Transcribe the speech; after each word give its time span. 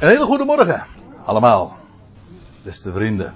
Een 0.00 0.08
hele 0.08 0.24
goede 0.24 0.44
morgen, 0.44 0.86
allemaal, 1.24 1.76
beste 2.62 2.92
vrienden. 2.92 3.34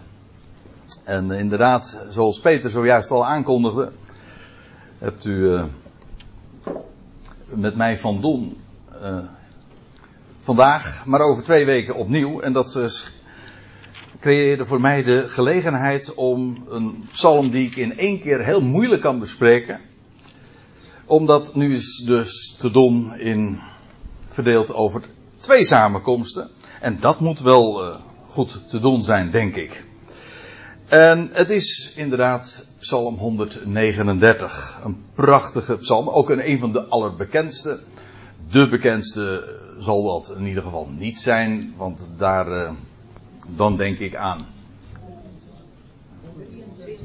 En 1.03 1.31
inderdaad, 1.31 2.03
zoals 2.09 2.41
Peter 2.41 2.71
zojuist 2.71 3.11
al 3.11 3.27
aankondigde, 3.27 3.93
hebt 4.99 5.25
u 5.25 5.33
uh, 5.33 5.65
met 7.55 7.77
mij 7.77 7.99
van 7.99 8.21
doen 8.21 8.61
uh, 9.03 9.19
vandaag, 10.37 11.07
maar 11.07 11.21
over 11.21 11.45
twee 11.45 11.65
weken 11.65 11.95
opnieuw. 11.95 12.41
En 12.41 12.53
dat 12.53 12.75
uh, 12.77 12.91
creëerde 14.21 14.65
voor 14.65 14.81
mij 14.81 15.03
de 15.03 15.29
gelegenheid 15.29 16.15
om 16.15 16.65
een 16.69 17.07
psalm 17.13 17.51
die 17.51 17.67
ik 17.67 17.77
in 17.77 17.99
één 17.99 18.21
keer 18.21 18.45
heel 18.45 18.61
moeilijk 18.61 19.03
kan 19.03 19.19
bespreken, 19.19 19.81
om 21.05 21.27
dat 21.27 21.55
nu 21.55 21.73
eens 21.73 21.97
dus 21.97 22.55
te 22.59 22.71
doen 22.71 23.19
in 23.19 23.61
verdeeld 24.27 24.75
over 24.75 25.03
twee 25.45 25.65
samenkomsten. 25.65 26.51
En 26.81 27.01
dat 27.01 27.21
moet 27.21 27.41
wel 27.41 27.87
uh, 27.87 27.95
goed 28.27 28.69
te 28.69 28.81
doen 28.81 29.03
zijn, 29.03 29.31
denk 29.31 29.57
ik. 29.57 29.85
En 30.89 31.31
het 31.33 31.51
is 31.51 31.93
inderdaad 31.97 32.65
Psalm 32.79 33.17
139. 33.17 34.81
Een 34.85 35.05
prachtige 35.15 35.77
psalm. 35.77 36.09
Ook 36.09 36.31
een, 36.31 36.49
een 36.49 36.59
van 36.59 36.73
de 36.73 36.85
allerbekendste. 36.85 37.81
De 38.51 38.69
bekendste 38.69 39.57
zal 39.79 40.03
dat 40.05 40.37
in 40.39 40.47
ieder 40.47 40.63
geval 40.63 40.89
niet 40.99 41.19
zijn. 41.19 41.75
Want 41.77 42.07
daar, 42.17 42.49
uh, 42.49 42.71
dan 43.49 43.77
denk 43.77 43.99
ik 43.99 44.17
aan. 44.17 44.47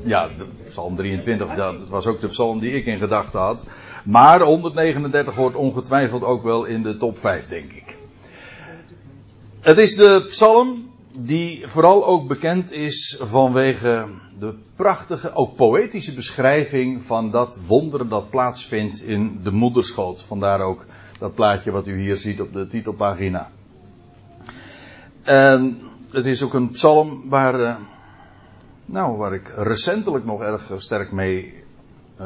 Ja, 0.04 0.30
Psalm 0.66 0.96
23, 0.96 1.56
dat 1.56 1.88
was 1.88 2.06
ook 2.06 2.22
de 2.22 2.28
psalm 2.28 2.60
die 2.60 2.72
ik 2.72 2.86
in 2.86 2.98
gedachten 2.98 3.40
had. 3.40 3.66
Maar 4.04 4.42
139 4.42 5.36
hoort 5.36 5.56
ongetwijfeld 5.56 6.24
ook 6.24 6.44
wel 6.44 6.66
in 6.66 6.84
de 6.84 6.98
top 6.98 7.18
5, 7.18 7.48
denk 7.48 7.72
ik. 7.72 7.89
Het 9.60 9.78
is 9.78 9.96
de 9.96 10.26
psalm 10.28 10.90
die 11.12 11.68
vooral 11.68 12.06
ook 12.06 12.28
bekend 12.28 12.72
is 12.72 13.20
vanwege 13.22 14.08
de 14.40 14.56
prachtige, 14.76 15.34
ook 15.34 15.56
poëtische 15.56 16.14
beschrijving 16.14 17.04
van 17.04 17.32
dat 17.32 17.60
wonderen 17.68 18.10
dat 18.10 18.30
plaatsvindt 18.30 19.04
in 19.04 19.40
de 19.44 19.52
moederschoot. 19.52 20.24
Vandaar 20.24 20.62
ook 20.62 20.86
dat 21.20 21.34
plaatje 21.34 21.72
wat 21.72 21.88
u 21.88 22.00
hier 22.00 22.16
ziet 22.16 22.42
op 22.42 22.54
de 22.54 22.68
titelpagina. 22.68 23.52
En 25.24 25.82
het 26.12 26.26
is 26.26 26.44
ook 26.44 26.54
een 26.54 26.70
psalm 26.70 27.30
waar, 27.30 27.78
nou, 28.86 29.18
waar 29.18 29.34
ik 29.34 29.52
recentelijk 29.56 30.26
nog 30.26 30.42
erg 30.42 30.72
sterk 30.78 31.12
mee 31.12 31.64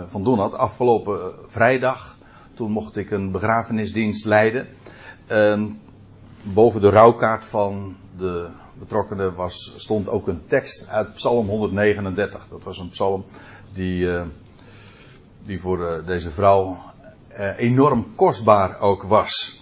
van 0.06 0.24
doen 0.24 0.40
had. 0.40 0.54
Afgelopen 0.54 1.34
vrijdag, 1.48 2.18
toen 2.54 2.72
mocht 2.72 2.98
ik 2.98 3.12
een 3.12 3.32
begrafenisdienst 3.32 4.26
leiden. 4.26 4.68
En 5.28 5.82
boven 6.44 6.82
de 6.82 6.90
rouwkaart 6.90 7.46
van 7.46 7.96
de 8.18 8.50
betrokkenen 8.74 9.36
was, 9.36 9.74
stond 9.76 10.10
ook 10.10 10.28
een 10.28 10.42
tekst 10.48 10.88
uit 10.90 11.14
Psalm 11.14 11.48
139. 11.48 12.48
Dat 12.48 12.64
was 12.64 12.80
een 12.80 12.90
psalm 12.90 13.26
die, 13.74 14.06
uh, 14.06 14.22
die 15.44 15.60
voor 15.60 15.80
uh, 15.80 16.08
deze 16.08 16.32
vrouw 16.32 16.78
uh, 17.32 17.60
enorm 17.60 18.16
kostbaar 18.16 18.80
ook 18.80 19.04
was. 19.04 19.62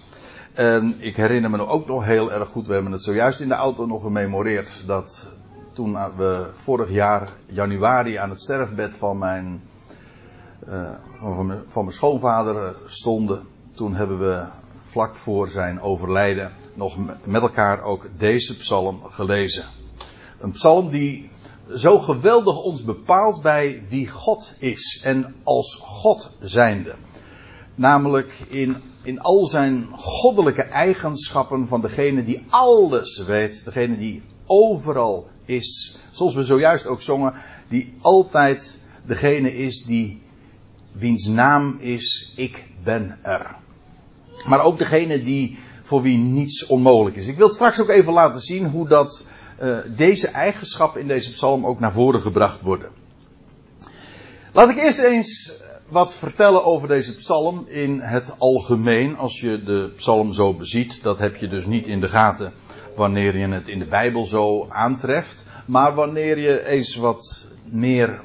En 0.53 0.95
ik 0.97 1.15
herinner 1.15 1.49
me 1.49 1.67
ook 1.67 1.87
nog 1.87 2.05
heel 2.05 2.31
erg 2.31 2.49
goed, 2.49 2.67
we 2.67 2.73
hebben 2.73 2.91
het 2.91 3.03
zojuist 3.03 3.39
in 3.39 3.47
de 3.47 3.53
auto 3.53 3.85
nog 3.85 4.01
gememoreerd, 4.01 4.83
dat 4.85 5.29
toen 5.73 5.97
we 6.17 6.49
vorig 6.55 6.89
jaar 6.89 7.29
januari 7.45 8.15
aan 8.15 8.29
het 8.29 8.41
sterfbed 8.41 8.93
van 8.93 9.17
mijn, 9.17 9.61
van 11.19 11.45
mijn, 11.45 11.63
van 11.67 11.83
mijn 11.83 11.95
schoonvader 11.95 12.75
stonden, 12.85 13.47
toen 13.73 13.95
hebben 13.95 14.19
we 14.19 14.47
vlak 14.91 15.15
voor 15.15 15.49
zijn 15.49 15.81
overlijden 15.81 16.51
nog 16.73 16.97
met 17.25 17.41
elkaar 17.41 17.83
ook 17.83 18.09
deze 18.17 18.57
psalm 18.57 19.01
gelezen. 19.03 19.65
Een 20.39 20.51
psalm 20.51 20.89
die 20.89 21.29
zo 21.75 21.99
geweldig 21.99 22.61
ons 22.63 22.83
bepaalt 22.83 23.41
bij 23.41 23.83
wie 23.89 24.07
God 24.07 24.53
is 24.57 25.01
en 25.03 25.35
als 25.43 25.79
God 25.83 26.31
zijnde. 26.39 26.95
Namelijk 27.75 28.39
in, 28.47 28.81
in 29.03 29.19
al 29.19 29.45
zijn 29.45 29.87
goddelijke 29.91 30.61
eigenschappen 30.61 31.67
van 31.67 31.81
degene 31.81 32.23
die 32.23 32.45
alles 32.49 33.23
weet, 33.23 33.65
degene 33.65 33.97
die 33.97 34.23
overal 34.45 35.27
is, 35.45 35.99
zoals 36.09 36.35
we 36.35 36.43
zojuist 36.43 36.87
ook 36.87 37.01
zongen, 37.01 37.33
die 37.67 37.93
altijd 38.01 38.79
degene 39.05 39.55
is 39.55 39.83
die 39.83 40.21
wiens 40.91 41.25
naam 41.25 41.77
is 41.79 42.33
ik 42.35 42.65
ben 42.83 43.19
er. 43.21 43.59
Maar 44.45 44.63
ook 44.63 44.77
degene 44.77 45.21
die 45.21 45.59
voor 45.81 46.01
wie 46.01 46.17
niets 46.17 46.65
onmogelijk 46.65 47.15
is. 47.15 47.27
Ik 47.27 47.37
wil 47.37 47.53
straks 47.53 47.81
ook 47.81 47.89
even 47.89 48.13
laten 48.13 48.41
zien 48.41 48.65
hoe 48.65 48.87
dat, 48.87 49.25
uh, 49.61 49.77
deze 49.95 50.27
eigenschappen 50.27 51.01
in 51.01 51.07
deze 51.07 51.31
psalm 51.31 51.65
ook 51.65 51.79
naar 51.79 51.91
voren 51.91 52.21
gebracht 52.21 52.61
worden. 52.61 52.89
Laat 54.53 54.69
ik 54.69 54.77
eerst 54.77 54.99
eens 54.99 55.53
wat 55.87 56.17
vertellen 56.17 56.63
over 56.63 56.87
deze 56.87 57.15
psalm 57.15 57.65
in 57.67 57.99
het 57.99 58.35
algemeen. 58.37 59.17
Als 59.17 59.39
je 59.39 59.63
de 59.63 59.91
psalm 59.95 60.33
zo 60.33 60.53
beziet, 60.53 61.03
dat 61.03 61.19
heb 61.19 61.35
je 61.35 61.47
dus 61.47 61.65
niet 61.65 61.87
in 61.87 61.99
de 61.99 62.09
gaten 62.09 62.53
wanneer 62.95 63.37
je 63.37 63.47
het 63.47 63.67
in 63.67 63.79
de 63.79 63.87
Bijbel 63.87 64.25
zo 64.25 64.67
aantreft. 64.69 65.45
Maar 65.65 65.95
wanneer 65.95 66.39
je 66.39 66.65
eens 66.65 66.95
wat 66.95 67.45
meer 67.63 68.21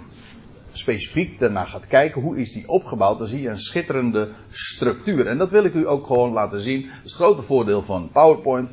specifiek 0.76 1.38
daarna 1.38 1.64
gaat 1.64 1.86
kijken, 1.86 2.22
hoe 2.22 2.38
is 2.38 2.52
die 2.52 2.68
opgebouwd, 2.68 3.18
dan 3.18 3.26
zie 3.26 3.40
je 3.40 3.48
een 3.48 3.58
schitterende 3.58 4.30
structuur. 4.50 5.26
En 5.26 5.38
dat 5.38 5.50
wil 5.50 5.64
ik 5.64 5.74
u 5.74 5.88
ook 5.88 6.06
gewoon 6.06 6.32
laten 6.32 6.60
zien. 6.60 6.80
Dat 6.80 6.90
is 7.04 7.12
het 7.12 7.20
grote 7.20 7.42
voordeel 7.42 7.82
van 7.82 8.10
PowerPoint. 8.12 8.72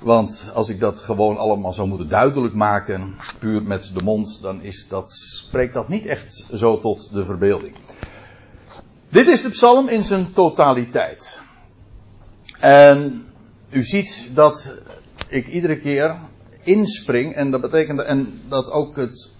Want 0.00 0.50
als 0.54 0.68
ik 0.68 0.80
dat 0.80 1.00
gewoon 1.00 1.36
allemaal 1.36 1.72
zou 1.72 1.88
moeten 1.88 2.08
duidelijk 2.08 2.54
maken, 2.54 3.16
puur 3.38 3.62
met 3.62 3.90
de 3.94 4.02
mond, 4.02 4.42
dan 4.42 4.62
is 4.62 4.88
dat, 4.88 5.10
spreekt 5.10 5.74
dat 5.74 5.88
niet 5.88 6.06
echt 6.06 6.46
zo 6.54 6.78
tot 6.78 7.12
de 7.12 7.24
verbeelding. 7.24 7.74
Dit 9.08 9.26
is 9.26 9.42
de 9.42 9.50
psalm 9.50 9.88
in 9.88 10.02
zijn 10.02 10.32
totaliteit. 10.32 11.40
En 12.60 13.24
u 13.70 13.82
ziet 13.82 14.28
dat 14.34 14.74
ik 15.28 15.46
iedere 15.46 15.78
keer 15.78 16.16
inspring 16.62 17.34
en 17.34 17.50
dat 17.50 17.60
betekent 17.60 18.02
en 18.02 18.40
dat 18.48 18.70
ook 18.70 18.96
het 18.96 19.30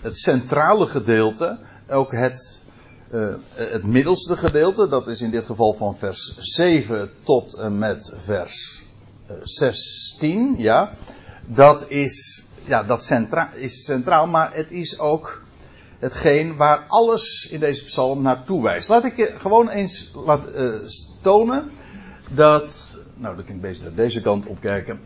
het 0.00 0.18
centrale 0.18 0.86
gedeelte, 0.86 1.58
ook 1.88 2.12
het, 2.12 2.62
uh, 3.10 3.34
het 3.54 3.84
middelste 3.84 4.36
gedeelte, 4.36 4.88
dat 4.88 5.06
is 5.06 5.20
in 5.20 5.30
dit 5.30 5.44
geval 5.44 5.72
van 5.72 5.96
vers 5.96 6.36
7 6.38 7.10
tot 7.22 7.54
en 7.54 7.78
met 7.78 8.14
vers 8.16 8.84
uh, 9.30 9.36
16, 9.42 10.54
ja, 10.58 10.90
dat 11.46 11.88
is, 11.88 12.46
ja, 12.64 12.82
dat 12.82 13.04
centra 13.04 13.52
is 13.52 13.84
centraal, 13.84 14.26
maar 14.26 14.54
het 14.54 14.70
is 14.70 14.98
ook 14.98 15.42
hetgeen 15.98 16.56
waar 16.56 16.84
alles 16.88 17.48
in 17.50 17.60
deze 17.60 17.84
psalm 17.84 18.22
naartoe 18.22 18.62
wijst. 18.62 18.88
Laat 18.88 19.04
ik 19.04 19.16
je 19.16 19.32
gewoon 19.36 19.68
eens 19.68 20.10
laat, 20.14 20.44
uh, 20.56 20.80
tonen 21.22 21.70
dat, 22.30 22.96
nou, 23.14 23.36
dan 23.36 23.44
kan 23.44 23.54
ik 23.54 23.60
beter 23.60 23.94
deze 23.94 24.20
kant 24.20 24.46
op 24.46 24.60
kijken. 24.60 25.00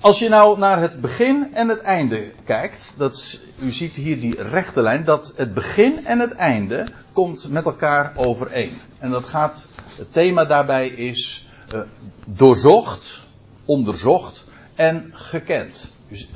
Als 0.00 0.18
je 0.18 0.28
nou 0.28 0.58
naar 0.58 0.80
het 0.80 1.00
begin 1.00 1.54
en 1.54 1.68
het 1.68 1.80
einde 1.80 2.32
kijkt, 2.44 2.94
dat, 2.96 3.40
u 3.58 3.70
ziet 3.70 3.94
hier 3.94 4.20
die 4.20 4.42
rechte 4.42 4.82
lijn, 4.82 5.04
dat 5.04 5.32
het 5.36 5.54
begin 5.54 6.06
en 6.06 6.18
het 6.18 6.32
einde 6.32 6.86
komt 7.12 7.48
met 7.50 7.64
elkaar 7.64 8.12
overeen. 8.16 8.80
En 8.98 9.10
dat 9.10 9.24
gaat, 9.24 9.66
het 9.96 10.12
thema 10.12 10.44
daarbij 10.44 10.88
is 10.88 11.48
uh, 11.74 11.80
doorzocht, 12.26 13.24
onderzocht 13.64 14.44
en 14.74 15.10
gekend. 15.12 15.92
Dus 16.08 16.28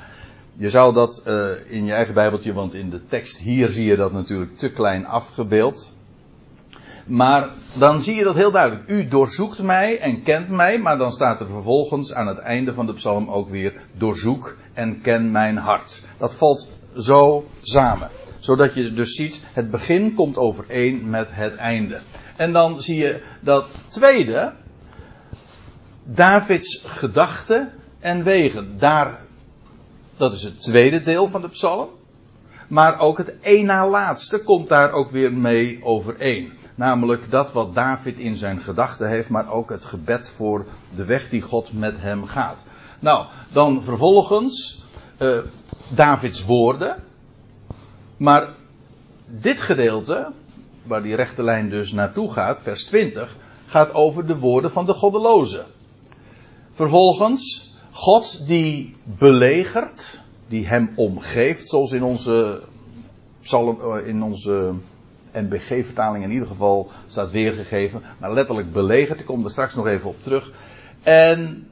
je 0.53 0.71
zou 0.71 0.95
dat 0.95 1.23
uh, 1.27 1.73
in 1.73 1.85
je 1.85 1.93
eigen 1.93 2.15
bijbeltje, 2.15 2.53
want 2.53 2.75
in 2.75 2.91
de 2.91 3.07
tekst 3.07 3.39
hier 3.39 3.71
zie 3.71 3.85
je 3.85 3.97
dat 3.97 4.13
natuurlijk 4.13 4.57
te 4.57 4.71
klein 4.71 5.07
afgebeeld. 5.07 5.93
Maar 7.07 7.49
dan 7.79 8.03
zie 8.03 8.15
je 8.15 8.25
dat 8.25 8.35
heel 8.35 8.51
duidelijk. 8.51 8.89
U 8.89 9.09
doorzoekt 9.09 9.63
mij 9.63 9.99
en 9.99 10.23
kent 10.23 10.49
mij, 10.49 10.79
maar 10.79 10.99
dan 10.99 11.13
staat 11.13 11.41
er 11.41 11.47
vervolgens 11.47 12.15
aan 12.15 12.27
het 12.27 12.39
einde 12.39 12.75
van 12.75 12.87
de 12.87 12.93
psalm 12.93 13.31
ook 13.31 13.49
weer 13.49 13.75
doorzoek 13.93 14.57
en 14.73 15.01
ken 15.01 15.31
mijn 15.31 15.57
hart. 15.57 16.03
Dat 16.19 16.35
valt 16.35 16.69
zo 16.97 17.45
samen. 17.63 18.11
Zodat 18.39 18.75
je 18.75 18.93
dus 18.93 19.15
ziet, 19.15 19.45
het 19.53 19.71
begin 19.71 20.15
komt 20.15 20.37
overeen 20.37 21.11
met 21.11 21.35
het 21.35 21.57
einde. 21.57 22.01
En 22.37 22.53
dan 22.53 22.81
zie 22.81 22.97
je 22.97 23.23
dat 23.41 23.71
tweede, 23.89 24.53
Davids 26.05 26.83
gedachten 26.87 27.73
en 27.99 28.25
wegen. 28.25 28.79
Daar, 28.79 29.21
dat 30.17 30.33
is 30.33 30.43
het 30.43 30.63
tweede 30.63 31.03
deel 31.03 31.29
van 31.29 31.41
de 31.41 31.49
psalm. 31.49 31.89
Maar 32.71 32.99
ook 32.99 33.19
het 33.19 33.35
een 33.43 33.65
na 33.65 33.89
laatste 33.89 34.43
komt 34.45 34.69
daar 34.69 34.93
ook 34.93 35.11
weer 35.11 35.33
mee 35.33 35.85
overeen. 35.85 36.53
Namelijk 36.75 37.31
dat 37.31 37.53
wat 37.53 37.75
David 37.75 38.19
in 38.19 38.37
zijn 38.37 38.61
gedachten 38.61 39.09
heeft, 39.09 39.29
maar 39.29 39.51
ook 39.53 39.71
het 39.71 39.85
gebed 39.85 40.31
voor 40.31 40.67
de 40.95 41.05
weg 41.05 41.29
die 41.29 41.43
God 41.43 41.73
met 41.73 42.01
hem 42.01 42.27
gaat. 42.27 42.65
Nou, 43.01 43.27
dan 43.53 43.83
vervolgens 43.85 44.85
uh, 45.19 45.39
Davids 45.95 46.45
woorden. 46.45 47.03
Maar 48.17 48.49
dit 49.27 49.61
gedeelte, 49.61 50.33
waar 50.83 51.03
die 51.03 51.15
rechte 51.15 51.43
lijn 51.43 51.71
dus 51.71 51.93
naartoe 51.93 52.33
gaat, 52.33 52.61
vers 52.61 52.85
20, 52.85 53.37
gaat 53.67 53.95
over 53.95 54.27
de 54.27 54.39
woorden 54.39 54.71
van 54.71 54.87
de 54.87 54.95
goddelozen. 54.95 55.65
Vervolgens, 56.73 57.75
God 57.91 58.47
die 58.47 58.95
belegert, 59.05 60.21
die 60.51 60.67
hem 60.67 60.93
omgeeft, 60.97 61.69
zoals 61.69 61.93
in 61.93 62.03
onze, 62.03 62.63
psalm, 63.43 63.81
eh, 63.81 64.07
in 64.07 64.23
onze 64.23 64.75
NBG-vertaling 65.33 66.25
in 66.25 66.31
ieder 66.31 66.49
geval 66.49 66.91
staat 67.07 67.31
weergegeven. 67.31 68.03
Maar 68.19 68.33
letterlijk 68.33 68.73
belegerd, 68.73 69.21
ik 69.21 69.27
kom 69.27 69.45
er 69.45 69.51
straks 69.51 69.75
nog 69.75 69.87
even 69.87 70.09
op 70.09 70.23
terug. 70.23 70.53
En 71.03 71.69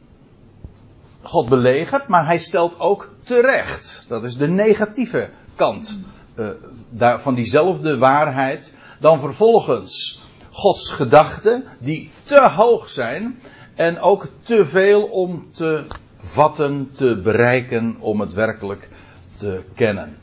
God 1.23 1.49
belegert, 1.49 2.09
maar 2.09 2.27
hij 2.27 2.39
stelt 2.39 2.81
ook 2.81 3.15
terecht. 3.23 4.05
Dat 4.09 4.25
is 4.25 4.37
de 4.37 4.49
negatieve 4.49 5.31
kant 5.55 5.99
uh, 6.37 7.19
van 7.19 7.35
diezelfde 7.35 7.99
waarheid. 7.99 8.73
Dan 9.01 9.21
vervolgens 9.21 10.23
Gods 10.51 10.91
gedachten, 10.91 11.65
die 11.79 12.11
te 12.23 12.41
hoog 12.41 12.89
zijn 12.89 13.39
en 13.75 14.01
ook 14.01 14.29
te 14.41 14.67
veel 14.67 15.03
om 15.03 15.49
te 15.53 15.87
vatten, 16.29 16.91
te 16.93 17.21
bereiken, 17.23 17.97
om 17.99 18.21
het 18.21 18.33
werkelijk 18.33 18.89
te 19.35 19.61
kennen. 19.75 20.17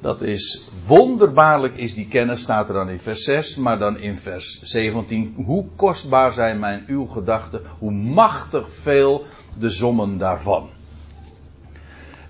Dat 0.00 0.22
is 0.22 0.68
wonderbaarlijk 0.86 1.76
is 1.76 1.94
die 1.94 2.08
kennis, 2.08 2.42
staat 2.42 2.68
er 2.68 2.74
dan 2.74 2.88
in 2.88 3.00
vers 3.00 3.24
6, 3.24 3.56
maar 3.56 3.78
dan 3.78 3.98
in 3.98 4.18
vers 4.18 4.62
17. 4.62 5.34
Hoe 5.44 5.66
kostbaar 5.76 6.32
zijn 6.32 6.58
mijn 6.58 6.84
uw 6.86 7.06
gedachten, 7.06 7.62
hoe 7.78 7.92
machtig 7.92 8.74
veel 8.74 9.24
de 9.58 9.70
sommen 9.70 10.18
daarvan. 10.18 10.68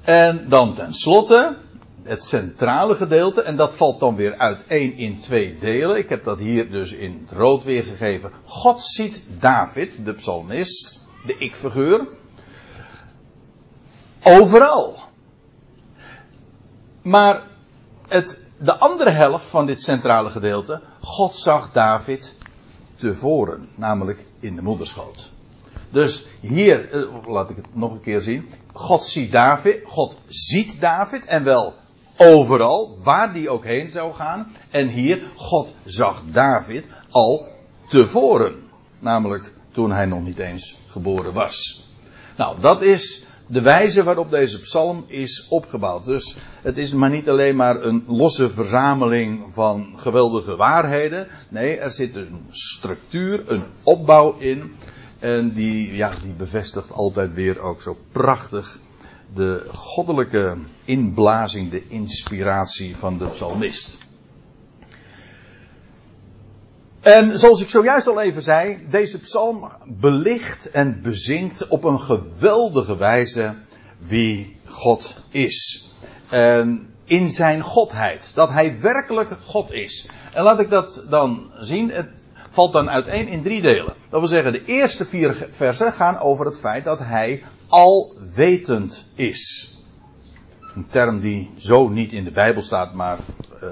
En 0.03 0.49
dan 0.49 0.75
tenslotte, 0.75 1.57
het 2.03 2.23
centrale 2.23 2.95
gedeelte, 2.95 3.43
en 3.43 3.57
dat 3.57 3.75
valt 3.75 4.01
dan 4.01 4.17
weer 4.17 4.37
uiteen 4.39 4.97
in 4.97 5.19
twee 5.19 5.57
delen. 5.59 5.97
Ik 5.97 6.09
heb 6.09 6.25
dat 6.25 6.39
hier 6.39 6.71
dus 6.71 6.93
in 6.93 7.19
het 7.23 7.39
rood 7.39 7.65
weergegeven. 7.65 8.31
God 8.45 8.81
ziet 8.81 9.23
David, 9.39 10.05
de 10.05 10.13
psalmist, 10.13 11.07
de 11.27 11.37
ik-figuur, 11.39 12.07
overal. 14.23 14.99
Maar 17.03 17.43
het, 18.09 18.41
de 18.59 18.79
andere 18.79 19.11
helft 19.11 19.47
van 19.47 19.67
dit 19.67 19.83
centrale 19.83 20.31
gedeelte, 20.31 20.81
God 21.01 21.35
zag 21.35 21.73
David 21.73 22.35
tevoren, 22.95 23.69
namelijk 23.75 24.25
in 24.41 24.55
de 24.55 24.63
moederschoot. 24.63 25.31
Dus 25.91 26.27
hier, 26.41 26.91
eh, 26.91 27.27
laat 27.27 27.51
ik 27.51 27.57
het 27.57 27.67
nog 27.73 27.93
een 27.93 28.01
keer 28.01 28.21
zien. 28.21 28.49
God 28.73 29.05
ziet 29.05 29.33
David, 29.33 29.81
God 29.85 30.17
ziet 30.27 30.81
David 30.81 31.25
en 31.25 31.45
wel 31.45 31.75
overal, 32.17 32.99
waar 33.03 33.33
die 33.33 33.51
ook 33.51 33.65
heen 33.65 33.91
zou 33.91 34.15
gaan. 34.15 34.53
En 34.71 34.89
hier, 34.89 35.31
God 35.35 35.75
zag 35.85 36.23
David 36.27 36.87
al 37.11 37.47
tevoren. 37.89 38.63
Namelijk 38.99 39.53
toen 39.73 39.93
hij 39.93 40.07
nog 40.07 40.23
niet 40.23 40.39
eens 40.39 40.79
geboren 40.87 41.33
was. 41.33 41.87
Nou, 42.37 42.61
dat 42.61 42.83
is 42.83 43.22
de 43.53 43.61
wijze 43.61 44.03
waarop 44.03 44.31
deze 44.31 44.59
psalm 44.59 45.05
is 45.07 45.47
opgebouwd. 45.49 46.05
Dus 46.05 46.37
het 46.63 46.79
is 46.79 46.93
maar 46.93 47.11
niet 47.11 47.29
alleen 47.29 47.57
maar 47.57 47.83
een 47.83 48.05
losse 48.07 48.51
verzameling 48.51 49.55
van 49.55 49.93
geweldige 49.97 50.57
waarheden. 50.57 51.27
Nee, 51.49 51.79
er 51.79 51.91
zit 51.91 52.17
een 52.17 52.47
structuur, 52.51 53.43
een 53.47 53.63
opbouw 53.83 54.39
in. 54.39 54.73
En 55.19 55.53
die, 55.53 55.95
ja, 55.95 56.13
die 56.23 56.35
bevestigt 56.35 56.93
altijd 56.93 57.33
weer 57.33 57.61
ook 57.61 57.81
zo 57.81 57.97
prachtig 58.13 58.79
de 59.35 59.67
goddelijke 59.73 60.57
inblazing, 60.85 61.71
de 61.71 61.89
inspiratie 61.89 62.97
van 62.97 63.19
de 63.19 63.27
psalmist. 63.27 63.97
En 67.03 67.39
zoals 67.39 67.63
ik 67.63 67.69
zojuist 67.69 68.07
al 68.07 68.21
even 68.21 68.43
zei, 68.43 68.87
deze 68.91 69.21
psalm 69.21 69.71
belicht 69.87 70.71
en 70.71 71.03
bezingt 71.03 71.69
op 71.69 71.85
een 71.85 72.01
geweldige 72.01 72.97
wijze 72.97 73.57
wie 73.99 74.57
God 74.65 75.17
is. 75.31 75.89
In 77.05 77.29
zijn 77.29 77.63
godheid. 77.63 78.31
Dat 78.35 78.51
hij 78.51 78.81
werkelijk 78.81 79.29
God 79.45 79.73
is. 79.73 80.09
En 80.33 80.43
laat 80.43 80.61
ik 80.61 80.71
dat 80.71 81.05
dan 81.09 81.51
zien. 81.59 81.91
Het 81.91 82.27
valt 82.51 82.73
dan 82.73 82.91
uiteen 82.91 83.29
in 83.29 83.43
drie 83.43 83.63
delen. 83.63 83.95
Dat 84.11 84.21
wil 84.21 84.29
zeggen, 84.29 84.53
de 84.53 84.65
eerste 84.65 85.05
vier 85.05 85.49
versen 85.51 85.93
gaan 85.93 86.19
over 86.19 86.47
het 86.47 86.59
feit 86.59 86.85
dat 86.85 86.99
hij 86.99 87.43
alwetend 87.69 89.07
is. 89.15 89.75
Een 90.75 90.87
term 90.87 91.21
die 91.21 91.51
zo 91.57 91.89
niet 91.89 92.13
in 92.13 92.25
de 92.25 92.31
Bijbel 92.31 92.63
staat, 92.63 92.95
maar 92.95 93.19
uh, 93.63 93.69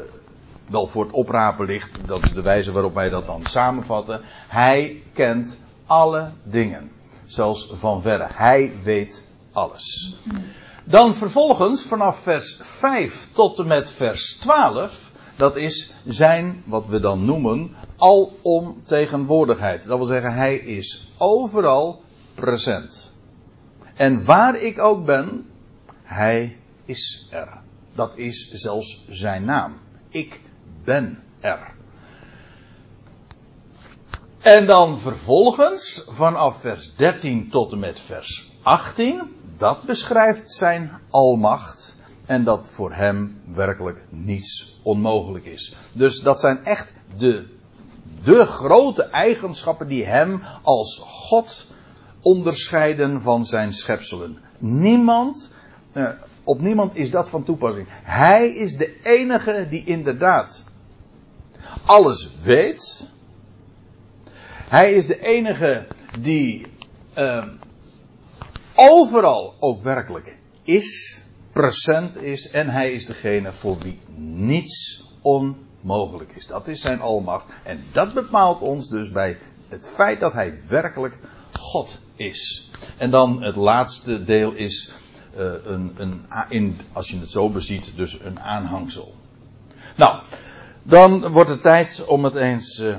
wel 0.70 0.86
voor 0.86 1.04
het 1.04 1.12
oprapen 1.12 1.66
ligt. 1.66 1.90
Dat 2.06 2.22
is 2.22 2.32
de 2.32 2.42
wijze 2.42 2.72
waarop 2.72 2.94
wij 2.94 3.08
dat 3.08 3.26
dan 3.26 3.46
samenvatten. 3.46 4.20
Hij 4.48 5.02
kent 5.12 5.58
alle 5.86 6.30
dingen. 6.42 6.90
Zelfs 7.24 7.72
van 7.74 8.02
verre. 8.02 8.26
Hij 8.32 8.72
weet 8.82 9.24
alles. 9.52 10.16
Dan 10.84 11.14
vervolgens 11.14 11.82
vanaf 11.82 12.18
vers 12.18 12.58
5 12.60 13.28
tot 13.32 13.58
en 13.58 13.66
met 13.66 13.90
vers 13.90 14.36
12. 14.36 15.10
Dat 15.36 15.56
is 15.56 15.94
zijn, 16.04 16.62
wat 16.64 16.86
we 16.86 17.00
dan 17.00 17.24
noemen, 17.24 17.74
alomtegenwoordigheid. 17.96 19.86
Dat 19.86 19.98
wil 19.98 20.06
zeggen, 20.06 20.32
hij 20.32 20.56
is 20.56 21.12
overal 21.18 22.02
present. 22.34 23.12
En 23.94 24.24
waar 24.24 24.56
ik 24.56 24.78
ook 24.78 25.04
ben, 25.04 25.46
hij 26.02 26.56
is 26.84 27.28
er. 27.30 27.60
Dat 27.94 28.16
is 28.16 28.50
zelfs 28.50 29.04
zijn 29.08 29.44
naam. 29.44 29.78
Ik 30.08 30.40
ben 30.84 31.22
er. 31.40 31.78
En 34.40 34.66
dan 34.66 34.98
vervolgens, 34.98 36.04
vanaf 36.08 36.60
vers 36.60 36.94
13 36.96 37.48
tot 37.48 37.72
en 37.72 37.78
met 37.78 38.00
vers 38.00 38.52
18, 38.62 39.22
dat 39.56 39.82
beschrijft 39.82 40.50
zijn 40.50 40.90
almacht. 41.10 41.96
En 42.26 42.44
dat 42.44 42.68
voor 42.68 42.92
hem 42.92 43.40
werkelijk 43.54 44.02
niets 44.08 44.80
onmogelijk 44.82 45.44
is. 45.44 45.76
Dus 45.92 46.20
dat 46.20 46.40
zijn 46.40 46.64
echt 46.64 46.92
de, 47.16 47.46
de 48.22 48.46
grote 48.46 49.02
eigenschappen 49.02 49.88
die 49.88 50.04
hem 50.04 50.42
als 50.62 51.00
God 51.04 51.66
onderscheiden 52.20 53.22
van 53.22 53.46
zijn 53.46 53.72
schepselen. 53.72 54.38
Niemand, 54.58 55.52
eh, 55.92 56.08
op 56.44 56.60
niemand 56.60 56.96
is 56.96 57.10
dat 57.10 57.28
van 57.28 57.42
toepassing. 57.42 57.86
Hij 58.02 58.48
is 58.48 58.76
de 58.76 59.00
enige 59.02 59.66
die 59.68 59.84
inderdaad 59.84 60.64
alles 61.90 62.30
weet. 62.42 63.10
Hij 64.68 64.92
is 64.92 65.06
de 65.06 65.20
enige 65.20 65.86
die 66.18 66.66
uh, 67.18 67.44
overal 68.74 69.54
ook 69.58 69.82
werkelijk 69.82 70.36
is, 70.62 71.22
present 71.52 72.22
is. 72.22 72.50
En 72.50 72.68
hij 72.68 72.92
is 72.92 73.06
degene 73.06 73.52
voor 73.52 73.78
wie 73.78 74.00
niets 74.16 75.04
onmogelijk 75.20 76.32
is. 76.32 76.46
Dat 76.46 76.68
is 76.68 76.80
zijn 76.80 77.00
almacht. 77.00 77.52
En 77.64 77.84
dat 77.92 78.14
bepaalt 78.14 78.60
ons 78.60 78.88
dus 78.88 79.10
bij 79.10 79.38
het 79.68 79.88
feit 79.88 80.20
dat 80.20 80.32
hij 80.32 80.60
werkelijk 80.68 81.18
God 81.52 81.98
is. 82.16 82.70
En 82.98 83.10
dan 83.10 83.42
het 83.42 83.56
laatste 83.56 84.24
deel 84.24 84.52
is 84.52 84.92
uh, 85.38 85.52
een, 85.64 85.94
een, 85.96 86.24
in, 86.48 86.78
als 86.92 87.10
je 87.10 87.18
het 87.18 87.30
zo 87.30 87.50
beziet, 87.50 87.92
dus 87.96 88.20
een 88.20 88.40
aanhangsel. 88.40 89.14
Nou, 89.96 90.20
dan 90.90 91.28
wordt 91.28 91.50
het 91.50 91.62
tijd 91.62 92.04
om 92.06 92.24
het 92.24 92.34
eens 92.34 92.80
uh, 92.80 92.94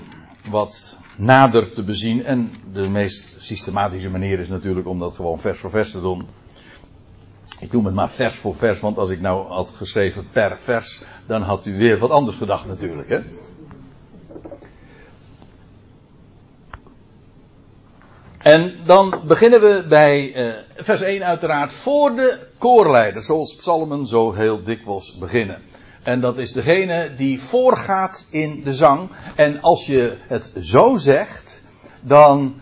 wat 0.49 0.97
nader 1.15 1.71
te 1.71 1.83
bezien. 1.83 2.23
En 2.23 2.51
de 2.73 2.87
meest 2.87 3.35
systematische 3.39 4.09
manier 4.09 4.39
is 4.39 4.47
natuurlijk 4.47 4.87
om 4.87 4.99
dat 4.99 5.13
gewoon 5.13 5.39
vers 5.39 5.59
voor 5.59 5.69
vers 5.69 5.91
te 5.91 6.01
doen. 6.01 6.27
Ik 7.59 7.71
noem 7.71 7.85
het 7.85 7.93
maar 7.93 8.09
vers 8.09 8.35
voor 8.35 8.55
vers, 8.55 8.79
want 8.79 8.97
als 8.97 9.09
ik 9.09 9.21
nou 9.21 9.47
had 9.47 9.69
geschreven 9.75 10.29
per 10.29 10.59
vers, 10.59 11.01
dan 11.27 11.41
had 11.41 11.65
u 11.65 11.77
weer 11.77 11.97
wat 11.97 12.09
anders 12.09 12.37
gedacht 12.37 12.65
natuurlijk. 12.65 13.09
Hè? 13.09 13.19
En 18.37 18.75
dan 18.85 19.21
beginnen 19.27 19.61
we 19.61 19.85
bij 19.87 20.45
uh, 20.45 20.53
vers 20.75 21.01
1 21.01 21.23
uiteraard 21.23 21.73
voor 21.73 22.15
de 22.15 22.47
koorleider, 22.57 23.23
zoals 23.23 23.55
psalmen 23.55 24.05
zo 24.05 24.33
heel 24.33 24.63
dikwijls 24.63 25.17
beginnen. 25.17 25.61
En 26.03 26.21
dat 26.21 26.37
is 26.37 26.51
degene 26.51 27.13
die 27.15 27.41
voorgaat 27.41 28.27
in 28.29 28.63
de 28.63 28.73
zang. 28.73 29.09
En 29.35 29.61
als 29.61 29.85
je 29.85 30.17
het 30.27 30.51
zo 30.59 30.97
zegt, 30.97 31.63
dan 32.01 32.55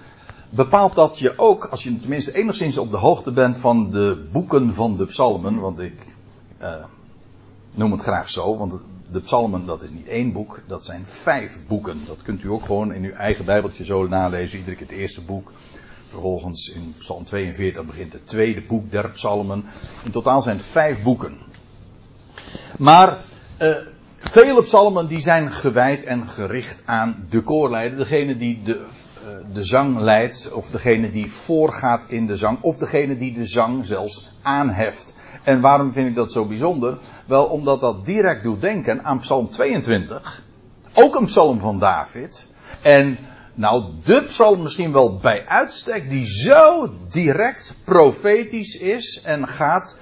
bepaalt 0.49 0.95
dat 0.95 1.19
je 1.19 1.37
ook, 1.37 1.65
als 1.65 1.83
je 1.83 1.99
tenminste 1.99 2.37
enigszins 2.37 2.77
op 2.77 2.91
de 2.91 2.97
hoogte 2.97 3.31
bent 3.31 3.57
van 3.57 3.91
de 3.91 4.27
boeken 4.31 4.73
van 4.73 4.97
de 4.97 5.05
psalmen, 5.05 5.59
want 5.59 5.79
ik 5.79 6.15
uh, 6.61 6.73
noem 7.71 7.91
het 7.91 8.01
graag 8.01 8.29
zo, 8.29 8.57
want 8.57 8.73
de 9.11 9.19
psalmen 9.19 9.65
dat 9.65 9.81
is 9.81 9.89
niet 9.89 10.07
één 10.07 10.31
boek, 10.31 10.61
dat 10.67 10.85
zijn 10.85 11.05
vijf 11.05 11.67
boeken. 11.67 11.99
Dat 12.07 12.21
kunt 12.21 12.43
u 12.43 12.49
ook 12.49 12.65
gewoon 12.65 12.93
in 12.93 13.03
uw 13.03 13.13
eigen 13.13 13.45
bijbeltje 13.45 13.83
zo 13.83 14.07
nalezen, 14.07 14.57
iedere 14.57 14.75
keer 14.75 14.87
het 14.87 14.95
eerste 14.95 15.21
boek. 15.21 15.51
Vervolgens 16.07 16.69
in 16.69 16.93
psalm 16.97 17.23
42 17.23 17.85
begint 17.85 18.13
het 18.13 18.27
tweede 18.27 18.61
boek 18.61 18.91
der 18.91 19.09
psalmen. 19.09 19.65
In 20.03 20.11
totaal 20.11 20.41
zijn 20.41 20.57
het 20.57 20.65
vijf 20.65 21.03
boeken. 21.03 21.37
Maar 22.77 23.17
uh, 23.61 23.75
vele 24.15 24.61
psalmen 24.61 25.07
die 25.07 25.21
zijn 25.21 25.51
gewijd 25.51 26.03
en 26.03 26.27
gericht 26.27 26.81
aan 26.85 27.25
de 27.29 27.41
koorleider. 27.41 27.97
Degene 27.97 28.37
die 28.37 28.63
de, 28.63 28.75
uh, 28.75 28.83
de 29.53 29.63
zang 29.63 29.99
leidt, 29.99 30.51
of 30.51 30.69
degene 30.69 31.11
die 31.11 31.31
voorgaat 31.31 32.03
in 32.07 32.27
de 32.27 32.37
zang, 32.37 32.61
of 32.61 32.77
degene 32.77 33.17
die 33.17 33.33
de 33.33 33.45
zang 33.45 33.85
zelfs 33.85 34.33
aanheft. 34.41 35.13
En 35.43 35.61
waarom 35.61 35.93
vind 35.93 36.07
ik 36.07 36.15
dat 36.15 36.31
zo 36.31 36.45
bijzonder? 36.45 36.97
Wel 37.25 37.45
omdat 37.45 37.81
dat 37.81 38.05
direct 38.05 38.43
doet 38.43 38.61
denken 38.61 39.03
aan 39.03 39.19
Psalm 39.19 39.49
22, 39.49 40.43
ook 40.93 41.15
een 41.15 41.25
psalm 41.25 41.59
van 41.59 41.79
David. 41.79 42.47
En 42.81 43.17
nou, 43.53 43.83
de 44.03 44.23
psalm 44.23 44.61
misschien 44.61 44.91
wel 44.91 45.17
bij 45.17 45.45
uitstek, 45.45 46.09
die 46.09 46.25
zo 46.25 46.93
direct 47.09 47.75
profetisch 47.83 48.77
is 48.77 49.21
en 49.21 49.47
gaat 49.47 49.97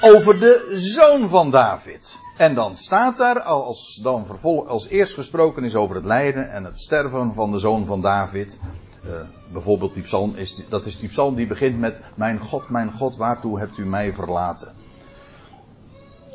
over 0.00 0.38
de 0.38 0.72
zoon 0.74 1.28
van 1.28 1.50
David. 1.50 2.18
En 2.40 2.54
dan 2.54 2.74
staat 2.74 3.18
daar, 3.18 3.40
als 3.40 4.00
dan 4.02 4.26
vervolg, 4.26 4.66
als 4.66 4.88
eerst 4.88 5.14
gesproken 5.14 5.64
is 5.64 5.74
over 5.74 5.96
het 5.96 6.04
lijden 6.04 6.50
en 6.50 6.64
het 6.64 6.78
sterven 6.78 7.34
van 7.34 7.52
de 7.52 7.58
zoon 7.58 7.86
van 7.86 8.00
David. 8.00 8.60
Uh, 9.06 9.10
bijvoorbeeld 9.52 9.94
die 9.94 10.02
psalm, 10.02 10.36
is, 10.36 10.54
dat 10.68 10.86
is 10.86 10.98
die 10.98 11.08
psalm 11.08 11.34
die 11.34 11.46
begint 11.46 11.78
met: 11.78 12.00
Mijn 12.14 12.38
God, 12.38 12.68
mijn 12.68 12.92
God, 12.92 13.16
waartoe 13.16 13.58
hebt 13.58 13.78
u 13.78 13.86
mij 13.86 14.12
verlaten? 14.12 14.72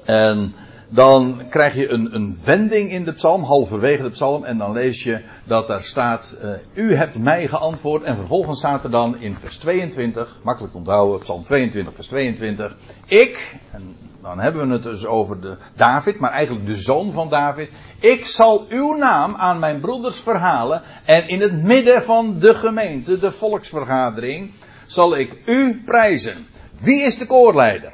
En 0.03 0.53
dan 0.89 1.41
krijg 1.50 1.75
je 1.75 1.89
een, 1.89 2.15
een 2.15 2.38
wending 2.43 2.91
in 2.91 3.03
de 3.03 3.13
psalm, 3.13 3.43
halverwege 3.43 4.03
de 4.03 4.09
psalm, 4.09 4.43
en 4.43 4.57
dan 4.57 4.71
lees 4.71 5.03
je 5.03 5.21
dat 5.43 5.67
daar 5.67 5.83
staat, 5.83 6.38
uh, 6.43 6.50
u 6.85 6.95
hebt 6.95 7.17
mij 7.17 7.47
geantwoord, 7.47 8.03
en 8.03 8.15
vervolgens 8.15 8.59
staat 8.59 8.83
er 8.83 8.91
dan 8.91 9.17
in 9.17 9.38
vers 9.38 9.57
22, 9.57 10.39
makkelijk 10.43 10.75
onthouden, 10.75 11.19
psalm 11.19 11.43
22, 11.43 11.93
vers 11.95 12.07
22, 12.07 12.75
ik, 13.05 13.55
en 13.71 13.95
dan 14.25 14.39
hebben 14.39 14.67
we 14.67 14.74
het 14.74 14.84
dus 14.84 15.05
over 15.05 15.41
de 15.41 15.58
David, 15.75 16.20
maar 16.20 16.32
eigenlijk 16.32 16.65
de 16.65 16.77
zoon 16.77 17.12
van 17.12 17.29
David, 17.29 17.70
ik 18.00 18.25
zal 18.25 18.65
uw 18.70 18.94
naam 18.94 19.36
aan 19.36 19.60
mijn 19.60 19.79
broeders 19.79 20.20
verhalen, 20.20 20.82
en 21.05 21.27
in 21.27 21.41
het 21.41 21.63
midden 21.63 22.03
van 22.03 22.39
de 22.39 22.53
gemeente, 22.53 23.20
de 23.20 23.32
volksvergadering, 23.32 24.51
zal 24.86 25.17
ik 25.17 25.39
u 25.46 25.82
prijzen. 25.86 26.48
Wie 26.79 27.03
is 27.03 27.17
de 27.17 27.25
koorleider? 27.25 27.94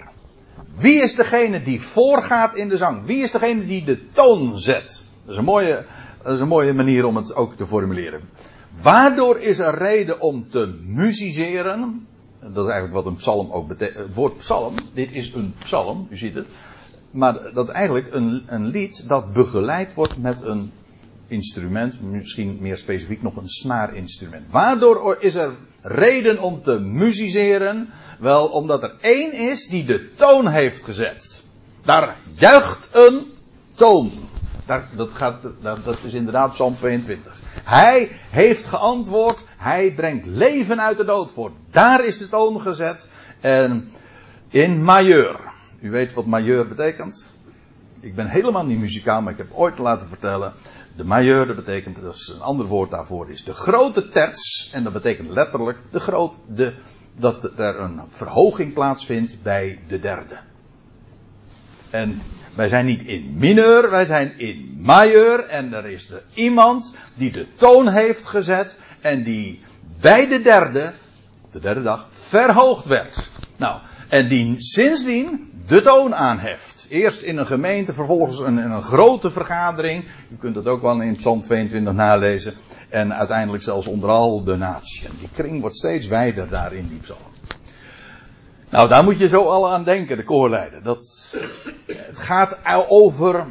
Wie 0.77 1.01
is 1.01 1.15
degene 1.15 1.61
die 1.61 1.81
voorgaat 1.81 2.55
in 2.55 2.69
de 2.69 2.77
zang? 2.77 3.05
Wie 3.05 3.23
is 3.23 3.31
degene 3.31 3.63
die 3.63 3.83
de 3.83 4.09
toon 4.11 4.59
zet? 4.59 5.03
Dat 5.21 5.31
is 5.31 5.37
een 5.37 5.43
mooie, 5.43 5.85
dat 6.23 6.33
is 6.33 6.39
een 6.39 6.47
mooie 6.47 6.73
manier 6.73 7.05
om 7.05 7.15
het 7.15 7.35
ook 7.35 7.55
te 7.55 7.67
formuleren. 7.67 8.21
Waardoor 8.81 9.39
is 9.39 9.59
er 9.59 9.77
reden 9.77 10.21
om 10.21 10.49
te 10.49 10.79
musiceren? 10.81 12.07
Dat 12.41 12.65
is 12.65 12.71
eigenlijk 12.71 12.93
wat 12.93 13.05
een 13.05 13.15
psalm 13.15 13.51
ook 13.51 13.67
betekent. 13.67 13.97
Het 13.97 14.13
woord 14.13 14.37
psalm, 14.37 14.75
dit 14.93 15.11
is 15.11 15.33
een 15.33 15.53
psalm, 15.63 16.07
u 16.09 16.17
ziet 16.17 16.35
het. 16.35 16.47
Maar 17.11 17.53
dat 17.53 17.69
eigenlijk 17.69 18.13
een, 18.13 18.43
een 18.45 18.65
lied 18.65 19.07
dat 19.07 19.33
begeleid 19.33 19.93
wordt 19.93 20.17
met 20.17 20.41
een 20.41 20.71
instrument, 21.27 22.01
misschien 22.01 22.57
meer 22.59 22.77
specifiek 22.77 23.21
nog 23.21 23.35
een 23.35 23.49
snaarinstrument. 23.49 24.51
Waardoor 24.51 25.17
is 25.19 25.35
er 25.35 25.55
reden 25.81 26.39
om 26.39 26.61
te 26.61 26.79
musiceren? 26.79 27.89
Wel, 28.19 28.47
omdat 28.47 28.83
er 28.83 28.95
één 29.01 29.33
is 29.33 29.67
die 29.67 29.85
de 29.85 30.11
toon 30.11 30.47
heeft 30.47 30.83
gezet. 30.83 31.43
Daar 31.85 32.17
juicht 32.35 32.89
een 32.91 33.25
toon. 33.75 34.11
Dat, 34.65 35.13
gaat, 35.13 35.41
dat 35.61 36.03
is 36.03 36.13
inderdaad 36.13 36.51
Psalm 36.51 36.75
22. 36.75 37.39
Hij 37.63 38.11
heeft 38.29 38.65
geantwoord. 38.65 39.45
Hij 39.57 39.93
brengt 39.93 40.25
leven 40.25 40.81
uit 40.81 40.97
de 40.97 41.03
dood 41.03 41.31
voort. 41.31 41.53
Daar 41.69 42.05
is 42.05 42.17
de 42.17 42.27
toon 42.27 42.61
gezet. 42.61 43.07
En 43.39 43.89
in 44.49 44.83
majeur. 44.83 45.39
U 45.79 45.91
weet 45.91 46.13
wat 46.13 46.25
majeur 46.25 46.67
betekent? 46.67 47.31
Ik 48.01 48.15
ben 48.15 48.27
helemaal 48.27 48.65
niet 48.65 48.79
muzikaal, 48.79 49.21
maar 49.21 49.31
ik 49.31 49.37
heb 49.37 49.51
ooit 49.53 49.77
laten 49.77 50.07
vertellen. 50.07 50.53
De 50.95 51.03
majeur, 51.03 51.47
dat 51.47 51.55
betekent, 51.55 52.01
dat 52.01 52.13
is 52.13 52.27
een 52.35 52.41
ander 52.41 52.65
woord 52.65 52.91
daarvoor, 52.91 53.29
is 53.29 53.43
de 53.43 53.53
grote 53.53 54.07
terts. 54.07 54.69
En 54.73 54.83
dat 54.83 54.93
betekent 54.93 55.29
letterlijk 55.29 55.77
de 55.91 55.99
groot, 55.99 56.39
de, 56.47 56.73
dat 57.15 57.43
er 57.59 57.79
een 57.79 58.01
verhoging 58.07 58.73
plaatsvindt 58.73 59.37
bij 59.43 59.79
de 59.87 59.99
derde. 59.99 60.39
En 61.89 62.21
wij 62.55 62.67
zijn 62.67 62.85
niet 62.85 63.03
in 63.03 63.35
mineur, 63.37 63.89
wij 63.89 64.05
zijn 64.05 64.39
in 64.39 64.79
majeur. 64.81 65.39
En 65.39 65.73
er 65.73 65.85
is 65.85 66.09
er 66.09 66.23
iemand 66.33 66.95
die 67.13 67.31
de 67.31 67.45
toon 67.55 67.87
heeft 67.87 68.25
gezet. 68.25 68.79
En 69.01 69.23
die 69.23 69.61
bij 70.01 70.27
de 70.27 70.41
derde, 70.41 70.93
op 71.41 71.51
de 71.51 71.59
derde 71.59 71.81
dag, 71.81 72.07
verhoogd 72.09 72.85
werd. 72.85 73.29
Nou, 73.57 73.79
en 74.09 74.27
die 74.27 74.55
sindsdien 74.57 75.51
de 75.67 75.81
toon 75.81 76.15
aanheft. 76.15 76.85
Eerst 76.89 77.21
in 77.21 77.37
een 77.37 77.45
gemeente, 77.45 77.93
vervolgens 77.93 78.39
in 78.39 78.57
een 78.57 78.81
grote 78.81 79.31
vergadering. 79.31 80.03
U 80.31 80.35
kunt 80.39 80.55
dat 80.55 80.67
ook 80.67 80.81
wel 80.81 81.01
in 81.01 81.15
Psalm 81.15 81.41
22 81.41 81.93
nalezen. 81.93 82.53
En 82.89 83.15
uiteindelijk 83.15 83.63
zelfs 83.63 83.87
onder 83.87 84.09
al 84.09 84.43
de 84.43 84.55
natie. 84.55 85.05
En 85.05 85.11
die 85.19 85.29
kring 85.33 85.61
wordt 85.61 85.75
steeds 85.75 86.07
wijder 86.07 86.49
daar 86.49 86.73
in 86.73 86.87
die 86.87 86.99
psalm. 86.99 87.30
Nou, 88.71 88.89
daar 88.89 89.03
moet 89.03 89.17
je 89.17 89.27
zo 89.27 89.45
al 89.45 89.69
aan 89.69 89.83
denken, 89.83 90.17
de 90.17 90.23
koorleider. 90.23 90.83
Dat, 90.83 91.35
het 91.85 92.19
gaat 92.19 92.57
over, 92.87 93.45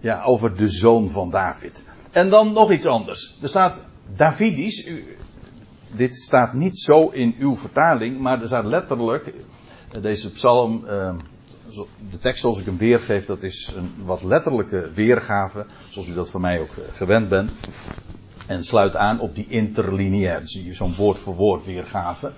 ja, 0.00 0.22
over 0.22 0.56
de 0.56 0.68
zoon 0.68 1.10
van 1.10 1.30
David. 1.30 1.84
En 2.10 2.30
dan 2.30 2.52
nog 2.52 2.72
iets 2.72 2.86
anders. 2.86 3.38
Er 3.42 3.48
staat 3.48 3.80
Davidisch. 4.16 4.88
Dit 5.92 6.16
staat 6.16 6.52
niet 6.52 6.78
zo 6.78 7.08
in 7.08 7.34
uw 7.38 7.56
vertaling, 7.56 8.18
maar 8.18 8.40
er 8.40 8.46
staat 8.46 8.64
letterlijk. 8.64 9.34
Deze 10.02 10.30
psalm, 10.30 10.86
ehm, 10.86 11.16
de 12.10 12.18
tekst 12.18 12.40
zoals 12.40 12.58
ik 12.58 12.64
hem 12.64 12.76
weergeef, 12.76 13.26
dat 13.26 13.42
is 13.42 13.72
een 13.76 13.94
wat 14.04 14.22
letterlijke 14.22 14.90
weergave. 14.94 15.66
Zoals 15.88 16.08
u 16.08 16.14
dat 16.14 16.30
van 16.30 16.40
mij 16.40 16.60
ook 16.60 16.76
eh, 16.76 16.84
gewend 16.92 17.28
bent. 17.28 17.50
En 18.46 18.64
sluit 18.64 18.96
aan 18.96 19.20
op 19.20 19.34
die 19.34 19.46
interlineair. 19.48 20.40
zie 20.44 20.64
je 20.64 20.74
zo'n 20.74 20.94
woord 20.94 21.18
voor 21.18 21.34
woord 21.34 21.64
weergave. 21.64 22.32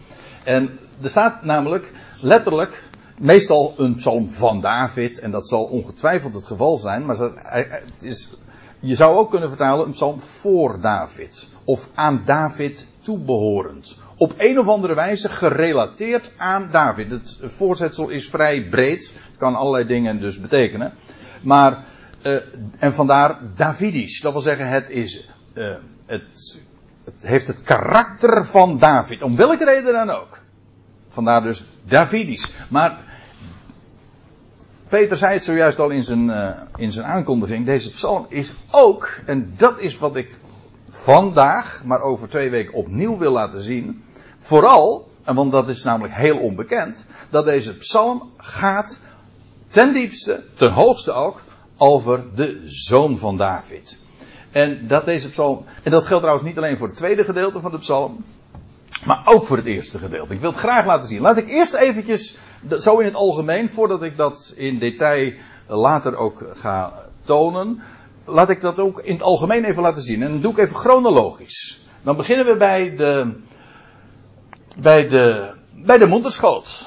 En 0.46 0.78
er 1.02 1.10
staat 1.10 1.44
namelijk 1.44 1.92
letterlijk 2.20 2.84
meestal 3.18 3.74
een 3.76 3.94
psalm 3.94 4.30
van 4.30 4.60
David. 4.60 5.18
En 5.18 5.30
dat 5.30 5.48
zal 5.48 5.64
ongetwijfeld 5.64 6.34
het 6.34 6.44
geval 6.44 6.78
zijn. 6.78 7.06
Maar 7.06 7.16
het 7.18 8.02
is, 8.02 8.32
je 8.80 8.94
zou 8.94 9.16
ook 9.16 9.30
kunnen 9.30 9.48
vertalen 9.48 9.86
een 9.86 9.92
psalm 9.92 10.20
voor 10.20 10.80
David. 10.80 11.50
Of 11.64 11.88
aan 11.94 12.22
David 12.24 12.86
toebehorend. 13.00 13.96
Op 14.16 14.34
een 14.36 14.58
of 14.58 14.68
andere 14.68 14.94
wijze 14.94 15.28
gerelateerd 15.28 16.30
aan 16.36 16.68
David. 16.70 17.10
Het 17.10 17.38
voorzetsel 17.40 18.08
is 18.08 18.28
vrij 18.28 18.68
breed. 18.68 19.12
Het 19.14 19.36
kan 19.38 19.54
allerlei 19.54 19.86
dingen 19.86 20.20
dus 20.20 20.40
betekenen. 20.40 20.92
Maar, 21.42 21.84
uh, 22.22 22.36
en 22.78 22.94
vandaar 22.94 23.38
Davidisch. 23.56 24.20
Dat 24.20 24.32
wil 24.32 24.40
zeggen, 24.40 24.68
het 24.68 24.90
is 24.90 25.28
uh, 25.54 25.74
het, 26.06 26.58
het 27.14 27.26
heeft 27.26 27.46
het 27.46 27.62
karakter 27.62 28.46
van 28.46 28.78
David. 28.78 29.22
Om 29.22 29.36
welke 29.36 29.64
reden 29.64 29.92
dan 29.92 30.10
ook. 30.10 30.38
Vandaar 31.08 31.42
dus 31.42 31.66
Davidisch. 31.84 32.52
Maar 32.68 32.98
Peter 34.88 35.16
zei 35.16 35.34
het 35.34 35.44
zojuist 35.44 35.78
al 35.78 35.90
in 35.90 36.04
zijn, 36.04 36.28
uh, 36.28 36.48
in 36.76 36.92
zijn 36.92 37.06
aankondiging. 37.06 37.66
Deze 37.66 37.90
psalm 37.90 38.26
is 38.28 38.52
ook, 38.70 39.20
en 39.26 39.54
dat 39.56 39.78
is 39.78 39.98
wat 39.98 40.16
ik 40.16 40.38
vandaag, 40.88 41.82
maar 41.84 42.00
over 42.00 42.28
twee 42.28 42.50
weken 42.50 42.74
opnieuw 42.74 43.18
wil 43.18 43.32
laten 43.32 43.62
zien. 43.62 44.02
Vooral, 44.38 45.10
en 45.24 45.34
want 45.34 45.52
dat 45.52 45.68
is 45.68 45.82
namelijk 45.82 46.14
heel 46.14 46.38
onbekend, 46.38 47.06
dat 47.30 47.44
deze 47.44 47.76
psalm 47.76 48.30
gaat 48.36 49.00
ten 49.66 49.92
diepste, 49.92 50.44
ten 50.54 50.72
hoogste 50.72 51.12
ook, 51.12 51.42
over 51.76 52.24
de 52.34 52.62
zoon 52.66 53.18
van 53.18 53.36
David. 53.36 54.04
En 54.50 54.86
dat 54.86 55.04
deze 55.04 55.28
psalm, 55.28 55.64
en 55.82 55.90
dat 55.90 56.04
geldt 56.04 56.22
trouwens 56.22 56.48
niet 56.48 56.56
alleen 56.56 56.78
voor 56.78 56.86
het 56.86 56.96
tweede 56.96 57.24
gedeelte 57.24 57.60
van 57.60 57.70
de 57.70 57.78
psalm, 57.78 58.24
maar 59.04 59.20
ook 59.24 59.46
voor 59.46 59.56
het 59.56 59.66
eerste 59.66 59.98
gedeelte. 59.98 60.34
Ik 60.34 60.40
wil 60.40 60.50
het 60.50 60.58
graag 60.58 60.86
laten 60.86 61.08
zien. 61.08 61.20
Laat 61.20 61.36
ik 61.36 61.48
eerst 61.48 61.74
eventjes, 61.74 62.38
zo 62.78 62.98
in 62.98 63.04
het 63.04 63.14
algemeen, 63.14 63.70
voordat 63.70 64.02
ik 64.02 64.16
dat 64.16 64.54
in 64.56 64.78
detail 64.78 65.32
later 65.66 66.16
ook 66.16 66.50
ga 66.54 66.92
tonen, 67.24 67.82
laat 68.24 68.50
ik 68.50 68.60
dat 68.60 68.80
ook 68.80 69.00
in 69.00 69.12
het 69.12 69.22
algemeen 69.22 69.64
even 69.64 69.82
laten 69.82 70.02
zien. 70.02 70.22
En 70.22 70.28
dan 70.28 70.40
doe 70.40 70.52
ik 70.52 70.58
even 70.58 70.76
chronologisch. 70.76 71.80
Dan 72.02 72.16
beginnen 72.16 72.46
we 72.46 72.56
bij 72.56 72.96
de, 72.96 73.34
bij 74.78 75.08
de, 75.08 75.54
bij 75.74 75.98
de 75.98 76.06
moederschoot. 76.06 76.86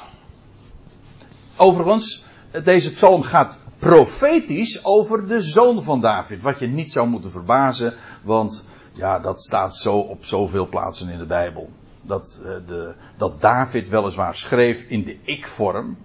Overigens, 1.56 2.24
deze 2.64 2.92
psalm 2.92 3.22
gaat 3.22 3.60
profetisch 3.80 4.86
over 4.86 5.28
de 5.28 5.42
zoon 5.42 5.84
van 5.84 6.02
David. 6.02 6.42
Wat 6.42 6.60
je 6.60 6.68
niet 6.68 6.92
zou 6.92 7.08
moeten 7.08 7.32
verbazen, 7.32 7.94
want 8.24 8.66
ja, 8.94 9.20
dat 9.20 9.42
staat 9.42 9.76
zo 9.76 9.98
op 9.98 10.26
zoveel 10.26 10.68
plaatsen 10.68 11.10
in 11.10 11.18
de 11.18 11.26
Bijbel. 11.26 11.70
Dat, 12.02 12.40
uh, 12.42 12.52
de, 12.68 12.96
dat 13.18 13.42
David 13.42 13.90
weliswaar 13.90 14.36
schreef 14.36 14.82
in 14.88 15.04
de 15.04 15.18
ik-vorm. 15.24 15.98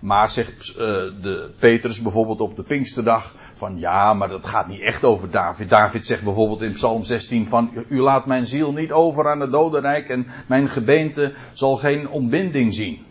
Maar 0.00 0.30
zegt 0.30 0.68
uh, 0.68 0.76
de 1.22 1.50
Petrus 1.58 2.02
bijvoorbeeld 2.02 2.40
op 2.40 2.56
de 2.56 2.62
Pinksterdag 2.62 3.34
van 3.54 3.78
ja, 3.78 4.14
maar 4.14 4.28
dat 4.28 4.46
gaat 4.46 4.68
niet 4.68 4.82
echt 4.82 5.04
over 5.04 5.30
David. 5.30 5.68
David 5.68 6.06
zegt 6.06 6.22
bijvoorbeeld 6.22 6.62
in 6.62 6.72
Psalm 6.72 7.04
16 7.04 7.46
van 7.46 7.84
u 7.88 8.00
laat 8.00 8.26
mijn 8.26 8.46
ziel 8.46 8.72
niet 8.72 8.92
over 8.92 9.28
aan 9.28 9.40
het 9.40 9.50
dodenrijk 9.50 10.08
en 10.08 10.26
mijn 10.46 10.68
gebeente 10.68 11.32
zal 11.52 11.76
geen 11.76 12.08
ontbinding 12.08 12.74
zien. 12.74 13.06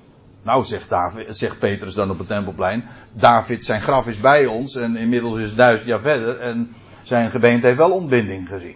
Nou, 0.48 0.64
zegt, 0.64 0.90
David, 0.90 1.38
zegt 1.38 1.60
Petrus 1.60 1.94
dan 1.94 2.10
op 2.10 2.18
het 2.18 2.28
tempelplein. 2.28 2.90
David, 3.12 3.66
zijn 3.66 3.82
graf 3.82 4.08
is 4.08 4.20
bij 4.20 4.46
ons 4.46 4.76
en 4.76 4.96
inmiddels 4.96 5.38
is 5.38 5.56
duizend 5.56 5.88
jaar 5.88 6.02
verder 6.02 6.40
en 6.40 6.74
zijn 7.04 7.32
gebeente 7.32 7.66
heeft 7.66 7.78
wel 7.78 7.92
ontbinding 7.92 8.48
gezien. 8.48 8.76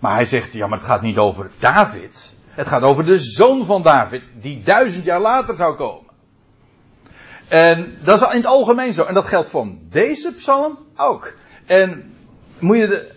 Maar 0.00 0.14
hij 0.14 0.24
zegt, 0.24 0.52
ja, 0.52 0.66
maar 0.66 0.78
het 0.78 0.86
gaat 0.86 1.02
niet 1.02 1.16
over 1.16 1.50
David. 1.58 2.32
Het 2.48 2.66
gaat 2.66 2.82
over 2.82 3.04
de 3.04 3.18
zoon 3.18 3.64
van 3.64 3.82
David, 3.82 4.22
die 4.40 4.62
duizend 4.62 5.04
jaar 5.04 5.20
later 5.20 5.54
zou 5.54 5.76
komen. 5.76 6.12
En 7.48 7.96
dat 8.02 8.20
is 8.20 8.28
in 8.30 8.36
het 8.36 8.46
algemeen 8.46 8.94
zo. 8.94 9.04
En 9.04 9.14
dat 9.14 9.26
geldt 9.26 9.48
van 9.48 9.78
deze 9.88 10.32
psalm 10.34 10.78
ook. 10.96 11.34
En 11.66 12.14
je 12.58 12.86
de, 12.86 13.12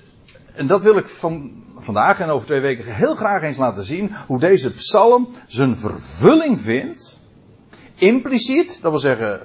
en 0.53 0.68
dat 0.68 0.84
wil 0.84 0.98
ik 0.98 1.08
van, 1.08 1.63
vandaag 1.77 2.20
en 2.20 2.30
over 2.30 2.48
twee 2.48 2.62
weken 2.62 2.96
heel 2.96 3.15
graag 3.15 3.41
eens 3.41 3.58
laten 3.58 3.84
zien. 3.84 4.15
Hoe 4.27 4.39
deze 4.39 4.74
psalm 4.74 5.30
zijn 5.48 5.77
vervulling 5.77 6.62
vindt. 6.62 7.21
Impliciet, 8.01 8.81
dat 8.81 8.91
wil 8.91 9.00
zeggen 9.00 9.41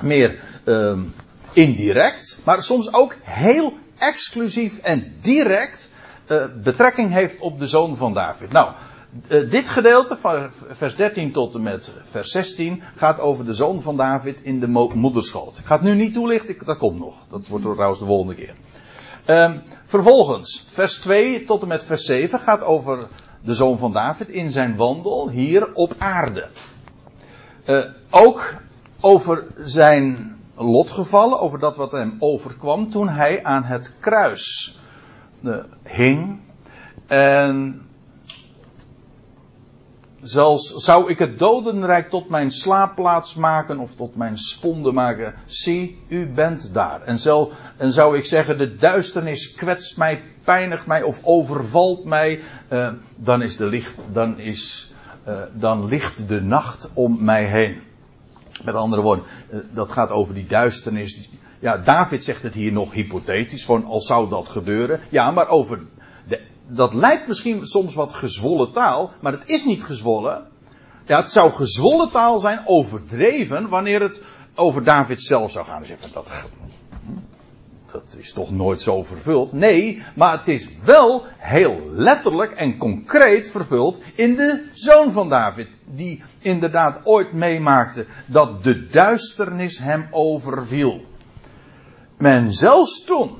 meer 0.00 0.40
um, 0.64 1.14
indirect. 1.52 2.40
Maar 2.44 2.62
soms 2.62 2.94
ook 2.94 3.16
heel 3.22 3.72
exclusief 3.98 4.78
en 4.78 5.14
direct 5.20 5.90
uh, 6.28 6.44
betrekking 6.62 7.12
heeft 7.12 7.40
op 7.40 7.58
de 7.58 7.66
zoon 7.66 7.96
van 7.96 8.14
David. 8.14 8.52
Nou, 8.52 8.72
uh, 9.28 9.50
dit 9.50 9.68
gedeelte 9.68 10.16
van 10.16 10.50
vers 10.70 10.96
13 10.96 11.32
tot 11.32 11.54
en 11.54 11.62
met 11.62 11.92
vers 12.10 12.30
16 12.30 12.82
gaat 12.96 13.20
over 13.20 13.44
de 13.44 13.54
zoon 13.54 13.82
van 13.82 13.96
David 13.96 14.40
in 14.42 14.60
de 14.60 14.68
moederschoot. 14.94 15.58
Ik 15.58 15.64
ga 15.64 15.74
het 15.74 15.84
nu 15.84 15.94
niet 15.94 16.14
toelichten, 16.14 16.56
dat 16.64 16.78
komt 16.78 16.98
nog. 16.98 17.16
Dat 17.30 17.46
wordt 17.46 17.64
trouwens 17.64 17.98
de 17.98 18.06
volgende 18.06 18.34
keer. 18.34 18.54
Um, 19.26 19.62
vervolgens, 19.84 20.66
vers 20.70 20.94
2 20.94 21.44
tot 21.44 21.62
en 21.62 21.68
met 21.68 21.84
vers 21.84 22.04
7 22.04 22.40
gaat 22.40 22.62
over 22.62 23.06
de 23.42 23.54
zoon 23.54 23.78
van 23.78 23.92
David 23.92 24.28
in 24.28 24.50
zijn 24.50 24.76
wandel 24.76 25.30
hier 25.30 25.74
op 25.74 25.94
aarde. 25.98 26.48
Uh, 27.66 27.78
ook 28.10 28.54
over 29.00 29.46
zijn 29.56 30.36
lotgevallen, 30.56 31.40
over 31.40 31.58
dat 31.58 31.76
wat 31.76 31.92
hem 31.92 32.16
overkwam 32.18 32.90
toen 32.90 33.08
hij 33.08 33.44
aan 33.44 33.64
het 33.64 33.96
kruis 34.00 34.78
uh, 35.42 35.56
hing. 35.82 36.40
En 37.06 37.82
Zelfs 40.22 40.74
zou 40.74 41.10
ik 41.10 41.18
het 41.18 41.38
dodenrijk 41.38 42.10
tot 42.10 42.28
mijn 42.28 42.50
slaapplaats 42.50 43.34
maken 43.34 43.78
of 43.78 43.94
tot 43.94 44.16
mijn 44.16 44.38
sponde 44.38 44.92
maken. 44.92 45.34
Zie, 45.44 45.98
u 46.08 46.26
bent 46.26 46.74
daar. 46.74 47.02
En, 47.02 47.18
zal, 47.18 47.52
en 47.76 47.92
zou 47.92 48.16
ik 48.16 48.24
zeggen, 48.24 48.58
de 48.58 48.76
duisternis 48.76 49.54
kwetst 49.54 49.96
mij, 49.96 50.22
pijnigt 50.44 50.86
mij 50.86 51.02
of 51.02 51.20
overvalt 51.22 52.04
mij. 52.04 52.40
Uh, 52.72 52.88
dan 53.16 53.42
is 53.42 53.56
de 53.56 53.66
licht, 53.66 53.98
dan 54.12 54.38
is, 54.38 54.91
uh, 55.28 55.34
dan 55.52 55.84
ligt 55.84 56.28
de 56.28 56.42
nacht 56.42 56.90
om 56.92 57.24
mij 57.24 57.44
heen. 57.44 57.80
Met 58.64 58.74
andere 58.74 59.02
woorden, 59.02 59.24
uh, 59.50 59.60
dat 59.72 59.92
gaat 59.92 60.10
over 60.10 60.34
die 60.34 60.46
duisternis. 60.46 61.28
Ja, 61.58 61.78
David 61.78 62.24
zegt 62.24 62.42
het 62.42 62.54
hier 62.54 62.72
nog 62.72 62.92
hypothetisch, 62.92 63.64
van 63.64 63.84
al 63.84 64.00
zou 64.00 64.28
dat 64.28 64.48
gebeuren. 64.48 65.00
Ja, 65.08 65.30
maar 65.30 65.48
over 65.48 65.80
dat 66.66 66.94
lijkt 66.94 67.26
misschien 67.26 67.66
soms 67.66 67.94
wat 67.94 68.12
gezwollen 68.12 68.72
taal, 68.72 69.12
maar 69.20 69.32
het 69.32 69.48
is 69.48 69.64
niet 69.64 69.84
gezwollen. 69.84 70.46
Ja, 71.06 71.20
het 71.20 71.30
zou 71.30 71.52
gezwollen 71.52 72.10
taal 72.10 72.38
zijn, 72.38 72.62
overdreven, 72.64 73.68
wanneer 73.68 74.00
het 74.00 74.20
over 74.54 74.84
David 74.84 75.22
zelf 75.22 75.50
zou 75.50 75.66
gaan. 75.66 75.84
Zeggen 75.84 76.12
dat, 76.12 76.32
dat 77.92 78.16
is 78.18 78.32
toch 78.32 78.50
nooit 78.50 78.82
zo 78.82 79.02
vervuld? 79.02 79.52
Nee, 79.52 80.02
maar 80.14 80.38
het 80.38 80.48
is 80.48 80.68
wel 80.84 81.24
heel 81.38 81.80
letterlijk 81.90 82.52
en 82.52 82.76
concreet 82.76 83.50
vervuld 83.50 84.00
in 84.14 84.34
de 84.34 84.68
zoon 84.72 85.12
van 85.12 85.28
David. 85.28 85.68
Die 85.84 86.22
inderdaad 86.38 87.00
ooit 87.04 87.32
meemaakte 87.32 88.06
dat 88.26 88.64
de 88.64 88.86
duisternis 88.86 89.78
hem 89.78 90.08
overviel. 90.10 91.04
Men 92.16 92.52
zelfs 92.52 93.04
toen, 93.04 93.38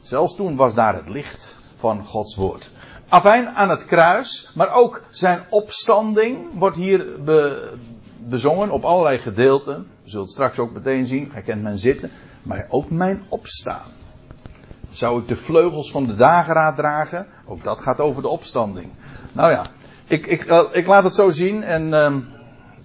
zelfs 0.00 0.36
toen 0.36 0.56
was 0.56 0.74
daar 0.74 0.94
het 0.94 1.08
licht 1.08 1.56
van 1.74 2.04
Gods 2.04 2.36
woord. 2.36 2.70
Afijn, 3.08 3.48
aan 3.48 3.70
het 3.70 3.84
kruis, 3.84 4.50
maar 4.54 4.74
ook 4.74 5.02
zijn 5.10 5.42
opstanding 5.50 6.58
wordt 6.58 6.76
hier 6.76 7.22
be, 7.22 7.72
bezongen 8.18 8.70
op 8.70 8.84
allerlei 8.84 9.18
gedeelten. 9.18 9.86
Je 10.02 10.10
zult 10.10 10.30
straks 10.30 10.58
ook 10.58 10.72
meteen 10.72 11.06
zien, 11.06 11.30
gij 11.30 11.42
kent 11.42 11.62
mijn 11.62 11.78
zitten, 11.78 12.10
maar 12.44 12.66
ook 12.68 12.90
mijn 12.90 13.22
opstaan. 13.28 13.92
Zou 14.90 15.20
ik 15.20 15.28
de 15.28 15.36
vleugels 15.36 15.90
van 15.90 16.06
de 16.06 16.14
dageraad 16.14 16.76
dragen? 16.76 17.26
Ook 17.46 17.62
dat 17.62 17.80
gaat 17.80 18.00
over 18.00 18.22
de 18.22 18.28
opstanding. 18.28 18.90
Nou 19.32 19.50
ja, 19.50 19.66
ik, 20.06 20.26
ik, 20.26 20.44
uh, 20.44 20.62
ik 20.72 20.86
laat 20.86 21.04
het 21.04 21.14
zo 21.14 21.30
zien 21.30 21.62
en 21.62 21.88
uh, 21.88 22.14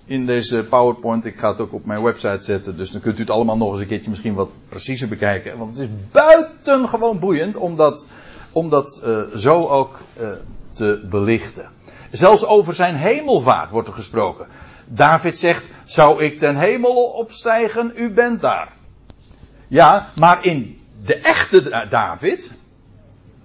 in 0.06 0.26
deze 0.26 0.64
PowerPoint, 0.64 1.26
ik 1.26 1.40
ga 1.40 1.50
het 1.50 1.60
ook 1.60 1.74
op 1.74 1.86
mijn 1.86 2.04
website 2.04 2.44
zetten, 2.44 2.78
dus 2.78 2.92
dan 2.92 3.02
kunt 3.02 3.18
u 3.18 3.22
het 3.22 3.30
allemaal 3.30 3.58
nog 3.58 3.72
eens 3.72 3.80
een 3.80 3.88
keertje 3.88 4.10
misschien 4.10 4.34
wat 4.34 4.50
preciezer 4.70 5.08
bekijken. 5.08 5.58
Want 5.58 5.72
het 5.72 5.80
is 5.80 5.88
buitengewoon 6.12 7.20
boeiend, 7.20 7.56
omdat 7.56 8.10
om 8.52 8.70
dat 8.70 9.02
uh, 9.06 9.22
zo 9.36 9.68
ook 9.68 10.00
uh, 10.22 10.28
te 10.74 11.06
belichten. 11.10 11.70
Zelfs 12.12 12.46
over 12.46 12.74
zijn 12.74 12.96
hemelvaart 12.96 13.72
wordt 13.72 13.88
er 13.88 13.94
gesproken. 13.94 14.48
David 14.86 15.38
zegt, 15.38 15.68
zou 15.84 16.24
ik 16.24 16.40
ten 16.40 16.58
hemel 16.58 17.04
opstijgen, 17.04 17.92
u 17.96 18.10
bent 18.10 18.42
daar. 18.42 18.72
Ja, 19.70 20.12
maar 20.16 20.46
in 20.46 20.80
de 21.06 21.16
echte 21.16 21.88
David, 21.90 22.54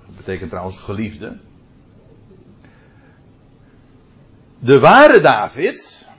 dat 0.07 0.17
betekent 0.17 0.51
trouwens 0.51 0.79
geliefde, 0.79 1.39
de 4.59 4.79
ware 4.79 5.21
David, 5.21 6.11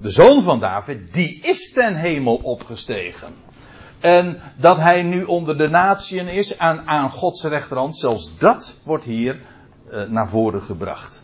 de 0.00 0.10
zoon 0.10 0.42
van 0.42 0.60
David, 0.60 1.12
die 1.12 1.40
is 1.42 1.72
ten 1.72 1.94
hemel 1.94 2.36
opgestegen. 2.36 3.34
En 4.00 4.40
dat 4.56 4.76
hij 4.76 5.02
nu 5.02 5.24
onder 5.24 5.58
de 5.58 5.68
natieën 5.68 6.28
is 6.28 6.58
aan, 6.58 6.88
aan 6.88 7.10
Gods 7.10 7.42
rechterhand. 7.42 7.96
Zelfs 7.96 8.38
dat 8.38 8.76
wordt 8.84 9.04
hier 9.04 9.40
uh, 9.90 10.02
naar 10.02 10.28
voren 10.28 10.62
gebracht. 10.62 11.22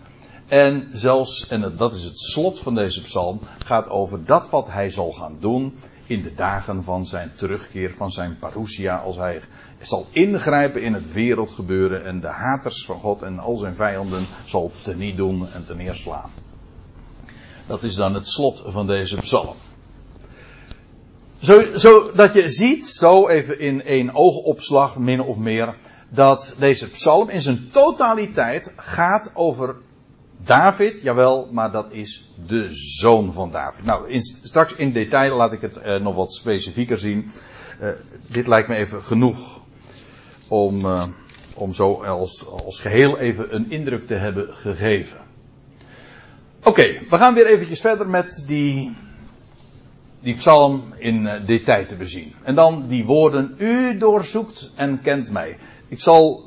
En 0.49 0.89
zelfs, 0.93 1.49
en 1.49 1.75
dat 1.77 1.95
is 1.95 2.05
het 2.05 2.19
slot 2.19 2.61
van 2.61 2.75
deze 2.75 3.03
psalm, 3.03 3.41
gaat 3.59 3.89
over 3.89 4.25
dat 4.25 4.51
wat 4.51 4.71
hij 4.71 4.91
zal 4.91 5.13
gaan 5.13 5.37
doen 5.41 5.79
in 6.11 6.23
de 6.23 6.35
dagen 6.35 6.85
van 6.85 7.07
zijn 7.07 7.33
terugkeer, 7.37 7.95
van 7.95 8.11
zijn 8.11 8.37
parousia, 8.39 8.97
als 8.97 9.17
hij 9.17 9.43
zal 9.81 10.07
ingrijpen 10.11 10.83
in 10.83 10.95
het 10.95 11.13
wereldgebeuren 11.13 12.05
en 12.05 12.21
de 12.21 12.27
haters 12.27 12.85
van 12.85 13.01
God 13.01 13.23
en 13.23 13.39
al 13.39 13.57
zijn 13.57 13.75
vijanden 13.75 14.27
zal 14.45 14.73
teniet 14.83 15.17
doen 15.17 15.49
en 15.53 15.65
teneerslaan. 15.65 16.31
Dat 17.67 17.83
is 17.83 17.95
dan 17.95 18.15
het 18.15 18.29
slot 18.29 18.63
van 18.67 18.87
deze 18.87 19.17
psalm. 19.17 19.57
Zo, 21.75 22.13
dat 22.15 22.33
je 22.33 22.51
ziet, 22.51 22.85
zo 22.85 23.29
even 23.29 23.61
in 23.61 23.83
één 23.83 24.15
oogopslag, 24.15 24.99
min 24.99 25.21
of 25.21 25.37
meer, 25.37 25.75
dat 26.09 26.55
deze 26.59 26.91
psalm 26.91 27.29
in 27.29 27.43
zijn 27.43 27.69
totaliteit 27.71 28.73
gaat 28.77 29.31
over 29.35 29.77
David, 30.45 31.03
jawel, 31.03 31.49
maar 31.53 31.71
dat 31.71 31.93
is 31.93 32.31
de 32.47 32.69
zoon 32.71 33.33
van 33.33 33.51
David. 33.51 33.85
Nou, 33.85 34.21
straks 34.21 34.75
in 34.75 34.93
detail 34.93 35.37
laat 35.37 35.53
ik 35.53 35.61
het 35.61 35.79
uh, 35.85 35.97
nog 35.97 36.15
wat 36.15 36.35
specifieker 36.35 36.99
zien. 36.99 37.31
Uh, 37.81 37.89
dit 38.27 38.47
lijkt 38.47 38.69
me 38.69 38.75
even 38.75 39.03
genoeg 39.03 39.61
om, 40.49 40.85
uh, 40.85 41.05
om 41.55 41.73
zo 41.73 41.93
als, 42.03 42.47
als 42.47 42.79
geheel 42.79 43.19
even 43.19 43.55
een 43.55 43.71
indruk 43.71 44.07
te 44.07 44.15
hebben 44.15 44.49
gegeven. 44.57 45.19
Oké, 46.63 47.01
we 47.09 47.17
gaan 47.17 47.35
weer 47.35 47.47
eventjes 47.47 47.81
verder 47.81 48.09
met 48.09 48.45
die 48.47 48.97
die 50.21 50.35
psalm 50.35 50.83
in 50.99 51.43
detail 51.47 51.87
te 51.87 51.97
bezien. 51.97 52.35
En 52.43 52.55
dan 52.55 52.89
die 52.89 53.05
woorden, 53.05 53.55
u 53.59 53.99
doorzoekt 53.99 54.73
en 54.75 55.01
kent 55.03 55.31
mij. 55.31 55.59
Ik 55.89 56.01
zal, 56.01 56.45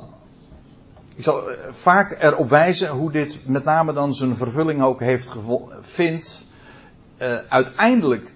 ik 1.14 1.24
zal 1.24 1.50
uh, 1.50 1.58
vaak 1.70 2.22
erop 2.22 2.48
wijzen 2.48 2.88
hoe 2.88 3.12
dit 3.12 3.48
met 3.48 3.64
name 3.64 3.92
dan 3.92 4.14
zijn 4.14 4.36
vervulling 4.36 4.82
ook 4.82 5.00
heeft 5.00 5.32
vindt. 5.80 6.46
Uh, 7.18 7.36
uiteindelijk 7.48 8.34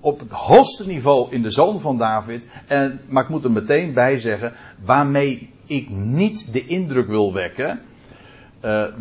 op 0.00 0.20
het 0.20 0.30
hoogste 0.30 0.86
niveau 0.86 1.32
in 1.32 1.42
de 1.42 1.50
zoon 1.50 1.80
van 1.80 1.98
David. 1.98 2.46
En, 2.66 3.00
maar 3.08 3.22
ik 3.22 3.28
moet 3.28 3.44
er 3.44 3.50
meteen 3.50 3.92
bij 3.92 4.18
zeggen, 4.18 4.52
waarmee 4.84 5.50
ik 5.66 5.88
niet 5.90 6.52
de 6.52 6.66
indruk 6.66 7.08
wil 7.08 7.32
wekken. 7.32 7.80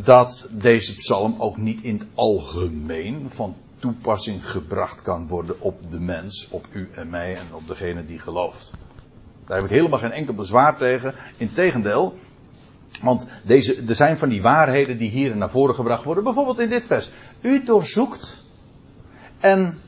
dat 0.04 0.50
deze 0.52 0.96
psalm 0.96 1.36
ook 1.38 1.58
niet 1.58 1.82
in 1.82 1.94
het 1.94 2.06
algemeen 2.14 3.26
van 3.30 3.56
toepassing 3.80 4.50
gebracht 4.50 5.02
kan 5.02 5.28
worden 5.28 5.62
op 5.62 5.92
de 5.92 6.00
mens, 6.00 6.48
op 6.52 6.66
u 6.72 6.90
en 6.94 7.10
mij 7.10 7.36
en 7.36 7.54
op 7.54 7.68
degene 7.68 8.06
die 8.06 8.20
gelooft. 8.20 8.72
Daar 9.46 9.58
heb 9.58 9.66
ik 9.66 9.74
helemaal 9.74 10.00
geen 10.00 10.12
enkel 10.12 10.34
bezwaar 10.34 10.78
tegen. 10.78 11.14
Integendeel, 11.38 12.18
want 13.02 13.26
deze, 13.44 13.84
er 13.88 13.96
zijn 13.96 14.18
van 14.18 14.30
die 14.30 14.42
waarheden 14.42 14.98
die 14.98 15.10
hier 15.10 15.38
naar 15.38 15.50
voren 15.50 15.76
gebracht 15.76 16.04
worden. 16.04 16.24
Bijvoorbeeld 16.24 16.60
in 16.60 16.70
dit 16.70 16.86
vers. 16.86 17.12
U 17.42 17.64
doorzoekt 17.64 18.44
en, 19.40 19.82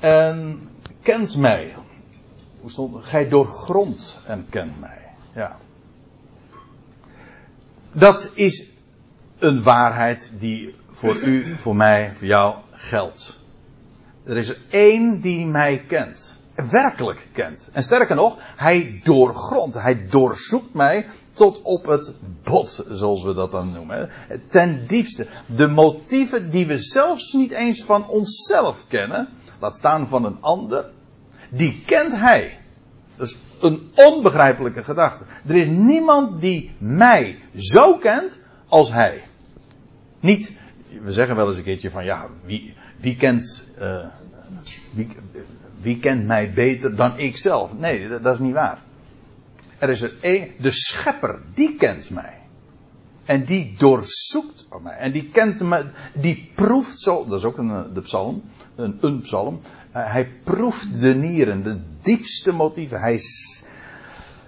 en 0.00 0.68
kent 1.02 1.36
mij. 1.36 1.74
Hoe 2.60 2.70
stond 2.70 3.04
Gij 3.04 3.28
doorgrondt 3.28 4.20
en 4.26 4.46
kent 4.50 4.80
mij. 4.80 4.98
Ja. 5.34 5.56
Dat 7.92 8.32
is 8.34 8.70
een 9.38 9.62
waarheid 9.62 10.32
die 10.38 10.74
voor 10.90 11.16
u, 11.16 11.56
voor 11.56 11.76
mij, 11.76 12.12
voor 12.14 12.26
jou 12.26 12.54
geldt. 12.70 13.38
Er 14.24 14.36
is 14.36 14.48
er 14.48 14.58
één 14.68 15.20
die 15.20 15.46
mij 15.46 15.84
kent. 15.88 16.40
Werkelijk 16.70 17.28
kent. 17.32 17.70
En 17.72 17.82
sterker 17.82 18.16
nog, 18.16 18.36
hij 18.56 19.00
doorgrondt, 19.02 19.74
hij 19.74 20.06
doorzoekt 20.08 20.74
mij 20.74 21.06
tot 21.34 21.62
op 21.62 21.86
het 21.86 22.14
bot, 22.42 22.84
zoals 22.90 23.22
we 23.22 23.34
dat 23.34 23.50
dan 23.50 23.72
noemen. 23.72 24.10
Ten 24.46 24.86
diepste. 24.86 25.26
De 25.46 25.68
motieven 25.68 26.50
die 26.50 26.66
we 26.66 26.78
zelfs 26.78 27.32
niet 27.32 27.52
eens 27.52 27.84
van 27.84 28.08
onszelf 28.08 28.84
kennen, 28.88 29.28
laat 29.60 29.76
staan 29.76 30.08
van 30.08 30.24
een 30.24 30.36
ander, 30.40 30.90
die 31.50 31.82
kent 31.86 32.16
hij. 32.16 32.58
Dus 33.16 33.36
een 33.60 33.90
onbegrijpelijke 33.94 34.82
gedachte. 34.82 35.26
Er 35.46 35.56
is 35.56 35.66
niemand 35.66 36.40
die 36.40 36.72
mij 36.78 37.38
zo 37.56 37.96
kent 37.96 38.40
als 38.68 38.92
hij. 38.92 39.22
Niet, 40.20 40.54
we 41.02 41.12
zeggen 41.12 41.36
wel 41.36 41.48
eens 41.48 41.56
een 41.56 41.62
keertje 41.62 41.90
van 41.90 42.04
ja, 42.04 42.26
wie, 42.44 42.74
wie 43.00 43.16
kent, 43.16 43.66
uh, 43.80 44.06
wie, 44.90 45.08
wie 45.80 45.98
kent 45.98 46.26
mij 46.26 46.52
beter 46.52 46.96
dan 46.96 47.18
ik 47.18 47.36
zelf? 47.36 47.78
Nee, 47.78 48.08
dat 48.08 48.34
is 48.34 48.38
niet 48.38 48.52
waar. 48.52 48.78
Er 49.84 49.90
is 49.90 50.02
er 50.02 50.12
één, 50.20 50.50
de 50.58 50.72
schepper, 50.72 51.38
die 51.54 51.76
kent 51.76 52.10
mij. 52.10 52.38
En 53.24 53.44
die 53.44 53.74
doorzoekt 53.78 54.66
mij. 54.82 54.96
En 54.96 55.12
die 55.12 55.28
kent 55.28 55.60
me, 55.60 55.84
die 56.12 56.50
proeft 56.54 57.00
zo, 57.00 57.26
dat 57.26 57.38
is 57.38 57.44
ook 57.44 57.58
een, 57.58 57.92
de 57.94 58.00
psalm, 58.00 58.42
een, 58.74 58.98
een 59.00 59.20
psalm. 59.20 59.60
Uh, 59.96 60.10
hij 60.10 60.28
proeft 60.44 61.00
de 61.00 61.14
nieren, 61.14 61.62
de 61.62 61.80
diepste 62.02 62.52
motieven. 62.52 63.00
Hij, 63.00 63.20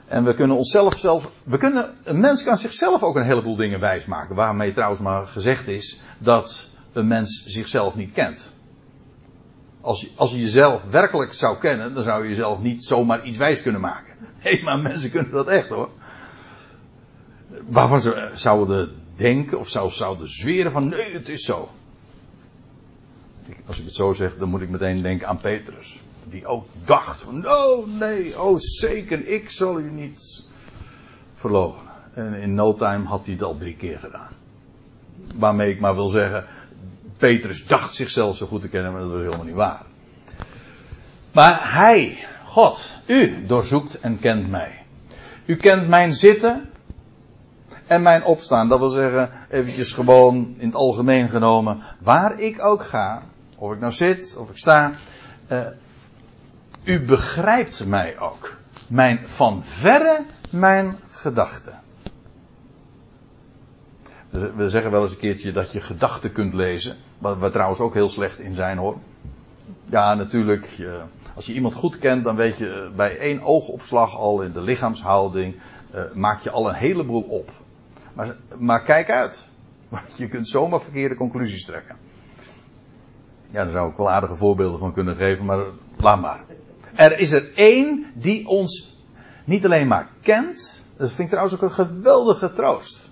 en 0.07 0.25
we 0.25 0.35
kunnen 0.35 0.57
onszelf 0.57 0.99
zelf, 0.99 1.31
we 1.45 1.59
kunnen, 1.59 1.95
een 2.05 2.21
mens 2.21 2.43
kan 2.43 2.59
zichzelf 2.59 3.03
ook 3.03 3.17
een 3.17 3.25
heleboel 3.25 3.57
dingen 3.57 3.81
wijsmaken. 3.81 4.35
Waarmee 4.35 4.73
trouwens 4.73 5.01
maar 5.01 5.27
gezegd 5.27 5.69
is 5.69 6.01
dat 6.19 6.69
een 6.93 7.07
mens 7.07 7.45
zichzelf 7.47 7.97
niet 7.97 8.13
kent. 8.13 8.51
Als 9.87 10.07
als 10.17 10.31
je 10.31 10.41
jezelf 10.41 10.85
werkelijk 10.91 11.35
zou 11.35 11.59
kennen, 11.59 11.95
dan 11.95 12.03
zou 12.03 12.23
je 12.23 12.29
jezelf 12.29 12.61
niet 12.61 12.85
zomaar 12.85 13.25
iets 13.25 13.39
wijs 13.39 13.63
kunnen 13.63 13.81
maken. 13.81 14.15
Nee, 14.43 14.63
maar 14.63 14.79
mensen 14.79 15.11
kunnen 15.11 15.33
dat 15.33 15.49
echt 15.49 15.69
hoor. 15.69 15.91
Waarvan 17.69 18.01
ze 18.01 18.31
zouden 18.35 18.95
denken 19.15 19.59
of 19.59 19.69
zouden 19.93 20.29
zweren 20.29 20.73
van 20.73 20.89
nee, 20.89 21.13
het 21.13 21.29
is 21.29 21.45
zo. 21.45 21.69
Als 23.67 23.79
ik 23.79 23.85
het 23.85 23.95
zo 23.95 24.13
zeg, 24.13 24.37
dan 24.37 24.49
moet 24.49 24.61
ik 24.61 24.69
meteen 24.69 25.03
denken 25.03 25.29
aan 25.29 25.39
Petrus. 25.39 26.01
Die 26.25 26.47
ook 26.47 26.67
dacht 26.85 27.21
van, 27.23 27.49
oh 27.49 27.87
nee, 27.99 28.41
oh 28.41 28.59
zeker, 28.59 29.27
ik 29.27 29.51
zal 29.51 29.79
u 29.79 29.91
niet 29.91 30.45
verlogen. 31.35 31.83
En 32.13 32.35
in 32.35 32.55
no 32.55 32.75
time 32.75 33.05
had 33.05 33.25
hij 33.25 33.35
het 33.35 33.43
al 33.43 33.57
drie 33.57 33.77
keer 33.77 33.99
gedaan. 33.99 34.33
Waarmee 35.35 35.71
ik 35.71 35.81
maar 35.81 35.95
wil 35.95 36.09
zeggen, 36.09 36.45
Petrus 37.17 37.67
dacht 37.67 37.95
zichzelf 37.95 38.37
zo 38.37 38.47
goed 38.47 38.61
te 38.61 38.69
kennen, 38.69 38.93
maar 38.93 39.01
dat 39.01 39.11
was 39.11 39.23
helemaal 39.23 39.45
niet 39.45 39.55
waar. 39.55 39.83
Maar 41.33 41.73
hij, 41.73 42.27
God, 42.45 42.93
u 43.07 43.47
doorzoekt 43.47 44.01
en 44.01 44.19
kent 44.19 44.51
mij. 44.51 44.85
U 45.45 45.57
kent 45.57 45.89
mijn 45.89 46.15
zitten 46.15 46.71
en 47.87 48.03
mijn 48.03 48.25
opstaan. 48.25 48.69
Dat 48.69 48.79
wil 48.79 48.91
zeggen, 48.91 49.31
eventjes 49.49 49.93
gewoon 49.93 50.55
in 50.59 50.67
het 50.67 50.75
algemeen 50.75 51.29
genomen, 51.29 51.83
waar 52.01 52.41
ik 52.41 52.65
ook 52.65 52.83
ga, 52.83 53.23
of 53.57 53.73
ik 53.73 53.81
nou 53.81 53.93
zit 53.93 54.37
of 54.39 54.51
ik 54.51 54.57
sta, 54.57 54.95
uh, 55.53 55.67
u 56.85 57.01
begrijpt 57.01 57.87
mij 57.87 58.19
ook. 58.19 58.57
Mijn, 58.87 59.21
van 59.25 59.65
verre 59.65 60.25
mijn 60.51 60.99
gedachten. 61.09 61.81
We 64.31 64.69
zeggen 64.69 64.91
wel 64.91 65.03
eens 65.03 65.13
een 65.13 65.19
keertje 65.19 65.53
dat 65.53 65.73
je 65.73 65.81
gedachten 65.81 66.33
kunt 66.33 66.55
lezen. 66.55 66.97
Waar 67.19 67.41
we 67.41 67.51
trouwens 67.51 67.81
ook 67.81 67.95
heel 67.95 68.09
slecht 68.09 68.39
in 68.39 68.55
zijn 68.55 68.79
hoor. 68.79 68.97
Ja, 69.85 70.15
natuurlijk. 70.15 70.69
Als 71.37 71.47
je 71.47 71.53
iemand 71.53 71.75
goed 71.75 71.99
kent, 71.99 72.25
dan 72.25 72.37
weet 72.37 72.57
je 72.57 72.69
eh, 72.71 72.97
bij 72.97 73.19
één 73.19 73.43
oogopslag 73.43 74.17
al 74.17 74.43
in 74.43 74.53
de 74.53 74.61
lichaamshouding. 74.61 75.55
Uh, 75.95 76.01
maak 76.15 76.41
je 76.41 76.51
al 76.51 76.69
een 76.69 76.75
heleboel 76.75 77.23
op. 77.23 77.51
Maar, 78.15 78.37
maar 78.59 78.83
kijk 78.83 79.11
uit. 79.11 79.49
Want 79.89 80.17
je 80.17 80.29
kunt 80.29 80.49
zomaar 80.49 80.81
verkeerde 80.81 81.15
conclusies 81.15 81.65
trekken. 81.65 81.97
Ja, 83.47 83.63
daar 83.63 83.71
zou 83.71 83.91
ik 83.91 83.97
wel 83.97 84.11
aardige 84.11 84.35
voorbeelden 84.35 84.79
van 84.79 84.93
kunnen 84.93 85.17
geven, 85.17 85.45
maar 85.45 85.65
laat 85.97 86.21
maar. 86.21 86.41
Er 86.95 87.19
is 87.19 87.33
er 87.33 87.51
één 87.55 88.07
die 88.15 88.49
ons 88.49 88.97
niet 89.45 89.65
alleen 89.65 89.89
maar 89.89 90.09
kent. 90.21 90.85
Dat 90.97 91.09
vind 91.09 91.21
ik 91.21 91.29
trouwens 91.29 91.55
ook 91.55 91.63
een 91.63 91.87
geweldige 91.87 92.51
troost 92.51 93.11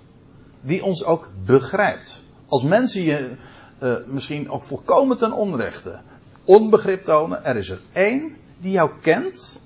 die 0.64 0.84
ons 0.84 1.04
ook 1.04 1.28
begrijpt. 1.44 2.22
Als 2.48 2.62
mensen 2.62 3.02
je 3.02 3.30
uh, 3.82 3.94
misschien 4.06 4.50
ook 4.50 4.62
volkomen 4.62 5.18
ten 5.18 5.32
onrechte 5.32 6.00
onbegrip 6.44 7.04
tonen, 7.04 7.44
er 7.44 7.56
is 7.56 7.70
er 7.70 7.80
één 7.92 8.36
die 8.58 8.72
jou 8.72 8.90
kent, 9.00 9.60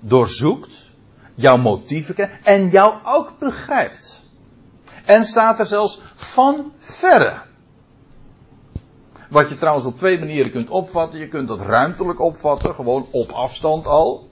doorzoekt, 0.00 0.90
jouw 1.34 1.56
motieven 1.56 2.14
kent 2.14 2.30
en 2.42 2.68
jou 2.68 2.94
ook 3.04 3.38
begrijpt. 3.38 4.24
En 5.04 5.24
staat 5.24 5.58
er 5.58 5.66
zelfs 5.66 6.00
van 6.14 6.72
verre. 6.76 7.42
Wat 9.30 9.48
je 9.48 9.56
trouwens 9.56 9.86
op 9.86 9.98
twee 9.98 10.18
manieren 10.18 10.50
kunt 10.50 10.70
opvatten. 10.70 11.18
Je 11.18 11.28
kunt 11.28 11.48
dat 11.48 11.60
ruimtelijk 11.60 12.20
opvatten, 12.20 12.74
gewoon 12.74 13.06
op 13.10 13.30
afstand 13.30 13.86
al. 13.86 14.28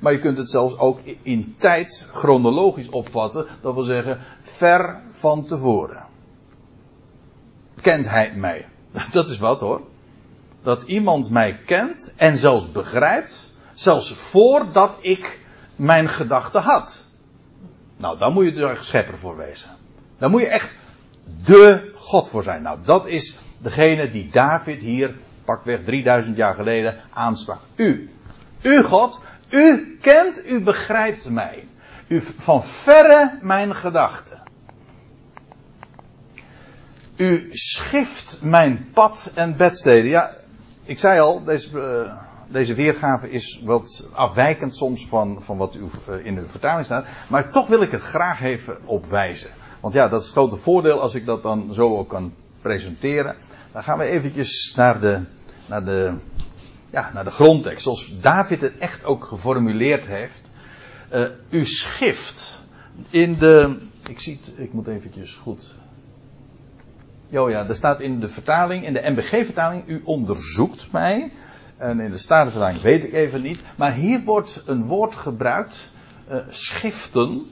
Maar 0.00 0.12
je 0.12 0.18
kunt 0.18 0.38
het 0.38 0.50
zelfs 0.50 0.78
ook 0.78 0.98
in 1.22 1.54
tijd 1.58 2.08
chronologisch 2.12 2.88
opvatten. 2.88 3.46
Dat 3.62 3.74
wil 3.74 3.82
zeggen, 3.82 4.20
ver 4.56 5.00
van 5.10 5.44
tevoren. 5.44 6.02
Kent 7.80 8.08
hij 8.08 8.32
mij? 8.34 8.66
Dat 9.12 9.28
is 9.28 9.38
wat 9.38 9.60
hoor. 9.60 9.80
Dat 10.62 10.82
iemand 10.82 11.30
mij 11.30 11.58
kent 11.66 12.12
en 12.16 12.38
zelfs 12.38 12.72
begrijpt, 12.72 13.52
zelfs 13.74 14.12
voordat 14.12 14.98
ik 15.00 15.40
mijn 15.76 16.08
gedachten 16.08 16.62
had. 16.62 17.04
Nou, 17.96 18.18
dan 18.18 18.32
moet 18.32 18.44
je 18.44 18.66
er 18.66 18.74
dus 18.74 18.86
schepper 18.86 19.18
voor 19.18 19.36
wezen. 19.36 19.70
Dan 20.18 20.30
moet 20.30 20.40
je 20.40 20.48
echt 20.48 20.74
de 21.44 21.92
God 21.94 22.28
voor 22.28 22.42
zijn. 22.42 22.62
Nou, 22.62 22.78
dat 22.82 23.06
is 23.06 23.38
degene 23.58 24.08
die 24.08 24.28
David 24.28 24.80
hier, 24.82 25.14
pakweg 25.44 25.84
3000 25.84 26.36
jaar 26.36 26.54
geleden, 26.54 27.00
aansprak. 27.10 27.60
U. 27.76 28.10
U 28.62 28.82
God, 28.82 29.20
u 29.48 29.98
kent, 30.00 30.50
u 30.50 30.62
begrijpt 30.62 31.30
mij. 31.30 31.68
U 32.06 32.22
van 32.38 32.64
verre 32.64 33.38
mijn 33.40 33.74
gedachten. 33.74 34.42
U 37.16 37.48
schift 37.52 38.38
mijn 38.42 38.88
pad 38.92 39.32
en 39.34 39.56
bedsteden. 39.56 40.10
Ja, 40.10 40.36
ik 40.84 40.98
zei 40.98 41.20
al, 41.20 41.44
deze, 41.44 41.70
uh, 41.72 42.12
deze 42.48 42.74
weergave 42.74 43.30
is 43.30 43.60
wat 43.64 44.08
afwijkend 44.12 44.76
soms 44.76 45.06
van, 45.06 45.42
van 45.42 45.56
wat 45.56 45.74
u 45.74 45.86
uh, 46.08 46.26
in 46.26 46.34
de 46.34 46.46
vertaling 46.46 46.84
staat. 46.84 47.06
Maar 47.28 47.52
toch 47.52 47.66
wil 47.66 47.82
ik 47.82 47.92
er 47.92 48.00
graag 48.00 48.42
even 48.42 48.78
op 48.84 49.06
wijzen. 49.06 49.50
Want 49.80 49.94
ja, 49.94 50.08
dat 50.08 50.20
is 50.20 50.26
het 50.26 50.36
grote 50.36 50.56
voordeel 50.56 51.00
als 51.00 51.14
ik 51.14 51.26
dat 51.26 51.42
dan 51.42 51.74
zo 51.74 51.96
ook 51.96 52.08
kan 52.08 52.34
presenteren. 52.60 53.36
Dan 53.72 53.82
gaan 53.82 53.98
we 53.98 54.04
eventjes 54.04 54.74
naar 54.76 55.00
de, 55.00 55.22
naar 55.66 55.84
de, 55.84 56.14
ja, 56.90 57.10
naar 57.14 57.24
de 57.24 57.30
grondtekst. 57.30 57.82
Zoals 57.82 58.14
David 58.20 58.60
het 58.60 58.76
echt 58.78 59.04
ook 59.04 59.24
geformuleerd 59.24 60.06
heeft. 60.06 60.50
Uh, 61.12 61.28
u 61.48 61.66
schift 61.66 62.62
in 63.10 63.38
de, 63.38 63.78
ik 64.08 64.20
zie 64.20 64.40
het, 64.42 64.58
ik 64.58 64.72
moet 64.72 64.86
eventjes 64.86 65.38
goed 65.42 65.74
Jo 67.34 67.50
ja, 67.50 67.68
er 67.68 67.74
staat 67.74 68.00
in 68.00 68.20
de 68.20 68.28
vertaling, 68.28 68.86
in 68.86 68.92
de 68.92 69.10
MBG-vertaling, 69.10 69.82
u 69.86 70.00
onderzoekt 70.04 70.92
mij. 70.92 71.32
En 71.76 72.00
in 72.00 72.10
de 72.10 72.18
Statenvertaling 72.18 72.82
weet 72.82 73.04
ik 73.04 73.12
even 73.12 73.42
niet. 73.42 73.60
Maar 73.76 73.94
hier 73.94 74.20
wordt 74.22 74.62
een 74.66 74.86
woord 74.86 75.16
gebruikt, 75.16 75.90
uh, 76.30 76.36
schiften. 76.48 77.46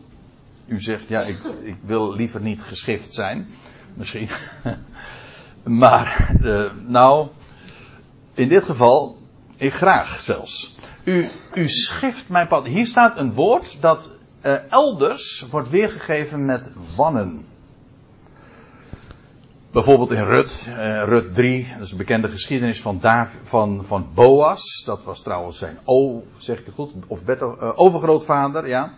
U 0.66 0.81
zegt, 0.81 1.09
ja, 1.09 1.21
ik, 1.21 1.38
ik, 1.62 1.77
wil 1.81 2.14
liever 2.14 2.40
niet 2.40 2.62
geschift 2.62 3.12
zijn. 3.14 3.47
Misschien. 3.95 4.29
maar, 5.83 6.37
uh, 6.42 6.71
nou, 6.87 7.29
in 8.35 8.49
dit 8.49 8.64
geval, 8.64 9.18
ik 9.57 9.73
graag 9.73 10.21
zelfs. 10.21 10.77
U, 11.05 11.29
u 11.55 11.68
schift 11.68 12.29
mijn 12.29 12.49
pad. 12.49 12.66
Hier 12.66 12.87
staat 12.87 13.18
een 13.18 13.33
woord 13.33 13.81
dat 13.81 14.11
uh, 14.42 14.73
elders 14.73 15.47
wordt 15.51 15.71
weergegeven 15.71 16.45
met 16.45 16.73
wannen. 16.97 17.51
Bijvoorbeeld 19.72 20.11
in 20.11 20.24
Rut, 20.24 20.66
uh, 20.68 21.02
Rut 21.04 21.35
3, 21.35 21.66
dat 21.76 21.85
is 21.85 21.90
een 21.90 21.96
bekende 21.96 22.28
geschiedenis 22.28 22.82
van, 22.82 22.98
Dav 23.00 23.35
van, 23.42 23.85
van 23.85 24.08
Boas. 24.14 24.82
Dat 24.85 25.04
was 25.04 25.22
trouwens 25.22 25.58
zijn 25.58 25.78
o, 25.85 26.22
zeg 26.38 26.58
ik 26.58 26.66
het 26.66 26.74
goed, 26.74 26.92
of 27.06 27.24
better, 27.24 27.56
uh, 27.62 27.70
overgrootvader, 27.74 28.68
ja, 28.68 28.94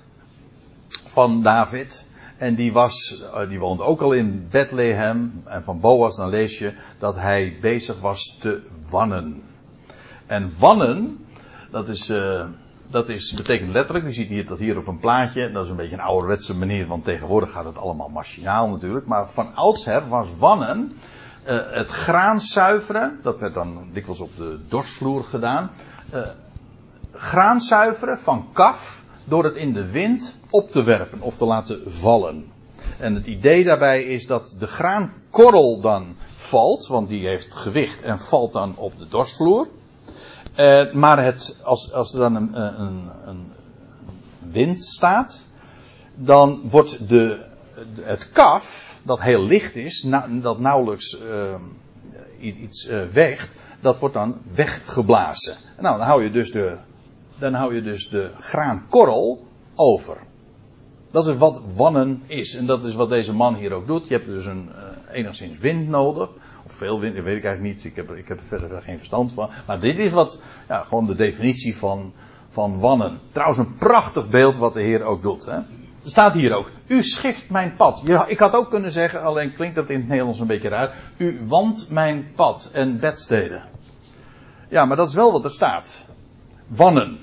van 1.05 1.43
David. 1.43 2.07
En 2.37 2.55
die, 2.55 2.73
was, 2.73 3.23
uh, 3.23 3.49
die 3.49 3.59
woonde 3.59 3.83
ook 3.83 4.01
al 4.01 4.13
in 4.13 4.47
Bethlehem. 4.51 5.43
En 5.45 5.65
van 5.65 5.81
Boas 5.81 6.17
dan 6.17 6.29
lees 6.29 6.59
je 6.59 6.75
dat 6.99 7.15
hij 7.15 7.57
bezig 7.61 8.01
was 8.01 8.37
te 8.41 8.63
wannen. 8.91 9.43
En 10.27 10.59
wannen, 10.59 11.27
dat 11.71 11.89
is, 11.89 12.13
dat 12.87 13.09
is, 13.09 13.33
betekent 13.33 13.73
letterlijk, 13.73 14.05
u 14.07 14.13
ziet 14.13 14.29
hier 14.29 14.47
dat 14.47 14.59
hier 14.59 14.79
op 14.79 14.87
een 14.87 14.99
plaatje, 14.99 15.53
dat 15.53 15.65
is 15.65 15.71
een 15.71 15.77
beetje 15.77 15.97
een 15.97 16.01
ouderwetse 16.01 16.57
manier, 16.57 16.87
want 16.87 17.05
tegenwoordig 17.05 17.51
gaat 17.51 17.65
het 17.65 17.79
allemaal 17.79 18.09
machinaal 18.09 18.69
natuurlijk, 18.69 19.07
maar 19.07 19.31
van 19.31 19.55
oudsher 19.55 20.09
was 20.09 20.29
wannen 20.39 20.93
uh, 21.47 21.59
het 21.71 21.91
graan 21.91 22.41
zuiveren, 22.41 23.19
dat 23.23 23.41
werd 23.41 23.55
dan 23.55 23.89
dikwijls 23.93 24.21
op 24.21 24.37
de 24.37 24.59
dorsvloer 24.69 25.25
gedaan, 25.25 25.71
uh, 26.15 26.29
graan 27.13 27.61
zuiveren 27.61 28.19
van 28.19 28.47
kaf 28.53 29.05
door 29.25 29.45
het 29.45 29.55
in 29.55 29.73
de 29.73 29.91
wind 29.91 30.35
op 30.51 30.71
te 30.71 30.83
werpen 30.83 31.21
of 31.21 31.37
te 31.37 31.45
laten 31.45 31.93
vallen. 31.93 32.53
En 32.99 33.15
het 33.15 33.27
idee 33.27 33.65
daarbij 33.65 34.03
is 34.03 34.27
dat 34.27 34.55
de 34.59 34.67
graankorrel 34.67 35.81
dan 35.81 36.17
valt, 36.35 36.87
want 36.87 37.09
die 37.09 37.27
heeft 37.27 37.55
gewicht 37.55 38.03
en 38.03 38.19
valt 38.19 38.53
dan 38.53 38.77
op 38.77 38.99
de 38.99 39.09
dorsvloer. 39.09 39.69
Uh, 40.57 40.93
maar 40.93 41.25
het, 41.25 41.59
als, 41.63 41.93
als 41.93 42.13
er 42.13 42.19
dan 42.19 42.35
een, 42.35 42.61
een, 42.81 43.11
een, 43.27 43.53
wind 44.51 44.83
staat, 44.83 45.49
dan 46.15 46.61
wordt 46.63 47.09
de, 47.09 47.47
het 48.01 48.33
kaf, 48.33 48.99
dat 49.03 49.21
heel 49.21 49.45
licht 49.45 49.75
is, 49.75 50.07
dat 50.43 50.59
nauwelijks 50.59 51.21
uh, 51.21 51.55
iets 52.39 52.89
uh, 52.89 53.07
weegt, 53.07 53.55
dat 53.81 53.99
wordt 53.99 54.15
dan 54.15 54.41
weggeblazen. 54.55 55.57
Nou, 55.81 55.99
dan 55.99 56.07
hou 56.07 56.23
je 56.23 56.31
dus 56.31 56.53
de, 56.53 56.79
dan 57.39 57.55
hou 57.55 57.75
je 57.75 57.83
dus 57.83 58.09
de 58.09 58.33
graankorrel 58.39 59.47
over. 59.75 60.17
Dat 61.11 61.27
is 61.27 61.37
wat 61.37 61.63
wannen 61.75 62.23
is. 62.27 62.55
En 62.55 62.67
dat 62.67 62.85
is 62.85 62.95
wat 62.95 63.09
deze 63.09 63.35
man 63.35 63.55
hier 63.55 63.73
ook 63.73 63.87
doet. 63.87 64.09
Je 64.09 64.15
hebt 64.15 64.27
dus 64.27 64.47
een 64.47 64.71
enigszins 65.11 65.59
wind 65.59 65.89
nodig. 65.89 66.31
Veel 66.65 67.01
weet 67.01 67.17
ik 67.17 67.25
eigenlijk 67.25 67.61
niet. 67.61 67.85
Ik 67.85 67.97
heb, 67.97 68.11
ik 68.11 68.29
heb 68.29 68.39
er 68.39 68.45
verder 68.45 68.83
geen 68.83 68.99
verstand 68.99 69.33
van. 69.33 69.51
Maar 69.67 69.81
dit 69.81 69.99
is 69.99 70.11
wat, 70.11 70.43
ja, 70.69 70.83
gewoon 70.83 71.07
de 71.07 71.15
definitie 71.15 71.77
van, 71.77 72.13
van 72.49 72.81
wannen. 72.81 73.21
Trouwens, 73.33 73.59
een 73.59 73.77
prachtig 73.77 74.29
beeld 74.29 74.57
wat 74.57 74.75
de 74.75 74.81
Heer 74.81 75.03
ook 75.03 75.23
doet. 75.23 75.45
Hè? 75.45 75.57
Er 76.05 76.11
staat 76.11 76.35
hier 76.35 76.55
ook. 76.55 76.71
U 76.87 77.03
schift 77.03 77.51
mijn 77.51 77.77
pad. 77.77 78.03
Ik 78.27 78.39
had 78.39 78.55
ook 78.55 78.71
kunnen 78.71 78.93
zeggen, 78.93 79.23
alleen 79.23 79.55
klinkt 79.55 79.75
dat 79.75 79.91
in 79.91 79.99
het 79.99 80.09
Nederlands 80.09 80.41
een 80.41 80.47
beetje 80.47 80.69
raar. 80.69 80.97
U 81.17 81.41
wandt 81.47 81.91
mijn 81.91 82.33
pad 82.35 82.71
en 82.73 83.01
bedsteden. 83.01 83.65
Ja, 84.69 84.85
maar 84.85 84.97
dat 84.97 85.09
is 85.09 85.15
wel 85.15 85.33
wat 85.33 85.45
er 85.45 85.51
staat. 85.51 86.05
Wannen. 86.67 87.19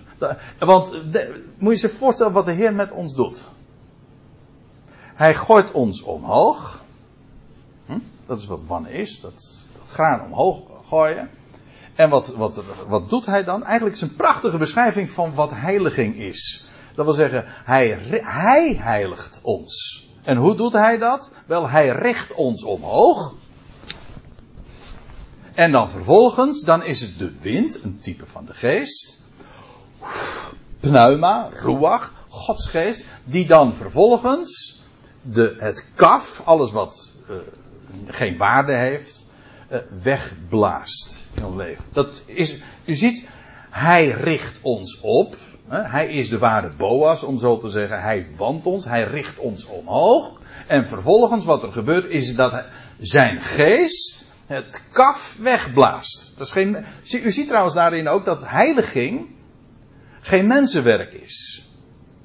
Want 0.59 0.91
moet 1.57 1.79
je 1.79 1.87
je 1.87 1.93
voorstellen 1.93 2.33
wat 2.33 2.45
de 2.45 2.51
Heer 2.51 2.73
met 2.73 2.91
ons 2.91 3.15
doet. 3.15 3.49
Hij 5.13 5.35
gooit 5.35 5.71
ons 5.71 6.01
omhoog. 6.01 6.80
Dat 8.31 8.39
is 8.39 8.45
wat 8.45 8.63
wannen 8.67 8.91
is. 8.91 9.19
Dat, 9.19 9.67
dat 9.73 9.87
graan 9.89 10.21
omhoog 10.21 10.61
gooien. 10.87 11.29
En 11.95 12.09
wat, 12.09 12.27
wat, 12.27 12.63
wat 12.87 13.09
doet 13.09 13.25
hij 13.25 13.43
dan? 13.43 13.63
Eigenlijk 13.63 13.95
is 13.95 14.01
een 14.01 14.15
prachtige 14.15 14.57
beschrijving 14.57 15.11
van 15.11 15.33
wat 15.33 15.51
heiliging 15.53 16.15
is. 16.15 16.67
Dat 16.95 17.05
wil 17.05 17.13
zeggen, 17.13 17.43
hij, 17.47 17.99
hij 18.23 18.75
heiligt 18.79 19.39
ons. 19.43 20.07
En 20.23 20.37
hoe 20.37 20.55
doet 20.55 20.73
hij 20.73 20.97
dat? 20.97 21.31
Wel, 21.45 21.69
hij 21.69 21.89
richt 21.89 22.33
ons 22.33 22.63
omhoog. 22.63 23.35
En 25.53 25.71
dan 25.71 25.89
vervolgens, 25.89 26.61
dan 26.61 26.83
is 26.83 27.01
het 27.01 27.17
de 27.17 27.39
wind, 27.41 27.83
een 27.83 27.99
type 28.01 28.25
van 28.25 28.45
de 28.45 28.53
geest. 28.53 29.23
Pneuma, 30.79 31.49
ruach, 31.53 32.13
Gods 32.27 32.65
geest, 32.65 33.05
die 33.23 33.47
dan 33.47 33.73
vervolgens 33.73 34.81
de, 35.21 35.55
het 35.57 35.85
kaf, 35.95 36.41
alles 36.45 36.71
wat 36.71 37.13
uh, 37.29 37.35
geen 38.07 38.37
waarde 38.37 38.75
heeft, 38.75 39.27
uh, 39.71 39.77
wegblaast 40.03 41.27
in 41.33 41.45
ons 41.45 41.55
leven. 41.55 41.83
Dat 41.93 42.23
is, 42.25 42.61
u 42.85 42.95
ziet, 42.95 43.27
hij 43.69 44.07
richt 44.07 44.59
ons 44.61 44.99
op. 45.01 45.35
Hij 45.67 46.07
is 46.07 46.29
de 46.29 46.37
ware 46.37 46.71
Boas, 46.77 47.23
om 47.23 47.37
zo 47.37 47.57
te 47.57 47.69
zeggen. 47.69 48.01
Hij 48.01 48.27
wandt 48.37 48.65
ons, 48.65 48.85
hij 48.85 49.03
richt 49.03 49.37
ons 49.37 49.65
omhoog. 49.65 50.39
En 50.67 50.87
vervolgens 50.87 51.45
wat 51.45 51.63
er 51.63 51.71
gebeurt 51.71 52.05
is 52.05 52.35
dat 52.35 52.63
zijn 52.99 53.41
geest 53.41 54.27
het 54.45 54.81
kaf 54.91 55.37
wegblaast. 55.39 56.33
Dat 56.37 56.45
is 56.47 56.53
geen, 56.53 56.85
u 57.23 57.31
ziet 57.31 57.47
trouwens 57.47 57.75
daarin 57.75 58.07
ook 58.07 58.25
dat 58.25 58.47
heiliging 58.47 59.29
geen 60.21 60.47
mensenwerk 60.47 61.13
is. 61.13 61.65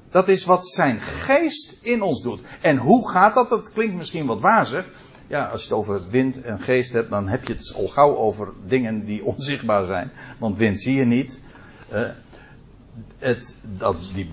Dat 0.09 0.27
is 0.27 0.45
wat 0.45 0.67
zijn 0.67 1.01
geest 1.01 1.79
in 1.81 2.01
ons 2.01 2.21
doet. 2.21 2.41
En 2.61 2.77
hoe 2.77 3.09
gaat 3.09 3.33
dat? 3.33 3.49
Dat 3.49 3.71
klinkt 3.73 3.95
misschien 3.95 4.25
wat 4.25 4.39
wazig. 4.39 4.85
Ja, 5.27 5.45
als 5.45 5.61
je 5.61 5.67
het 5.67 5.77
over 5.77 6.09
wind 6.09 6.41
en 6.41 6.59
geest 6.59 6.93
hebt, 6.93 7.09
dan 7.09 7.27
heb 7.27 7.47
je 7.47 7.53
het 7.53 7.73
al 7.75 7.87
gauw 7.87 8.15
over 8.15 8.53
dingen 8.65 9.05
die 9.05 9.25
onzichtbaar 9.35 9.85
zijn. 9.85 10.11
Want 10.39 10.57
wind 10.57 10.79
zie 10.79 10.95
je 10.95 11.05
niet. 11.05 11.41
Uh, 11.93 11.99
het, 13.17 13.57
dat, 13.77 13.95
die, 14.13 14.29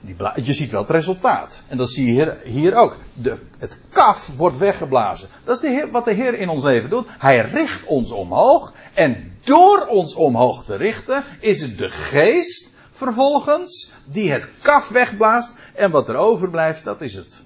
die 0.00 0.16
je 0.44 0.52
ziet 0.52 0.70
wel 0.70 0.80
het 0.80 0.90
resultaat. 0.90 1.62
En 1.68 1.76
dat 1.76 1.90
zie 1.90 2.06
je 2.06 2.12
hier, 2.12 2.40
hier 2.44 2.74
ook. 2.74 2.96
De, 3.12 3.38
het 3.58 3.80
kaf 3.88 4.30
wordt 4.36 4.58
weggeblazen. 4.58 5.28
Dat 5.44 5.54
is 5.56 5.60
de 5.60 5.88
wat 5.90 6.04
de 6.04 6.12
Heer 6.12 6.38
in 6.38 6.48
ons 6.48 6.62
leven 6.62 6.90
doet. 6.90 7.06
Hij 7.18 7.40
richt 7.40 7.84
ons 7.84 8.10
omhoog. 8.10 8.72
En 8.94 9.32
door 9.44 9.86
ons 9.86 10.14
omhoog 10.14 10.64
te 10.64 10.76
richten, 10.76 11.24
is 11.40 11.60
het 11.60 11.78
de 11.78 11.88
geest 11.88 12.76
vervolgens 12.90 13.92
die 14.04 14.32
het 14.32 14.48
kaf 14.62 14.88
wegblaast. 14.88 15.56
En 15.74 15.90
wat 15.90 16.08
er 16.08 16.16
overblijft, 16.16 16.84
dat 16.84 17.00
is 17.00 17.14
het. 17.14 17.44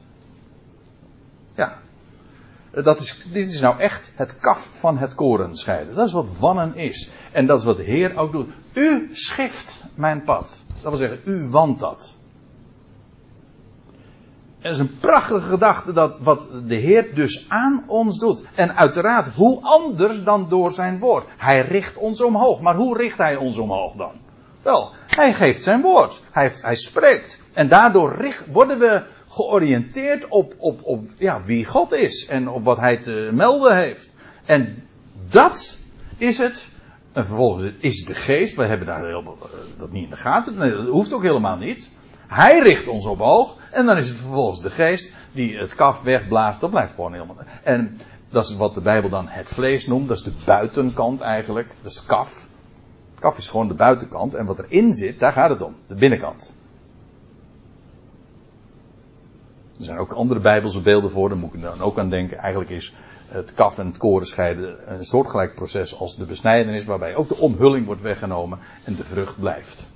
Ja. 2.74 2.82
Dat 2.82 3.00
is, 3.00 3.26
dit 3.32 3.48
is 3.48 3.60
nou 3.60 3.78
echt 3.78 4.12
het 4.14 4.36
kaf 4.36 4.68
van 4.72 4.98
het 4.98 5.14
koren 5.14 5.56
scheiden. 5.56 5.94
Dat 5.94 6.06
is 6.06 6.12
wat 6.12 6.38
wannen 6.38 6.74
is. 6.74 7.10
En 7.32 7.46
dat 7.46 7.58
is 7.58 7.64
wat 7.64 7.76
de 7.76 7.82
Heer 7.82 8.18
ook 8.18 8.32
doet. 8.32 8.48
U 8.72 9.08
schift 9.12 9.82
mijn 9.94 10.22
pad. 10.22 10.62
Dat 10.82 10.90
wil 10.90 10.96
zeggen, 10.96 11.20
u 11.24 11.48
wandt 11.48 11.80
dat. 11.80 12.18
Het 14.58 14.72
is 14.72 14.78
een 14.78 14.98
prachtige 14.98 15.40
gedachte 15.40 15.92
dat 15.92 16.18
wat 16.18 16.48
de 16.66 16.74
Heer 16.74 17.14
dus 17.14 17.46
aan 17.48 17.84
ons 17.86 18.18
doet. 18.18 18.42
En 18.54 18.76
uiteraard, 18.76 19.34
hoe 19.34 19.60
anders 19.62 20.24
dan 20.24 20.48
door 20.48 20.72
zijn 20.72 20.98
woord. 20.98 21.28
Hij 21.36 21.60
richt 21.60 21.96
ons 21.96 22.22
omhoog. 22.22 22.60
Maar 22.60 22.74
hoe 22.74 22.96
richt 22.96 23.18
hij 23.18 23.36
ons 23.36 23.58
omhoog 23.58 23.94
dan? 23.94 24.12
Wel, 24.62 24.90
hij 25.06 25.34
geeft 25.34 25.62
zijn 25.62 25.82
woord. 25.82 26.22
Hij, 26.30 26.52
hij 26.60 26.76
spreekt. 26.76 27.38
En 27.52 27.68
daardoor 27.68 28.34
worden 28.50 28.78
we 28.78 29.02
georiënteerd 29.28 30.28
op, 30.28 30.54
op, 30.58 30.80
op 30.82 31.04
ja, 31.18 31.42
wie 31.42 31.64
God 31.64 31.92
is. 31.92 32.26
En 32.26 32.48
op 32.48 32.64
wat 32.64 32.78
hij 32.78 32.96
te 32.96 33.30
melden 33.32 33.76
heeft. 33.76 34.14
En 34.44 34.88
dat 35.28 35.78
is 36.16 36.38
het. 36.38 36.68
En 37.12 37.26
vervolgens 37.26 37.72
is 37.78 38.04
de 38.04 38.14
geest. 38.14 38.54
Wij 38.54 38.66
hebben 38.66 38.86
daar 38.86 39.04
heel, 39.04 39.38
dat 39.76 39.92
niet 39.92 40.04
in 40.04 40.10
de 40.10 40.16
gaten. 40.16 40.54
Nee, 40.54 40.70
dat 40.70 40.86
hoeft 40.86 41.12
ook 41.12 41.22
helemaal 41.22 41.56
niet. 41.56 41.90
Hij 42.26 42.58
richt 42.58 42.88
ons 42.88 43.06
omhoog. 43.06 43.56
En 43.70 43.86
dan 43.86 43.96
is 43.96 44.08
het 44.08 44.18
vervolgens 44.18 44.60
de 44.60 44.70
geest 44.70 45.12
die 45.32 45.58
het 45.58 45.74
kaf 45.74 46.02
wegblaast. 46.02 46.60
Dat 46.60 46.70
blijft 46.70 46.94
gewoon 46.94 47.12
helemaal. 47.12 47.36
En 47.62 48.00
dat 48.30 48.48
is 48.48 48.56
wat 48.56 48.74
de 48.74 48.80
Bijbel 48.80 49.10
dan 49.10 49.26
het 49.28 49.48
vlees 49.48 49.86
noemt. 49.86 50.08
Dat 50.08 50.16
is 50.16 50.22
de 50.22 50.32
buitenkant 50.44 51.20
eigenlijk. 51.20 51.68
Dat 51.82 51.92
is 51.92 52.04
kaf. 52.04 52.48
Kaf 53.20 53.38
is 53.38 53.48
gewoon 53.48 53.68
de 53.68 53.74
buitenkant. 53.74 54.34
En 54.34 54.46
wat 54.46 54.58
erin 54.58 54.94
zit, 54.94 55.18
daar 55.18 55.32
gaat 55.32 55.50
het 55.50 55.62
om. 55.62 55.74
De 55.86 55.94
binnenkant. 55.94 56.54
Er 59.78 59.84
zijn 59.84 59.98
ook 59.98 60.12
andere 60.12 60.40
bijbelse 60.40 60.80
beelden 60.80 61.10
voor. 61.10 61.28
Daar 61.28 61.38
moet 61.38 61.54
ik 61.54 61.62
dan 61.62 61.80
ook 61.80 61.98
aan 61.98 62.10
denken. 62.10 62.38
Eigenlijk 62.38 62.70
is 62.70 62.94
het 63.28 63.54
kaf 63.54 63.78
en 63.78 63.86
het 63.86 63.96
koren 63.96 64.26
scheiden 64.26 64.92
een 64.92 65.04
soortgelijk 65.04 65.54
proces 65.54 65.98
als 65.98 66.16
de 66.16 66.24
besnijdenis. 66.24 66.84
Waarbij 66.84 67.14
ook 67.14 67.28
de 67.28 67.36
omhulling 67.36 67.86
wordt 67.86 68.00
weggenomen 68.00 68.58
en 68.84 68.94
de 68.94 69.04
vrucht 69.04 69.40
blijft. 69.40 69.86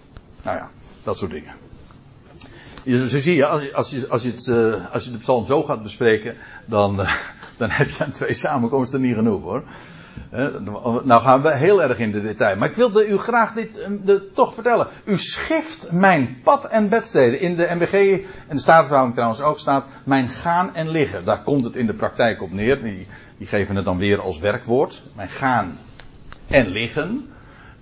Nou 0.42 0.56
ja, 0.56 0.70
dat 1.02 1.18
soort 1.18 1.30
dingen. 1.30 1.54
Zo 2.84 3.18
zie 3.18 3.34
je, 3.34 3.46
als 3.46 3.62
je, 3.62 3.74
als 3.74 3.90
je, 3.90 4.08
als 4.08 4.22
je, 4.22 4.30
het, 4.30 4.46
uh, 4.46 4.92
als 4.92 5.04
je 5.04 5.10
de 5.10 5.18
psalm 5.18 5.46
zo 5.46 5.62
gaat 5.62 5.82
bespreken, 5.82 6.36
dan, 6.66 7.00
uh, 7.00 7.14
dan 7.58 7.70
heb 7.70 7.88
je 7.90 8.04
aan 8.04 8.10
twee 8.10 8.34
samenkomsten 8.34 9.00
niet 9.00 9.14
genoeg 9.14 9.42
hoor. 9.42 9.62
Nou 11.02 11.22
gaan 11.22 11.42
we 11.42 11.54
heel 11.54 11.82
erg 11.82 11.98
in 11.98 12.12
de 12.12 12.20
detail. 12.20 12.56
Maar 12.56 12.68
ik 12.68 12.76
wilde 12.76 13.08
u 13.08 13.18
graag 13.18 13.52
dit 13.52 13.78
uh, 13.78 13.86
de, 14.04 14.30
toch 14.30 14.54
vertellen. 14.54 14.86
U 15.04 15.18
schift 15.18 15.92
mijn 15.92 16.40
pad 16.42 16.64
en 16.64 16.88
bedsteden. 16.88 17.40
In 17.40 17.56
de 17.56 17.68
MBG 17.70 17.92
en 18.48 18.56
de 18.56 18.60
Statenverhouding 18.60 19.14
trouwens 19.14 19.40
ook 19.40 19.58
staat 19.58 19.84
mijn 20.04 20.28
gaan 20.28 20.74
en 20.74 20.88
liggen. 20.88 21.24
Daar 21.24 21.42
komt 21.42 21.64
het 21.64 21.76
in 21.76 21.86
de 21.86 21.94
praktijk 21.94 22.42
op 22.42 22.52
neer. 22.52 22.82
Die, 22.82 23.06
die 23.38 23.46
geven 23.46 23.76
het 23.76 23.84
dan 23.84 23.98
weer 23.98 24.20
als 24.20 24.38
werkwoord. 24.38 25.02
Mijn 25.14 25.30
gaan 25.30 25.78
en 26.48 26.68
liggen. 26.68 27.32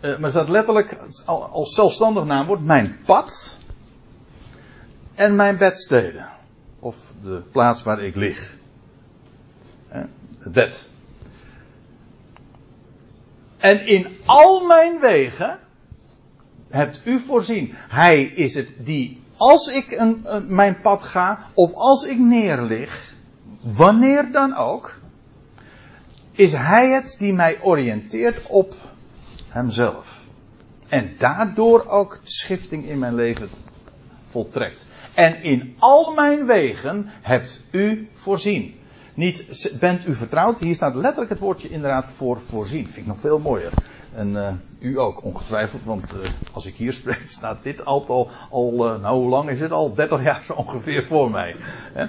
Uh, 0.00 0.16
maar 0.16 0.30
staat 0.30 0.48
letterlijk 0.48 0.96
als 1.26 1.74
zelfstandig 1.74 2.24
naamwoord 2.24 2.64
mijn 2.64 2.96
pad 3.04 3.56
en 5.14 5.36
mijn 5.36 5.56
bedsteden. 5.56 6.28
Of 6.78 7.12
de 7.22 7.42
plaats 7.52 7.82
waar 7.82 8.00
ik 8.00 8.16
lig. 8.16 8.56
Het 10.38 10.52
bed. 10.52 10.90
En 13.62 13.86
in 13.86 14.06
al 14.26 14.66
mijn 14.66 15.00
wegen 15.00 15.58
hebt 16.68 17.00
u 17.04 17.20
voorzien. 17.20 17.74
Hij 17.88 18.22
is 18.22 18.54
het 18.54 18.68
die, 18.76 19.22
als 19.36 19.66
ik 19.66 19.90
een, 19.90 20.24
mijn 20.46 20.80
pad 20.80 21.04
ga, 21.04 21.44
of 21.54 21.72
als 21.72 22.04
ik 22.04 22.18
neerlig, 22.18 23.14
wanneer 23.60 24.32
dan 24.32 24.56
ook, 24.56 24.98
is 26.32 26.52
hij 26.52 26.90
het 26.90 27.16
die 27.18 27.32
mij 27.32 27.60
oriënteert 27.60 28.46
op 28.46 28.74
hemzelf. 29.48 30.26
En 30.88 31.14
daardoor 31.18 31.86
ook 31.86 32.18
de 32.24 32.30
schifting 32.30 32.84
in 32.84 32.98
mijn 32.98 33.14
leven 33.14 33.50
voltrekt. 34.26 34.86
En 35.14 35.42
in 35.42 35.76
al 35.78 36.12
mijn 36.14 36.46
wegen 36.46 37.10
hebt 37.20 37.60
u 37.70 38.08
voorzien. 38.14 38.80
Niet 39.14 39.76
bent 39.80 40.06
u 40.06 40.14
vertrouwd. 40.14 40.60
Hier 40.60 40.74
staat 40.74 40.94
letterlijk 40.94 41.30
het 41.30 41.38
woordje 41.38 41.68
inderdaad 41.68 42.08
voor 42.08 42.40
voorzien. 42.40 42.84
Vind 42.84 42.96
ik 42.96 43.06
nog 43.06 43.20
veel 43.20 43.38
mooier. 43.38 43.72
En 44.12 44.28
uh, 44.28 44.52
u 44.78 44.98
ook, 44.98 45.24
ongetwijfeld, 45.24 45.84
want 45.84 46.12
uh, 46.16 46.28
als 46.52 46.66
ik 46.66 46.74
hier 46.74 46.92
spreek, 46.92 47.30
staat 47.38 47.62
dit 47.62 47.84
al, 47.84 48.30
al 48.50 48.94
uh, 48.94 49.00
nou 49.02 49.20
hoe 49.20 49.28
lang 49.28 49.48
is 49.48 49.60
het 49.60 49.72
al? 49.72 49.94
30 49.94 50.22
jaar 50.22 50.44
zo 50.44 50.52
ongeveer 50.52 51.06
voor 51.06 51.30
mij. 51.30 51.56
Hè? 51.92 52.06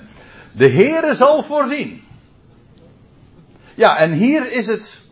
De 0.52 0.70
Heere 0.70 1.14
zal 1.14 1.44
voorzien. 1.44 2.02
Ja, 3.76 3.98
en 3.98 4.12
hier 4.12 4.52
is 4.52 4.68
het, 4.68 5.06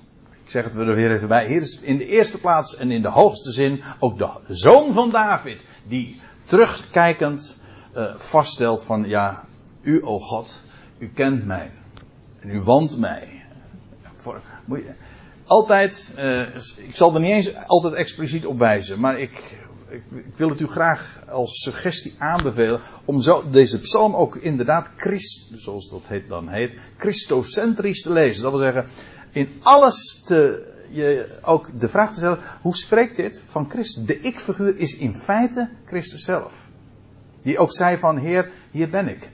ik 0.43 0.49
zeg 0.49 0.63
het 0.63 0.75
er 0.75 0.95
weer 0.95 1.12
even 1.12 1.27
bij, 1.27 1.47
hier 1.47 1.62
is 1.62 1.80
in 1.80 1.97
de 1.97 2.06
eerste 2.06 2.38
plaats 2.39 2.75
en 2.75 2.91
in 2.91 3.01
de 3.01 3.08
hoogste 3.08 3.51
zin 3.51 3.84
ook 3.99 4.17
de 4.17 4.56
zoon 4.56 4.93
van 4.93 5.10
David, 5.10 5.65
die 5.88 6.21
terugkijkend 6.43 7.58
vaststelt 8.15 8.84
van, 8.84 9.08
ja, 9.08 9.45
u, 9.82 10.04
o 10.04 10.19
God, 10.19 10.62
u 10.97 11.12
kent 11.13 11.45
mij. 11.45 11.71
En 12.41 12.49
u 12.49 12.62
want 12.62 12.97
mij. 12.97 13.43
Voor, 14.13 14.41
moet 14.65 14.82
altijd, 15.45 16.13
uh, 16.17 16.56
ik 16.77 16.95
zal 16.95 17.13
er 17.13 17.19
niet 17.19 17.32
eens 17.32 17.56
altijd 17.56 17.93
expliciet 17.93 18.45
op 18.45 18.58
wijzen, 18.60 18.99
maar 18.99 19.19
ik, 19.19 19.41
ik, 19.89 20.04
ik, 20.10 20.36
wil 20.36 20.49
het 20.49 20.60
u 20.60 20.67
graag 20.67 21.19
als 21.30 21.62
suggestie 21.62 22.15
aanbevelen 22.17 22.82
om 23.06 23.21
zo 23.21 23.49
deze 23.49 23.80
psalm 23.80 24.15
ook 24.15 24.36
inderdaad 24.36 24.89
Christ, 24.97 25.51
zoals 25.54 25.89
dat 25.89 26.01
heet 26.08 26.30
dan 26.30 26.47
heet, 26.47 26.75
Christocentrisch 26.97 28.01
te 28.01 28.12
lezen. 28.12 28.43
Dat 28.43 28.51
wil 28.51 28.62
zeggen, 28.62 28.86
in 29.32 29.60
alles 29.62 30.21
te, 30.25 30.69
je 30.91 31.38
ook 31.41 31.80
de 31.80 31.89
vraag 31.89 32.12
te 32.12 32.17
stellen, 32.17 32.39
hoe 32.62 32.75
spreekt 32.75 33.15
dit 33.15 33.41
van 33.45 33.69
Christus? 33.69 34.06
De 34.06 34.19
ik-figuur 34.19 34.77
is 34.77 34.97
in 34.97 35.15
feite 35.15 35.69
Christus 35.86 36.23
zelf. 36.23 36.69
Die 37.41 37.58
ook 37.58 37.73
zei 37.73 37.97
van, 37.97 38.17
Heer, 38.17 38.51
hier 38.71 38.89
ben 38.89 39.08
ik. 39.08 39.32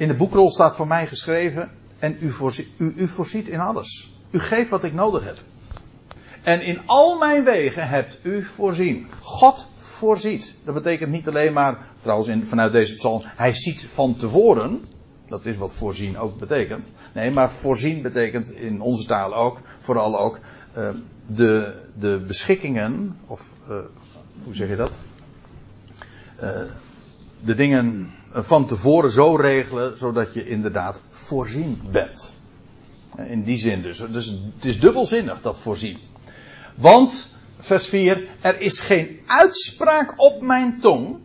In 0.00 0.08
de 0.08 0.14
boekrol 0.14 0.50
staat 0.50 0.76
voor 0.76 0.86
mij 0.86 1.06
geschreven, 1.06 1.70
en 1.98 2.16
u, 2.20 2.32
u, 2.78 3.08
voorziet 3.08 3.48
in 3.48 3.60
alles. 3.60 4.14
U 4.30 4.38
geeft 4.38 4.70
wat 4.70 4.84
ik 4.84 4.92
nodig 4.92 5.24
heb. 5.24 5.38
En 6.42 6.62
in 6.62 6.80
al 6.86 7.18
mijn 7.18 7.44
wegen 7.44 7.88
hebt 7.88 8.18
u 8.22 8.44
voorzien. 8.44 9.06
God 9.20 9.68
voorziet. 9.76 10.56
Dat 10.64 10.74
betekent 10.74 11.10
niet 11.10 11.28
alleen 11.28 11.52
maar, 11.52 11.78
trouwens 12.00 12.48
vanuit 12.48 12.72
deze 12.72 12.94
psalm, 12.94 13.22
hij 13.24 13.54
ziet 13.54 13.86
van 13.92 14.16
tevoren. 14.16 14.84
Dat 15.28 15.46
is 15.46 15.56
wat 15.56 15.72
voorzien 15.72 16.18
ook 16.18 16.38
betekent. 16.38 16.92
Nee, 17.14 17.30
maar 17.30 17.50
voorzien 17.50 18.02
betekent 18.02 18.50
in 18.50 18.80
onze 18.80 19.06
taal 19.06 19.34
ook, 19.34 19.60
vooral 19.78 20.18
ook, 20.18 20.40
uh, 20.76 20.88
de, 21.26 21.82
de 21.98 22.24
beschikkingen, 22.26 23.16
of 23.26 23.54
uh, 23.68 23.76
hoe 24.44 24.54
zeg 24.54 24.68
je 24.68 24.76
dat? 24.76 24.96
Uh, 26.42 26.62
de 27.40 27.54
dingen 27.54 28.18
van 28.32 28.66
tevoren 28.66 29.10
zo 29.10 29.36
regelen, 29.36 29.98
zodat 29.98 30.34
je 30.34 30.48
inderdaad 30.48 31.00
voorzien 31.08 31.80
bent. 31.90 32.34
In 33.16 33.42
die 33.42 33.58
zin 33.58 33.82
dus. 33.82 33.98
Dus 33.98 34.26
het 34.54 34.64
is 34.64 34.80
dubbelzinnig, 34.80 35.40
dat 35.40 35.58
voorzien. 35.58 35.98
Want, 36.74 37.28
vers 37.58 37.86
4, 37.86 38.28
er 38.40 38.60
is 38.60 38.80
geen 38.80 39.20
uitspraak 39.26 40.20
op 40.20 40.42
mijn 40.42 40.80
tong. 40.80 41.18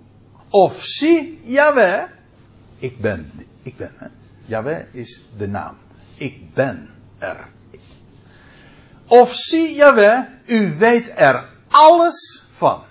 Of 0.50 0.84
zie, 0.84 1.40
Yahweh, 1.44 2.04
ik 2.78 3.00
ben. 3.02 3.32
Ik 3.64 3.78
ben. 3.78 3.92
Hè? 3.96 4.08
Yahweh 4.46 4.84
is 4.92 5.22
de 5.38 5.48
naam. 5.48 5.76
Ik 6.16 6.54
ben 6.54 6.90
er. 7.18 7.48
Of 9.08 9.34
zie, 9.34 9.76
Yahweh, 9.76 10.20
u 10.46 10.76
weet 10.78 11.12
er 11.16 11.50
alles 11.68 12.46
van. 12.52 12.84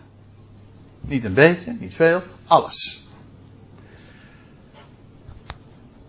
Niet 1.01 1.25
een 1.25 1.35
beetje, 1.35 1.77
niet 1.81 1.95
veel, 1.95 2.23
alles. 2.47 3.04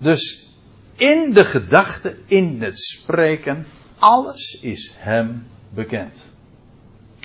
Dus 0.05 0.49
in 0.95 1.33
de 1.33 1.45
gedachte, 1.45 2.17
in 2.25 2.61
het 2.61 2.79
spreken, 2.79 3.65
alles 3.99 4.59
is 4.61 4.93
hem 4.95 5.47
bekend. 5.69 6.25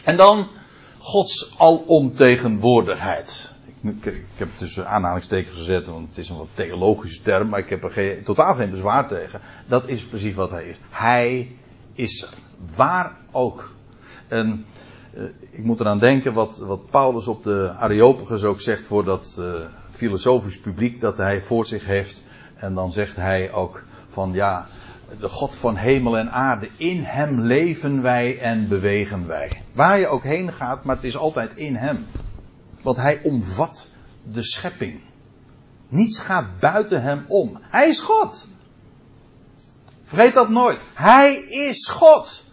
En 0.04 0.16
dan 0.16 0.48
Gods 0.98 1.54
alomtegenwoordigheid. 1.58 3.52
Ik, 3.80 4.04
ik 4.04 4.24
heb 4.34 4.48
het 4.48 4.58
tussen 4.58 4.88
aanhalingstekens 4.88 5.56
gezet, 5.56 5.86
want 5.86 6.08
het 6.08 6.18
is 6.18 6.28
een 6.28 6.36
wat 6.36 6.48
theologische 6.54 7.22
term, 7.22 7.48
maar 7.48 7.58
ik 7.58 7.68
heb 7.68 7.84
er 7.84 7.90
geen, 7.90 8.24
totaal 8.24 8.54
geen 8.54 8.70
bezwaar 8.70 9.08
tegen. 9.08 9.40
Dat 9.66 9.88
is 9.88 10.04
precies 10.04 10.34
wat 10.34 10.50
hij 10.50 10.68
is. 10.68 10.76
Hij 10.90 11.56
is 11.92 12.22
er. 12.22 12.34
Waar 12.76 13.16
ook. 13.32 13.74
En 14.28 14.64
uh, 15.14 15.24
ik 15.50 15.64
moet 15.64 15.80
eraan 15.80 15.98
denken 15.98 16.32
wat, 16.32 16.58
wat 16.58 16.90
Paulus 16.90 17.26
op 17.26 17.44
de 17.44 17.74
Areopagus 17.76 18.44
ook 18.44 18.60
zegt 18.60 18.86
voor 18.86 19.04
dat 19.04 19.36
uh, 19.40 19.54
filosofisch 19.90 20.58
publiek 20.58 21.00
dat 21.00 21.16
hij 21.16 21.40
voor 21.40 21.66
zich 21.66 21.86
heeft. 21.86 22.28
En 22.60 22.74
dan 22.74 22.92
zegt 22.92 23.16
hij 23.16 23.52
ook 23.52 23.84
van 24.08 24.32
ja, 24.32 24.66
de 25.20 25.28
God 25.28 25.54
van 25.54 25.76
hemel 25.76 26.18
en 26.18 26.30
aarde, 26.30 26.68
in 26.76 27.02
hem 27.04 27.40
leven 27.40 28.02
wij 28.02 28.38
en 28.38 28.68
bewegen 28.68 29.26
wij. 29.26 29.62
Waar 29.72 29.98
je 29.98 30.06
ook 30.06 30.22
heen 30.22 30.52
gaat, 30.52 30.84
maar 30.84 30.96
het 30.96 31.04
is 31.04 31.16
altijd 31.16 31.56
in 31.56 31.76
hem. 31.76 32.06
Want 32.82 32.96
hij 32.96 33.20
omvat 33.22 33.86
de 34.22 34.42
schepping. 34.42 35.00
Niets 35.88 36.18
gaat 36.20 36.58
buiten 36.58 37.02
hem 37.02 37.24
om. 37.28 37.58
Hij 37.62 37.88
is 37.88 38.00
God. 38.00 38.48
Vergeet 40.02 40.34
dat 40.34 40.48
nooit. 40.48 40.80
Hij 40.94 41.34
is 41.36 41.88
God. 41.88 42.44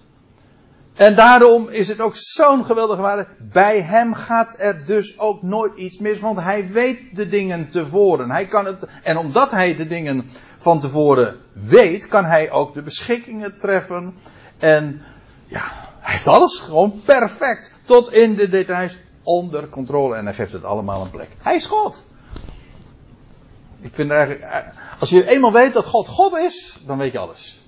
En 0.98 1.16
daarom 1.16 1.70
is 1.70 1.88
het 1.88 2.02
ook 2.02 2.16
zo'n 2.16 2.66
geweldige 2.66 3.02
waarde. 3.02 3.28
Bij 3.40 3.82
hem 3.82 4.14
gaat 4.14 4.56
er 4.58 4.86
dus 4.86 5.20
ook 5.20 5.42
nooit 5.42 5.78
iets 5.78 5.98
mis, 5.98 6.20
want 6.20 6.40
hij 6.40 6.68
weet 6.68 7.16
de 7.16 7.28
dingen 7.28 7.70
tevoren. 7.70 8.32
Hij 8.32 8.46
kan 8.46 8.66
het, 8.66 8.86
en 9.04 9.18
omdat 9.18 9.52
hij 9.52 9.76
de 9.76 9.88
dingen 9.88 10.30
van 10.58 10.80
tevoren 10.80 11.36
weet, 11.52 12.08
kan 12.08 12.26
hij 12.26 12.52
ook 12.52 12.74
de 12.74 12.82
beschikkingen 12.82 13.58
treffen. 13.58 14.16
En 14.58 15.02
ja, 15.46 15.72
hij 16.00 16.14
heeft 16.14 16.28
alles 16.28 16.60
gewoon 16.60 17.02
perfect, 17.06 17.72
tot 17.86 18.14
in 18.14 18.36
de 18.36 18.50
details, 18.50 18.98
onder 19.24 19.70
controle. 19.70 20.16
En 20.16 20.26
hij 20.26 20.34
geeft 20.34 20.52
het 20.52 20.64
allemaal 20.64 21.02
een 21.02 21.10
plek. 21.10 21.30
Hij 21.42 21.56
is 21.56 21.66
God. 21.66 22.06
Ik 23.82 23.94
vind 23.94 24.12
eigenlijk, 24.12 24.74
als 25.00 25.10
je 25.10 25.30
eenmaal 25.30 25.52
weet 25.52 25.74
dat 25.74 25.86
God 25.86 26.08
God 26.08 26.38
is, 26.38 26.80
dan 26.86 26.98
weet 26.98 27.12
je 27.12 27.20
alles. 27.20 27.62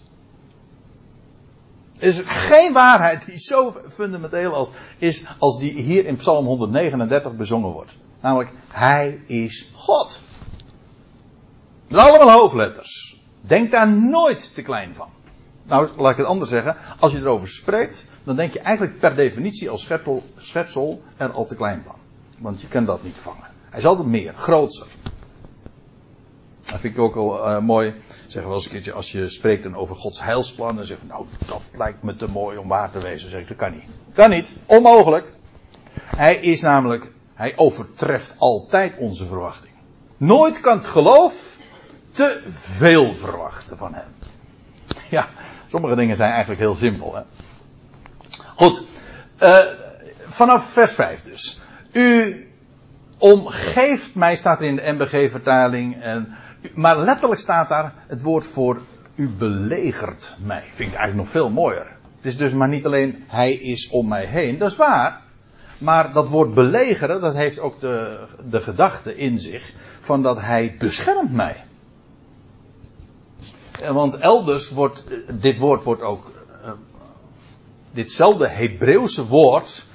Is 2.00 2.22
geen 2.26 2.74
waarheid 2.74 3.26
die 3.26 3.40
zo 3.40 3.76
fundamenteel 3.90 4.54
als, 4.54 4.70
is 4.98 5.24
als 5.38 5.60
die 5.60 5.74
hier 5.74 6.06
in 6.06 6.16
Psalm 6.16 6.46
139 6.46 7.36
bezongen 7.36 7.72
wordt. 7.72 7.98
Namelijk, 8.22 8.52
Hij 8.68 9.22
is 9.26 9.70
God. 9.74 10.22
Dat 11.88 12.08
allemaal 12.08 12.40
hoofdletters. 12.40 13.22
Denk 13.42 13.72
daar 13.72 13.90
nooit 13.90 14.54
te 14.54 14.62
klein 14.62 14.96
van. 14.96 15.10
Nou, 15.64 15.90
laat 15.98 16.12
ik 16.12 16.18
het 16.18 16.26
anders 16.26 16.50
zeggen. 16.50 16.76
Als 17.00 17.12
je 17.12 17.18
erover 17.18 17.48
spreekt, 17.48 18.06
dan 18.24 18.36
denk 18.36 18.54
je 18.54 18.60
eigenlijk 18.60 19.00
per 19.00 19.16
definitie 19.16 19.70
als 19.70 19.88
schepsel, 20.36 21.02
er 21.18 21.32
al 21.32 21.46
te 21.46 21.56
klein 21.56 21.84
van. 21.84 21.96
Want 22.38 22.62
je 22.62 22.68
kan 22.68 22.86
dat 22.86 23.04
niet 23.04 23.18
vangen. 23.18 23.48
Hij 23.70 23.80
is 23.80 23.86
altijd 23.86 24.08
meer, 24.08 24.34
groter. 24.34 24.88
Dat 26.62 26.80
vind 26.80 26.94
ik 26.94 27.00
ook 27.00 27.16
al 27.16 27.50
uh, 27.50 27.60
mooi. 27.60 27.94
Zeggen 28.30 28.42
we 28.42 28.48
wel 28.48 28.56
eens 28.56 28.66
een 28.66 28.72
keertje, 28.72 28.94
als 28.94 29.12
je 29.12 29.30
spreekt 29.30 29.64
dan 29.64 29.76
over 29.76 29.96
Gods 29.96 30.24
heilsplan, 30.24 30.76
dan 30.76 30.86
zeg 30.86 31.00
je, 31.00 31.08
nou, 31.08 31.26
dat 31.48 31.62
lijkt 31.74 32.04
me 32.04 32.16
te 32.16 32.30
mooi 32.30 32.58
om 32.58 32.68
waar 32.68 32.92
te 32.92 33.00
wezen. 33.00 33.22
Dan 33.22 33.30
zeg 33.30 33.42
ik, 33.42 33.48
dat 33.48 33.58
kan 33.58 33.72
niet. 33.72 33.84
Kan 34.14 34.30
niet. 34.30 34.52
Onmogelijk. 34.66 35.26
Hij 35.94 36.36
is 36.36 36.62
namelijk, 36.62 37.12
hij 37.34 37.54
overtreft 37.56 38.36
altijd 38.38 38.98
onze 38.98 39.26
verwachting. 39.26 39.74
Nooit 40.18 40.60
kan 40.60 40.78
het 40.78 40.88
geloof 40.88 41.58
te 42.12 42.42
veel 42.48 43.14
verwachten 43.14 43.78
van 43.78 43.94
hem. 43.94 44.08
Ja, 45.10 45.30
sommige 45.68 45.96
dingen 45.96 46.16
zijn 46.16 46.32
eigenlijk 46.32 46.60
heel 46.62 46.76
simpel. 46.76 47.16
Hè? 47.16 47.22
Goed, 48.56 48.84
uh, 49.42 49.58
vanaf 50.28 50.64
vers 50.64 50.92
5 50.92 51.22
dus. 51.22 51.62
U 51.92 52.48
omgeeft 53.18 54.16
mij, 54.16 54.36
staat 54.36 54.60
er 54.60 54.66
in 54.66 54.76
de 54.76 54.92
MBG-vertaling. 54.92 56.02
En, 56.02 56.38
maar 56.74 56.98
letterlijk 56.98 57.42
staat 57.42 57.70
daar 57.70 57.94
het 58.08 58.22
woord 58.22 58.46
voor 58.46 58.82
u 59.16 59.30
belegert 59.30 60.36
mij. 60.44 60.64
Vind 60.64 60.90
ik 60.92 60.98
eigenlijk 60.98 61.16
nog 61.16 61.30
veel 61.30 61.50
mooier. 61.50 61.98
Het 62.16 62.26
is 62.26 62.38
dus 62.38 62.54
maar 62.54 62.68
niet 62.68 62.86
alleen 62.86 63.24
hij 63.28 63.54
is 63.54 63.90
om 63.90 64.08
mij 64.08 64.26
heen, 64.26 64.58
dat 64.58 64.72
is 64.72 64.78
waar. 64.78 65.22
Maar 65.78 66.14
dat 66.14 66.30
woord 66.30 66.54
belegeren, 66.54 67.22
dat 67.22 67.36
heeft 67.36 67.60
ook 67.60 67.80
de, 67.80 68.26
de 68.50 68.62
gedachte 68.62 69.18
in 69.18 69.40
zich 69.40 69.74
van 70.00 70.22
dat 70.22 70.42
hij 70.42 70.76
beschermt 70.80 71.34
mij. 71.34 71.64
Want 73.92 74.18
elders 74.18 74.70
wordt, 74.70 75.06
dit 75.32 75.58
woord 75.58 75.84
wordt 75.84 76.02
ook, 76.02 76.32
uh, 76.64 76.72
ditzelfde 77.92 78.48
Hebreeuwse 78.48 79.28
woord 79.28 79.86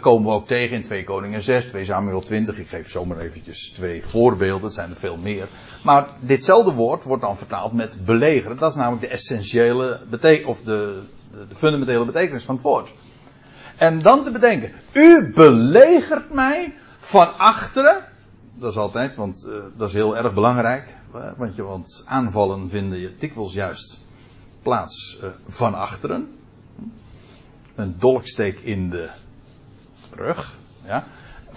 komen 0.00 0.28
we 0.28 0.34
ook 0.34 0.46
tegen 0.46 0.76
in 0.76 0.82
2 0.82 1.04
Koningen 1.04 1.42
6, 1.42 1.66
2 1.66 1.84
Samuel 1.84 2.20
20. 2.20 2.58
Ik 2.58 2.68
geef 2.68 2.90
zomaar 2.90 3.18
eventjes 3.18 3.70
twee 3.70 4.02
voorbeelden, 4.02 4.64
het 4.64 4.74
zijn 4.74 4.90
er 4.90 4.96
veel 4.96 5.16
meer. 5.16 5.48
Maar 5.84 6.08
ditzelfde 6.20 6.72
woord 6.72 7.04
wordt 7.04 7.22
dan 7.22 7.36
vertaald 7.36 7.72
met 7.72 8.04
belegeren. 8.04 8.56
Dat 8.56 8.70
is 8.70 8.76
namelijk 8.76 9.02
de 9.02 9.08
essentiële 9.08 10.00
betekenis, 10.10 10.46
of 10.46 10.62
de, 10.62 11.02
de, 11.48 11.54
fundamentele 11.54 12.04
betekenis 12.04 12.44
van 12.44 12.54
het 12.54 12.64
woord. 12.64 12.92
En 13.76 14.02
dan 14.02 14.22
te 14.22 14.30
bedenken, 14.30 14.72
u 14.92 15.32
belegert 15.34 16.32
mij 16.32 16.74
van 16.98 17.38
achteren. 17.38 18.04
Dat 18.54 18.70
is 18.70 18.76
altijd, 18.76 19.16
want 19.16 19.46
uh, 19.48 19.54
dat 19.76 19.88
is 19.88 19.94
heel 19.94 20.16
erg 20.16 20.34
belangrijk. 20.34 20.94
Want, 21.36 21.56
je, 21.56 21.62
want 21.62 22.04
aanvallen 22.06 22.68
vinden 22.68 22.98
je 22.98 23.14
dikwijls 23.18 23.52
juist 23.52 24.04
plaats 24.62 25.18
uh, 25.22 25.28
van 25.44 25.74
achteren. 25.74 26.28
een 27.74 27.94
dolksteek 27.98 28.60
in 28.60 28.90
de 28.90 29.08
rug. 30.16 30.56
Ja. 30.84 31.04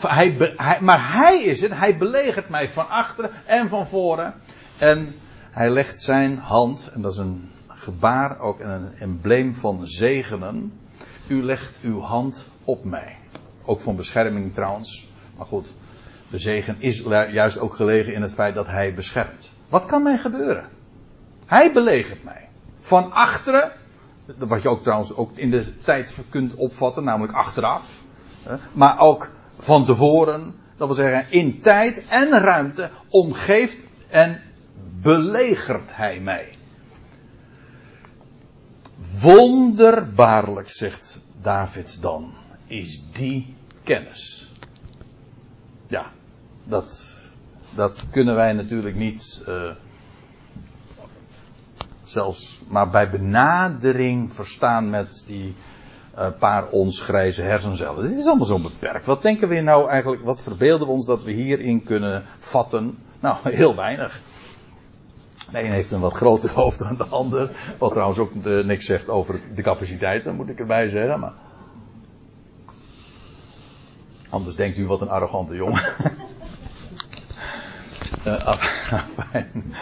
Hij, 0.08 0.54
hij, 0.56 0.78
maar 0.82 1.14
hij 1.14 1.44
is 1.44 1.62
het, 1.62 1.74
hij 1.74 1.98
belegert 1.98 2.50
mij 2.50 2.70
van 2.70 2.90
achteren 2.90 3.32
en 3.46 3.70
van 3.70 3.88
voren. 3.88 4.34
En 4.78 5.16
hij 5.52 5.70
legt 5.70 6.00
zijn 6.00 6.38
hand, 6.38 6.90
en 6.94 7.02
dat 7.02 7.12
is 7.12 7.18
een 7.18 7.52
gebaar, 7.68 8.40
ook 8.40 8.60
een 8.60 8.94
embleem 8.96 9.54
van 9.54 9.88
zegenen. 9.88 10.80
U 11.28 11.44
legt 11.44 11.80
uw 11.82 12.02
hand 12.02 12.50
op 12.64 12.84
mij. 12.84 13.18
Ook 13.66 13.82
van 13.82 13.96
bescherming 13.96 14.54
trouwens. 14.54 15.08
Maar 15.38 15.46
goed, 15.46 15.68
de 16.30 16.38
zegen 16.38 16.76
is 16.80 17.00
juist 17.32 17.60
ook 17.60 17.76
gelegen 17.76 18.14
in 18.14 18.22
het 18.22 18.34
feit 18.34 18.56
dat 18.56 18.68
hij 18.68 18.94
beschermt. 18.94 19.56
Wat 19.70 19.86
kan 19.86 20.04
mij 20.04 20.18
gebeuren? 20.18 20.70
Hij 21.46 21.74
belegert 21.74 22.24
mij. 22.24 22.50
Van 22.80 23.12
achteren, 23.12 23.72
wat 24.38 24.62
je 24.62 24.70
ook 24.70 24.84
trouwens 24.84 25.16
ook 25.16 25.38
in 25.38 25.52
de 25.52 25.82
tijd 25.82 26.24
kunt 26.30 26.56
opvatten, 26.56 27.04
namelijk 27.04 27.34
achteraf. 27.34 28.04
Maar 28.74 29.00
ook 29.00 29.32
van 29.58 29.86
tevoren, 29.86 30.56
dat 30.78 30.88
wil 30.88 30.96
zeggen 30.96 31.32
in 31.32 31.62
tijd 31.62 32.06
en 32.08 32.30
ruimte, 32.30 32.90
omgeeft 33.10 33.86
en 34.10 34.42
belegert 35.02 35.96
hij 35.96 36.20
mij. 36.20 36.58
Wonderbaarlijk, 39.22 40.70
zegt 40.70 41.22
David 41.42 42.02
dan, 42.02 42.34
is 42.68 43.04
die 43.14 43.56
kennis. 43.84 44.54
Ja, 45.88 46.12
dat, 46.64 47.18
dat 47.76 48.08
kunnen 48.12 48.36
wij 48.36 48.54
natuurlijk 48.54 48.96
niet 48.96 49.44
uh, 49.48 49.72
zelfs 52.04 52.62
maar 52.68 52.90
bij 52.90 53.10
benadering 53.10 54.34
verstaan 54.34 54.90
met 54.90 55.24
die 55.28 55.56
uh, 56.20 56.28
paar 56.40 56.68
ons 56.68 57.02
grijze 57.02 57.42
hersencellen. 57.42 58.08
Dit 58.10 58.18
is 58.18 58.26
allemaal 58.26 58.46
zo 58.46 58.60
beperkt. 58.60 59.06
Wat 59.06 59.22
denken 59.22 59.48
we 59.48 59.60
nou 59.60 59.90
eigenlijk, 59.90 60.24
wat 60.24 60.42
verbeelden 60.42 60.88
we 60.88 60.94
ons 60.94 61.06
dat 61.06 61.24
we 61.24 61.32
hierin 61.32 61.84
kunnen 61.84 62.24
vatten? 62.38 62.98
Nou, 63.20 63.38
heel 63.50 63.76
weinig. 63.76 64.22
De 65.52 65.64
een 65.64 65.72
heeft 65.72 65.92
een 65.92 66.00
wat 66.00 66.14
groter 66.14 66.54
hoofd 66.62 66.80
dan 66.80 66.98
de 66.98 67.06
ander. 67.06 67.52
Wat 67.78 67.92
trouwens 67.92 68.20
ook 68.20 68.44
niks 68.44 68.86
zegt 68.86 69.10
over 69.10 69.40
de 69.56 69.62
capaciteiten, 69.62 70.36
moet 70.36 70.50
ik 70.50 70.60
erbij 70.60 70.90
zeggen. 70.90 71.20
Maar... 71.20 71.34
Anders 74.30 74.56
denkt 74.56 74.78
u 74.78 74.88
wat 74.88 75.02
een 75.02 75.10
arrogante 75.10 75.56
jongen. 75.56 75.82
fijn. 79.32 79.74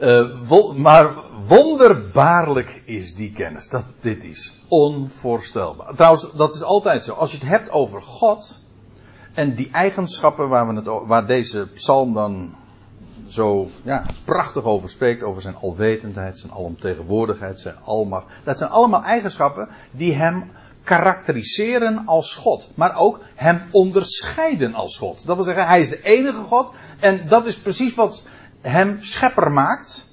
Uh, 0.00 0.72
maar 0.74 1.14
wonderbaarlijk 1.48 2.82
is 2.84 3.14
die 3.14 3.32
kennis. 3.32 3.68
Dat, 3.68 3.86
dit 4.00 4.24
is 4.24 4.64
onvoorstelbaar. 4.68 5.94
Trouwens, 5.94 6.30
dat 6.34 6.54
is 6.54 6.62
altijd 6.62 7.04
zo. 7.04 7.12
Als 7.12 7.30
je 7.30 7.38
het 7.38 7.48
hebt 7.48 7.70
over 7.70 8.02
God. 8.02 8.60
En 9.34 9.54
die 9.54 9.68
eigenschappen 9.72 10.48
waar, 10.48 10.68
we 10.68 10.74
het, 10.74 11.06
waar 11.06 11.26
deze 11.26 11.68
psalm 11.74 12.14
dan 12.14 12.54
zo 13.26 13.70
ja, 13.82 14.06
prachtig 14.24 14.64
over 14.64 14.88
spreekt. 14.88 15.22
Over 15.22 15.42
zijn 15.42 15.56
alwetendheid, 15.56 16.38
zijn 16.38 16.52
alomtegenwoordigheid, 16.52 17.60
zijn 17.60 17.76
almacht. 17.84 18.26
Dat 18.44 18.58
zijn 18.58 18.70
allemaal 18.70 19.02
eigenschappen 19.02 19.68
die 19.90 20.14
hem 20.14 20.50
karakteriseren 20.82 22.02
als 22.06 22.34
God. 22.34 22.68
Maar 22.74 22.96
ook 22.96 23.20
hem 23.34 23.62
onderscheiden 23.70 24.74
als 24.74 24.98
God. 24.98 25.26
Dat 25.26 25.36
wil 25.36 25.44
zeggen, 25.44 25.66
hij 25.66 25.80
is 25.80 25.90
de 25.90 26.02
enige 26.02 26.42
God. 26.42 26.70
En 27.00 27.28
dat 27.28 27.46
is 27.46 27.58
precies 27.58 27.94
wat 27.94 28.24
hem 28.60 29.02
schepper 29.02 29.50
maakt. 29.50 30.06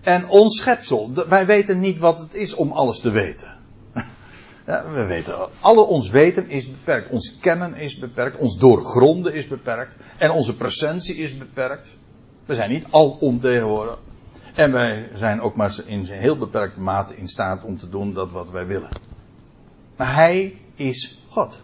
En 0.00 0.28
ons 0.28 0.56
schepsel. 0.56 1.10
Wij 1.28 1.46
weten 1.46 1.80
niet 1.80 1.98
wat 1.98 2.18
het 2.18 2.34
is 2.34 2.54
om 2.54 2.72
alles 2.72 3.00
te 3.00 3.10
weten. 3.10 3.56
Ja, 4.66 4.90
we 4.90 5.04
weten, 5.04 5.48
alle 5.60 5.80
ons 5.80 6.10
weten 6.10 6.48
is 6.48 6.70
beperkt. 6.70 7.10
Ons 7.10 7.38
kennen 7.38 7.74
is 7.74 7.98
beperkt. 7.98 8.36
Ons 8.36 8.58
doorgronden 8.58 9.34
is 9.34 9.46
beperkt. 9.46 9.96
En 10.18 10.30
onze 10.30 10.56
presentie 10.56 11.16
is 11.16 11.38
beperkt. 11.38 11.96
We 12.46 12.54
zijn 12.54 12.70
niet 12.70 12.84
al 12.90 13.10
ontegenwoordig. 13.20 13.98
En 14.54 14.72
wij 14.72 15.08
zijn 15.12 15.40
ook 15.40 15.56
maar 15.56 15.76
in 15.86 16.04
heel 16.04 16.36
beperkte 16.36 16.80
mate 16.80 17.16
in 17.16 17.28
staat 17.28 17.64
om 17.64 17.78
te 17.78 17.88
doen 17.88 18.12
dat 18.12 18.30
wat 18.30 18.50
wij 18.50 18.66
willen. 18.66 18.90
Maar 19.96 20.14
Hij 20.14 20.58
is 20.74 21.22
God. 21.28 21.62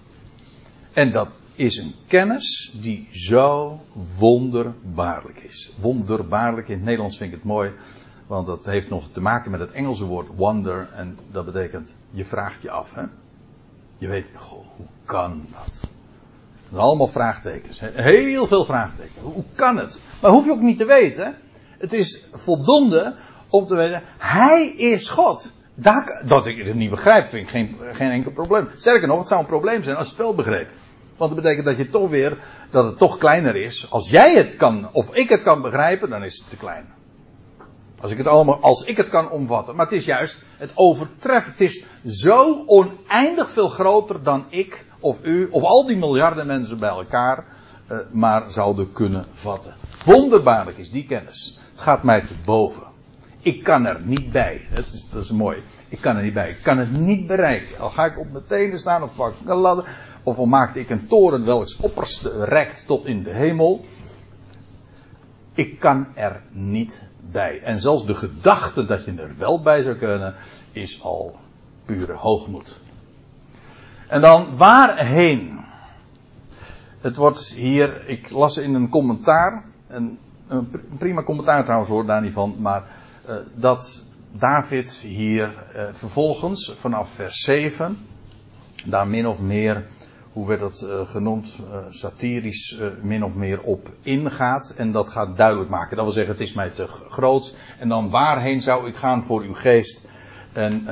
En 0.92 1.12
dat 1.12 1.32
is 1.54 1.76
een 1.76 1.94
kennis 2.06 2.72
die 2.80 3.08
zo 3.10 3.80
wonderbaarlijk 4.18 5.38
is. 5.38 5.74
Wonderbaarlijk, 5.80 6.68
in 6.68 6.74
het 6.74 6.84
Nederlands 6.84 7.16
vind 7.16 7.30
ik 7.32 7.36
het 7.36 7.46
mooi, 7.46 7.70
want 8.26 8.46
dat 8.46 8.64
heeft 8.64 8.88
nog 8.88 9.08
te 9.08 9.20
maken 9.20 9.50
met 9.50 9.60
het 9.60 9.70
Engelse 9.70 10.04
woord 10.04 10.28
wonder. 10.34 10.88
En 10.94 11.18
dat 11.30 11.44
betekent, 11.44 11.94
je 12.10 12.24
vraagt 12.24 12.62
je 12.62 12.70
af. 12.70 12.94
Hè? 12.94 13.02
Je 13.98 14.08
weet, 14.08 14.30
goh, 14.36 14.66
hoe 14.76 14.86
kan 15.04 15.46
dat? 15.50 15.64
Dat 15.70 16.68
zijn 16.70 16.80
allemaal 16.80 17.08
vraagtekens. 17.08 17.80
Heel 17.80 18.46
veel 18.46 18.64
vraagtekens. 18.64 19.18
Hoe 19.22 19.44
kan 19.54 19.76
het? 19.76 20.00
Maar 20.20 20.30
hoef 20.30 20.44
je 20.44 20.50
ook 20.50 20.60
niet 20.60 20.78
te 20.78 20.84
weten. 20.84 21.36
Het 21.78 21.92
is 21.92 22.26
voldoende 22.32 23.14
om 23.48 23.66
te 23.66 23.74
weten, 23.74 24.02
Hij 24.18 24.66
is 24.66 25.08
God. 25.08 25.52
Dat, 25.74 26.22
dat 26.26 26.46
ik 26.46 26.64
het 26.64 26.74
niet 26.74 26.90
begrijp, 26.90 27.26
vind 27.26 27.44
ik 27.44 27.50
geen, 27.50 27.76
geen 27.92 28.10
enkel 28.10 28.32
probleem. 28.32 28.68
Sterker 28.76 29.08
nog, 29.08 29.18
het 29.18 29.28
zou 29.28 29.40
een 29.40 29.46
probleem 29.46 29.82
zijn 29.82 29.96
als 29.96 30.06
je 30.06 30.12
het 30.12 30.22
wel 30.22 30.34
begreep. 30.34 30.68
Want 31.16 31.34
dat 31.34 31.42
betekent 31.42 31.66
dat 31.66 31.76
je 31.76 31.88
toch 31.88 32.10
weer, 32.10 32.38
dat 32.70 32.84
het 32.84 32.98
toch 32.98 33.18
kleiner 33.18 33.56
is. 33.56 33.90
Als 33.90 34.08
jij 34.08 34.36
het 34.36 34.56
kan, 34.56 34.88
of 34.92 35.16
ik 35.16 35.28
het 35.28 35.42
kan 35.42 35.62
begrijpen, 35.62 36.10
dan 36.10 36.24
is 36.24 36.38
het 36.38 36.50
te 36.50 36.56
klein. 36.56 36.92
Als 38.04 38.12
ik 38.12 38.18
het 38.18 38.28
allemaal, 38.28 38.60
als 38.60 38.84
ik 38.84 38.96
het 38.96 39.08
kan 39.08 39.30
omvatten. 39.30 39.76
Maar 39.76 39.84
het 39.86 39.94
is 39.94 40.04
juist 40.04 40.42
het 40.56 40.72
overtreffen. 40.74 41.52
Het 41.52 41.60
is 41.60 41.84
zo 42.06 42.64
oneindig 42.66 43.50
veel 43.50 43.68
groter 43.68 44.22
dan 44.22 44.44
ik, 44.48 44.86
of 45.00 45.24
u, 45.24 45.48
of 45.50 45.62
al 45.62 45.86
die 45.86 45.96
miljarden 45.96 46.46
mensen 46.46 46.78
bij 46.78 46.88
elkaar, 46.88 47.44
uh, 47.88 47.98
maar 48.12 48.50
zouden 48.50 48.92
kunnen 48.92 49.26
vatten. 49.32 49.74
Wonderbaarlijk 50.04 50.78
is 50.78 50.90
die 50.90 51.06
kennis. 51.06 51.58
Het 51.70 51.80
gaat 51.80 52.02
mij 52.02 52.20
te 52.20 52.34
boven. 52.44 52.82
Ik 53.40 53.62
kan 53.62 53.86
er 53.86 54.00
niet 54.00 54.32
bij. 54.32 54.66
Dat 54.74 54.86
is, 54.86 55.08
dat 55.08 55.22
is 55.22 55.30
mooi. 55.30 55.62
Ik 55.88 56.00
kan 56.00 56.16
er 56.16 56.22
niet 56.22 56.34
bij. 56.34 56.50
Ik 56.50 56.62
kan 56.62 56.78
het 56.78 56.92
niet 56.92 57.26
bereiken. 57.26 57.78
Al 57.78 57.90
ga 57.90 58.04
ik 58.04 58.18
op 58.18 58.32
mijn 58.32 58.46
tenen 58.46 58.78
staan 58.78 59.02
of 59.02 59.16
pak 59.16 59.34
ik 59.40 59.48
een 59.48 59.56
ladder. 59.56 59.84
Of 60.22 60.38
al 60.38 60.46
maakte 60.46 60.80
ik 60.80 60.90
een 60.90 61.06
toren 61.06 61.44
welks 61.44 61.76
opperste 61.76 62.44
rekt 62.44 62.86
tot 62.86 63.06
in 63.06 63.22
de 63.22 63.32
hemel. 63.32 63.84
Ik 65.54 65.78
kan 65.78 66.06
er 66.14 66.42
niet 66.50 67.04
bij. 67.30 67.60
En 67.62 67.80
zelfs 67.80 68.06
de 68.06 68.14
gedachte 68.14 68.84
dat 68.84 69.04
je 69.04 69.14
er 69.14 69.38
wel 69.38 69.62
bij 69.62 69.82
zou 69.82 69.96
kunnen, 69.96 70.34
is 70.72 71.02
al 71.02 71.36
pure 71.84 72.12
hoogmoed. 72.12 72.80
En 74.08 74.20
dan 74.20 74.56
waarheen? 74.56 75.60
Het 77.00 77.16
wordt 77.16 77.52
hier, 77.52 78.08
ik 78.08 78.30
las 78.30 78.56
in 78.56 78.74
een 78.74 78.88
commentaar, 78.88 79.64
een, 79.88 80.18
een 80.48 80.70
prima 80.98 81.22
commentaar 81.22 81.62
trouwens 81.62 81.90
hoor, 81.90 82.06
daar 82.06 82.22
niet 82.22 82.32
van, 82.32 82.56
maar 82.58 82.82
uh, 83.28 83.34
dat 83.54 84.04
David 84.32 84.92
hier 84.92 85.54
uh, 85.76 85.82
vervolgens 85.92 86.72
vanaf 86.76 87.10
vers 87.10 87.40
7 87.40 87.98
daar 88.84 89.08
min 89.08 89.26
of 89.26 89.40
meer, 89.40 89.84
hoe 90.34 90.46
werd 90.46 90.60
dat 90.60 90.84
uh, 90.86 91.00
genoemd, 91.06 91.56
satirisch 91.90 92.78
min 93.02 93.24
of 93.24 93.34
meer 93.34 93.60
op 93.60 93.90
ingaat 94.02 94.74
en 94.76 94.92
dat 94.92 95.10
gaat 95.10 95.36
duidelijk 95.36 95.70
maken. 95.70 95.96
Dat 95.96 96.04
wil 96.04 96.14
zeggen, 96.14 96.32
het 96.32 96.42
is 96.42 96.52
mij 96.52 96.70
te 96.70 96.86
groot 96.86 97.56
en 97.78 97.88
dan 97.88 98.10
waarheen 98.10 98.62
zou 98.62 98.88
ik 98.88 98.96
gaan 98.96 99.24
voor 99.24 99.42
uw 99.42 99.54
geest? 99.54 100.06
En, 100.52 100.88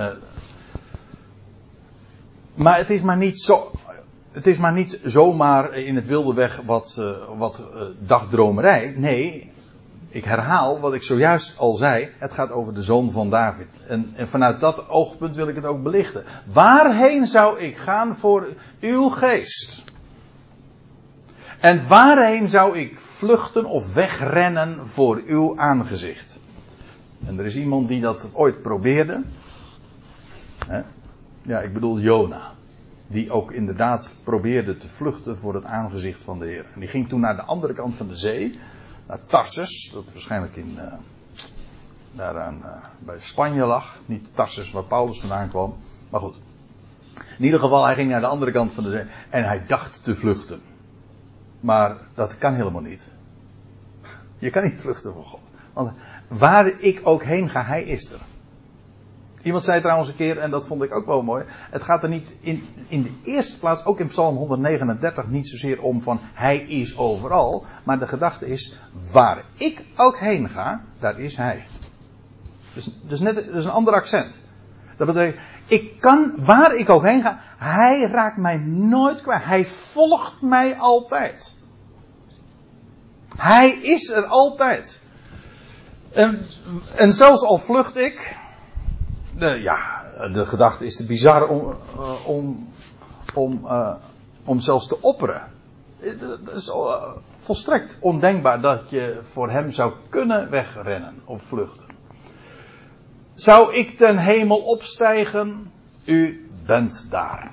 maar 2.55 2.78
het 2.78 2.90
is 2.90 3.03
maar 3.03 3.16
niet 3.16 3.40
zo, 3.40 3.70
het 4.30 4.47
is 4.47 4.59
maar 4.59 4.72
niet 4.72 5.01
zomaar 5.03 5.74
in 5.74 5.97
het 5.97 6.07
wilde 6.07 6.34
weg 6.34 6.61
wat, 6.64 7.01
wat 7.36 7.62
dagdromerij. 7.99 8.95
Nee, 8.97 9.51
ik 10.12 10.24
herhaal 10.24 10.80
wat 10.80 10.94
ik 10.94 11.02
zojuist 11.02 11.58
al 11.58 11.74
zei. 11.74 12.08
Het 12.18 12.32
gaat 12.32 12.50
over 12.50 12.74
de 12.74 12.82
zoon 12.82 13.10
van 13.10 13.30
David. 13.30 13.68
En, 13.86 14.12
en, 14.14 14.28
vanuit 14.28 14.60
dat 14.60 14.88
oogpunt 14.88 15.36
wil 15.36 15.48
ik 15.48 15.54
het 15.54 15.64
ook 15.64 15.82
belichten. 15.82 16.24
Waarheen 16.52 17.26
zou 17.26 17.58
ik 17.58 17.76
gaan 17.76 18.16
voor 18.16 18.48
uw 18.80 19.08
geest? 19.08 19.84
En 21.60 21.88
waarheen 21.88 22.48
zou 22.48 22.78
ik 22.78 23.00
vluchten 23.00 23.64
of 23.64 23.94
wegrennen 23.94 24.86
voor 24.86 25.22
uw 25.26 25.58
aangezicht? 25.58 26.40
En 27.26 27.38
er 27.38 27.44
is 27.44 27.56
iemand 27.56 27.88
die 27.88 28.00
dat 28.00 28.30
ooit 28.32 28.62
probeerde. 28.62 29.22
Ja, 31.42 31.60
ik 31.60 31.72
bedoel 31.72 32.00
Jona. 32.00 32.50
Die 33.06 33.30
ook 33.30 33.52
inderdaad 33.52 34.16
probeerde 34.24 34.76
te 34.76 34.88
vluchten 34.88 35.36
voor 35.36 35.54
het 35.54 35.64
aangezicht 35.64 36.22
van 36.22 36.38
de 36.38 36.46
Heer. 36.46 36.66
En 36.74 36.80
die 36.80 36.88
ging 36.88 37.08
toen 37.08 37.20
naar 37.20 37.36
de 37.36 37.42
andere 37.42 37.72
kant 37.72 37.94
van 37.94 38.08
de 38.08 38.16
zee 38.16 38.58
naar 39.07 39.22
Tarsus, 39.22 39.90
dat 39.92 40.12
waarschijnlijk 40.12 40.57
in, 40.57 40.74
uh, 40.76 40.92
daaraan, 42.12 42.61
uh, 42.64 42.70
bij 42.98 43.20
Spanje 43.20 43.64
lag. 43.64 43.98
Niet 44.07 44.34
Tarsus 44.34 44.70
waar 44.70 44.84
Paulus 44.84 45.20
vandaan 45.20 45.48
kwam, 45.48 45.76
maar 46.11 46.20
goed. 46.20 46.36
In 47.38 47.44
ieder 47.44 47.61
geval, 47.61 47.84
hij 47.84 47.94
ging 47.94 48.11
naar 48.11 48.20
de 48.20 48.26
andere 48.26 48.50
kant 48.50 48.72
van 48.72 48.84
de 48.84 48.90
zee 48.90 49.05
en 49.30 49.44
hij 49.44 49.66
dacht 49.66 50.05
te 50.05 50.14
vluchten. 50.14 50.61
Maar 51.61 51.96
dat 52.14 52.38
kan 52.38 52.55
helemaal 52.55 52.82
niet. 52.82 53.12
Je 54.38 54.50
kan 54.50 54.62
niet 54.62 54.80
vluchten 54.80 55.12
voor 55.12 55.24
God. 55.24 55.40
Want 55.72 55.92
waar 56.28 56.66
ik 56.66 57.00
ook 57.05 57.22
heen 57.22 57.48
ga, 57.48 57.64
hij 57.64 57.82
is 57.82 58.12
er. 58.12 58.20
Iemand 59.43 59.64
zei 59.64 59.80
trouwens 59.80 60.09
een 60.09 60.14
keer, 60.14 60.38
en 60.38 60.51
dat 60.51 60.66
vond 60.66 60.82
ik 60.82 60.95
ook 60.95 61.07
wel 61.07 61.22
mooi. 61.22 61.45
Het 61.70 61.82
gaat 61.82 62.03
er 62.03 62.09
niet 62.09 62.34
in, 62.40 62.66
in 62.88 63.03
de 63.03 63.12
eerste 63.22 63.59
plaats, 63.59 63.84
ook 63.84 64.01
in 64.01 64.09
Psalm 64.09 64.36
139, 64.36 65.28
niet 65.28 65.49
zozeer 65.49 65.80
om 65.80 66.03
van 66.03 66.20
hij 66.34 66.59
is 66.59 66.97
overal. 66.97 67.64
Maar 67.84 67.99
de 67.99 68.07
gedachte 68.07 68.47
is, 68.47 68.78
waar 69.12 69.45
ik 69.57 69.84
ook 69.97 70.18
heen 70.18 70.49
ga, 70.49 70.84
daar 70.99 71.20
is 71.20 71.36
hij. 71.36 71.66
Dus, 72.74 72.99
dus 73.03 73.20
net 73.20 73.34
dus 73.53 73.64
een 73.64 73.70
ander 73.70 73.95
accent. 73.95 74.40
Dat 74.97 75.07
betekent, 75.07 75.40
ik 75.66 76.01
kan, 76.01 76.34
waar 76.38 76.74
ik 76.74 76.90
ook 76.90 77.05
heen 77.05 77.22
ga, 77.22 77.40
hij 77.57 78.03
raakt 78.03 78.36
mij 78.36 78.57
nooit 78.66 79.22
kwijt. 79.22 79.45
Hij 79.45 79.64
volgt 79.64 80.40
mij 80.40 80.76
altijd. 80.76 81.55
Hij 83.36 83.70
is 83.70 84.11
er 84.11 84.24
altijd. 84.24 85.01
En, 86.12 86.47
en 86.97 87.12
zelfs 87.12 87.43
al 87.43 87.59
vlucht 87.59 87.97
ik, 87.97 88.36
ja, 89.39 90.03
de 90.33 90.47
gedachte 90.47 90.87
is 90.87 90.97
te 90.97 91.07
bizar 91.07 91.49
om, 91.49 91.74
uh, 91.97 92.28
om, 92.28 92.68
om, 93.35 93.61
uh, 93.64 93.95
om 94.45 94.61
zelfs 94.61 94.87
te 94.87 95.01
opperen. 95.01 95.43
Het 95.99 96.51
is 96.55 96.68
uh, 96.68 97.12
volstrekt 97.41 97.97
ondenkbaar 98.01 98.61
dat 98.61 98.91
je 98.91 99.20
voor 99.33 99.51
hem 99.51 99.70
zou 99.70 99.93
kunnen 100.09 100.51
wegrennen 100.51 101.14
of 101.24 101.43
vluchten. 101.43 101.87
Zou 103.35 103.74
ik 103.74 103.97
ten 103.97 104.18
hemel 104.18 104.59
opstijgen? 104.59 105.70
U 106.05 106.49
bent 106.66 107.07
daar. 107.11 107.51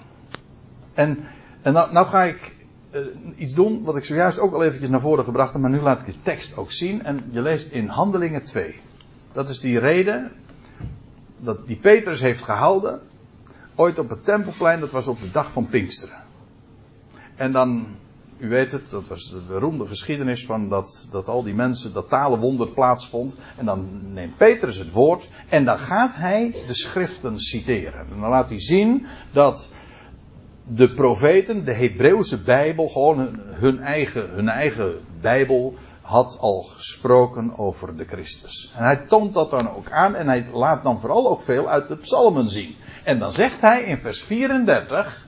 En, 0.94 1.26
en 1.62 1.74
nou, 1.74 1.92
nou 1.94 2.08
ga 2.08 2.24
ik 2.24 2.56
iets 3.36 3.54
doen 3.54 3.84
wat 3.84 3.96
ik 3.96 4.06
zojuist 4.06 4.40
ook 4.40 4.54
al 4.54 4.64
eventjes 4.64 4.90
naar 4.90 5.02
voren 5.02 5.24
gebracht 5.24 5.54
heb, 5.54 5.62
maar 5.62 5.72
nu 5.72 5.82
laat 5.82 6.00
ik 6.00 6.06
de 6.06 6.22
tekst 6.24 6.58
ook 6.58 6.72
zien. 6.72 7.04
En 7.04 7.30
je 7.32 7.42
leest 7.42 7.72
in 7.72 7.88
Handelingen 7.88 8.44
2. 8.44 8.80
Dat 9.32 9.50
is 9.50 9.60
die 9.60 9.80
reden 9.80 10.32
dat 11.40 11.68
die 11.68 11.76
Petrus 11.76 12.20
heeft 12.20 12.44
gehouden. 12.44 13.00
Ooit 13.76 14.00
op 14.00 14.10
het 14.10 14.26
Tempelplein, 14.26 14.80
dat 14.80 14.92
was 14.92 15.08
op 15.08 15.22
de 15.22 15.32
dag 15.32 15.52
van 15.52 15.68
Pinksteren. 15.68 16.18
En 17.36 17.52
dan, 17.52 17.88
u 18.38 18.50
weet 18.50 18.72
het, 18.72 18.90
dat 18.90 19.08
was 19.08 19.30
de 19.32 19.42
beroemde 19.48 19.88
geschiedenis 19.88 20.46
van 20.46 20.70
dat, 20.70 21.08
dat 21.12 21.28
al 21.28 21.44
die 21.44 21.54
mensen, 21.54 21.94
dat 21.94 22.10
talenwonder 22.10 22.70
plaatsvond. 22.70 23.36
En 23.58 23.66
dan 23.66 23.90
neemt 24.14 24.38
Petrus 24.38 24.78
het 24.78 24.92
woord 24.92 25.30
en 25.50 25.66
dan 25.66 25.80
gaat 25.80 26.16
hij 26.16 26.56
de 26.68 26.74
schriften 26.74 27.40
citeren. 27.40 28.00
En 28.00 28.20
dan 28.20 28.30
laat 28.30 28.50
hij 28.50 28.60
zien 28.60 29.06
dat 29.32 29.70
de 30.68 30.92
profeten, 30.92 31.66
de 31.66 31.74
Hebreeuwse 31.74 32.38
Bijbel, 32.38 32.88
gewoon 32.88 33.40
hun 33.46 33.80
eigen, 33.80 34.30
hun 34.30 34.50
eigen 34.50 35.00
Bijbel, 35.22 35.76
had 36.10 36.38
al 36.40 36.62
gesproken 36.64 37.58
over 37.58 37.98
de 37.98 38.06
Christus. 38.06 38.72
En 38.76 38.84
hij 38.84 38.96
toont 38.96 39.34
dat 39.34 39.50
dan 39.50 39.76
ook 39.76 39.92
aan 39.92 40.16
en 40.16 40.28
hij 40.28 40.50
laat 40.54 40.84
dan 40.84 41.00
vooral 41.00 41.30
ook 41.30 41.42
veel 41.42 41.70
uit 41.70 41.88
de 41.88 41.96
psalmen 41.96 42.50
zien. 42.50 42.76
En 43.04 43.20
dan 43.20 43.32
zegt 43.32 43.62
hij 43.62 43.82
in 43.82 43.98
vers 43.98 44.24
34, 44.24 45.28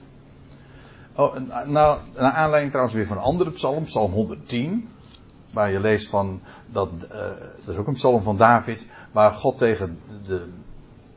oh, 1.15 1.35
nou, 1.65 1.99
naar 2.13 2.31
aanleiding 2.31 2.71
trouwens 2.71 2.95
weer 2.95 3.07
van 3.07 3.17
een 3.17 3.23
andere 3.23 3.51
psalm, 3.51 3.83
psalm 3.83 4.11
110, 4.11 4.89
waar 5.53 5.71
je 5.71 5.79
leest 5.79 6.09
van, 6.09 6.41
dat, 6.65 6.89
uh, 6.93 7.09
dat 7.65 7.73
is 7.73 7.77
ook 7.77 7.87
een 7.87 7.93
psalm 7.93 8.21
van 8.21 8.37
David, 8.37 8.87
waar 9.11 9.31
God 9.31 9.57
tegen 9.57 9.99
de, 10.25 10.47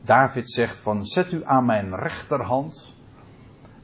David 0.01 0.51
zegt 0.51 0.79
van, 0.79 1.05
zet 1.05 1.31
u 1.31 1.41
aan 1.45 1.65
mijn 1.65 1.95
rechterhand, 1.95 2.95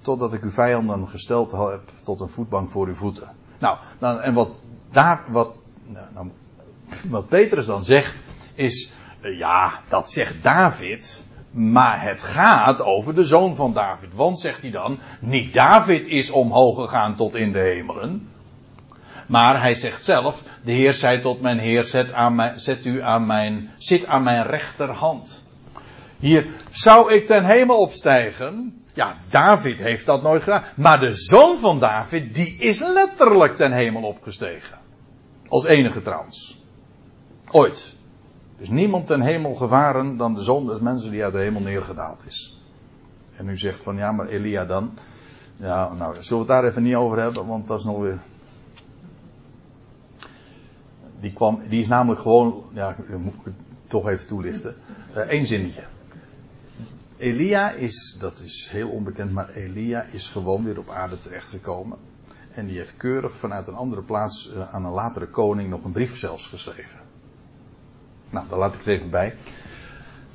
totdat 0.02 0.34
ik 0.34 0.44
uw 0.44 0.52
vijanden 0.52 1.08
gesteld 1.08 1.52
heb 1.52 1.82
tot 2.04 2.20
een 2.20 2.30
voetbank 2.30 2.70
voor 2.70 2.88
uw 2.88 2.96
voeten. 2.96 3.32
Nou, 3.60 3.78
dan, 4.00 4.20
en 4.20 4.34
wat, 4.34 4.56
daar, 4.92 5.26
wat 5.30 5.61
nou, 5.92 6.06
nou, 6.14 6.32
wat 7.10 7.28
Petrus 7.28 7.66
dan 7.66 7.84
zegt 7.84 8.22
is, 8.56 8.94
uh, 9.22 9.38
ja, 9.38 9.80
dat 9.90 10.10
zegt 10.10 10.44
David, 10.44 11.26
maar 11.52 12.04
het 12.04 12.24
gaat 12.24 12.84
over 12.84 13.16
de 13.16 13.24
zoon 13.24 13.56
van 13.56 13.74
David. 13.74 14.14
Want, 14.14 14.40
zegt 14.40 14.62
hij 14.62 14.72
dan, 14.72 15.00
niet 15.20 15.54
David 15.54 16.08
is 16.08 16.30
omhoog 16.30 16.76
gegaan 16.76 17.16
tot 17.16 17.36
in 17.36 17.52
de 17.52 17.60
hemelen. 17.60 18.30
Maar 19.28 19.62
hij 19.62 19.76
zegt 19.76 20.04
zelf, 20.04 20.44
de 20.64 20.72
Heer 20.72 20.94
zei 20.94 21.22
tot 21.22 21.42
mijn 21.42 21.60
Heer, 21.60 21.84
zet, 21.84 22.14
aan 22.14 22.60
zet 22.60 22.86
u 22.86 23.02
aan 23.02 23.26
mijn, 23.26 23.70
zit 23.78 24.06
aan 24.06 24.24
mijn 24.24 24.46
rechterhand. 24.46 25.50
Hier, 26.20 26.48
zou 26.70 27.14
ik 27.14 27.26
ten 27.26 27.46
hemel 27.46 27.78
opstijgen? 27.78 28.84
Ja, 28.94 29.18
David 29.30 29.78
heeft 29.78 30.06
dat 30.06 30.22
nooit 30.22 30.44
gedaan. 30.44 30.64
Maar 30.76 31.00
de 31.00 31.14
zoon 31.14 31.58
van 31.58 31.80
David, 31.80 32.36
die 32.36 32.56
is 32.58 32.80
letterlijk 32.80 33.56
ten 33.56 33.72
hemel 33.72 34.02
opgestegen. 34.02 34.81
Als 35.52 35.66
enige 35.66 36.02
trouwens. 36.02 36.62
Ooit. 37.50 37.96
Dus 38.58 38.70
niemand 38.70 39.08
ten 39.08 39.22
hemel 39.22 39.56
gevaren 39.56 40.18
dan 40.18 40.34
de 40.34 40.42
zon 40.42 40.66
des 40.66 40.80
mensen 40.80 41.12
die 41.12 41.24
uit 41.24 41.34
de 41.34 41.40
hemel 41.40 41.62
neergedaald 41.62 42.26
is. 42.26 42.62
En 43.36 43.50
u 43.50 43.58
zegt 43.58 43.82
van 43.82 43.96
ja, 43.96 44.12
maar 44.12 44.28
Elia 44.28 44.66
dan. 44.66 44.98
Ja, 45.56 45.94
nou, 45.94 46.14
zullen 46.14 46.46
we 46.46 46.54
het 46.54 46.62
daar 46.62 46.70
even 46.70 46.84
niet 46.84 46.96
over 46.96 47.20
hebben, 47.20 47.46
want 47.46 47.68
dat 47.68 47.80
is 47.80 47.86
nog 47.86 47.98
weer. 47.98 48.20
Die, 51.20 51.34
kwam, 51.34 51.68
die 51.70 51.82
is 51.82 51.88
namelijk 51.88 52.22
gewoon, 52.22 52.64
ja, 52.74 52.96
moet 53.18 53.34
ik 53.34 53.40
het 53.44 53.54
toch 53.88 54.08
even 54.08 54.28
toelichten. 54.28 54.76
Eén 55.14 55.42
uh, 55.42 55.48
zinnetje. 55.48 55.84
Elia 57.18 57.72
is, 57.72 58.18
dat 58.20 58.40
is 58.40 58.70
heel 58.72 58.90
onbekend, 58.90 59.32
maar 59.32 59.50
Elia 59.50 60.02
is 60.02 60.30
gewoon 60.30 60.64
weer 60.64 60.80
op 60.80 60.90
aarde 60.90 61.20
terechtgekomen. 61.20 61.98
En 62.52 62.66
die 62.66 62.78
heeft 62.78 62.98
keurig 62.98 63.32
vanuit 63.32 63.68
een 63.68 63.76
andere 63.76 64.02
plaats 64.02 64.52
uh, 64.54 64.74
aan 64.74 64.86
een 64.86 64.92
latere 64.92 65.28
koning 65.28 65.70
nog 65.70 65.84
een 65.84 65.92
brief 65.92 66.18
zelfs 66.18 66.48
geschreven. 66.48 67.00
Nou, 68.30 68.46
daar 68.50 68.60
laat 68.60 68.74
ik 68.74 68.80
het 68.80 68.88
even 68.88 69.10
bij. 69.10 69.36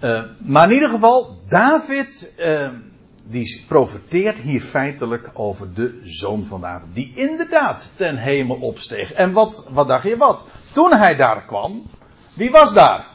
Uh, 0.01 0.23
maar 0.39 0.69
in 0.69 0.75
ieder 0.75 0.89
geval, 0.89 1.39
David, 1.49 2.33
uh, 2.39 2.69
die 3.23 3.65
profeteert 3.69 4.39
hier 4.39 4.61
feitelijk 4.61 5.31
over 5.33 5.75
de 5.75 6.01
zoon 6.05 6.45
van 6.45 6.61
David. 6.61 6.89
Die 6.93 7.13
inderdaad 7.15 7.93
ten 7.95 8.17
hemel 8.17 8.57
opsteeg. 8.57 9.13
En 9.13 9.33
wat, 9.33 9.67
wat 9.71 9.89
dacht 9.89 10.09
je 10.09 10.17
wat? 10.17 10.45
Toen 10.73 10.93
hij 10.93 11.17
daar 11.17 11.45
kwam, 11.45 11.83
wie 12.35 12.51
was 12.51 12.73
daar? 12.73 13.07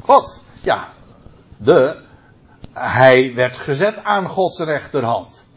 God. 0.00 0.44
Ja, 0.62 0.88
de. 1.56 2.06
Hij 2.72 3.34
werd 3.34 3.56
gezet 3.56 4.04
aan 4.04 4.26
Gods 4.26 4.58
rechterhand. 4.58 5.47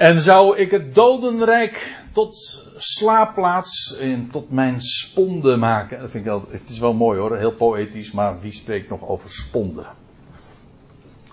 En 0.00 0.20
zou 0.20 0.56
ik 0.56 0.70
het 0.70 0.94
dodenrijk 0.94 1.96
tot 2.12 2.62
slaapplaats 2.76 3.96
en 3.98 4.28
tot 4.30 4.50
mijn 4.50 4.82
sponde 4.82 5.56
maken. 5.56 6.00
Dat 6.00 6.10
vind 6.10 6.24
ik 6.24 6.30
altijd, 6.30 6.60
het 6.60 6.68
is 6.68 6.78
wel 6.78 6.92
mooi 6.92 7.18
hoor, 7.18 7.36
heel 7.36 7.54
poëtisch, 7.54 8.10
maar 8.10 8.40
wie 8.40 8.52
spreekt 8.52 8.88
nog 8.88 9.06
over 9.06 9.30
sponde? 9.30 9.86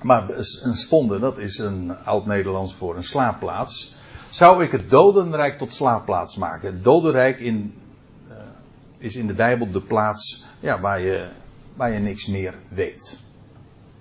Maar 0.01 0.29
een 0.61 0.75
sponde, 0.75 1.19
dat 1.19 1.37
is 1.37 1.57
een 1.57 1.97
oud-Nederlands 2.03 2.75
voor 2.75 2.95
een 2.95 3.03
slaapplaats. 3.03 3.95
Zou 4.29 4.63
ik 4.63 4.71
het 4.71 4.89
dodenrijk 4.89 5.57
tot 5.57 5.73
slaapplaats 5.73 6.35
maken? 6.35 6.73
Het 6.73 6.83
dodenrijk 6.83 7.39
in, 7.39 7.73
uh, 8.29 8.35
is 8.97 9.15
in 9.15 9.27
de 9.27 9.33
Bijbel 9.33 9.71
de 9.71 9.81
plaats 9.81 10.45
ja, 10.59 10.79
waar, 10.79 11.01
je, 11.01 11.27
waar 11.75 11.91
je 11.91 11.99
niks 11.99 12.25
meer 12.27 12.53
weet. 12.69 13.19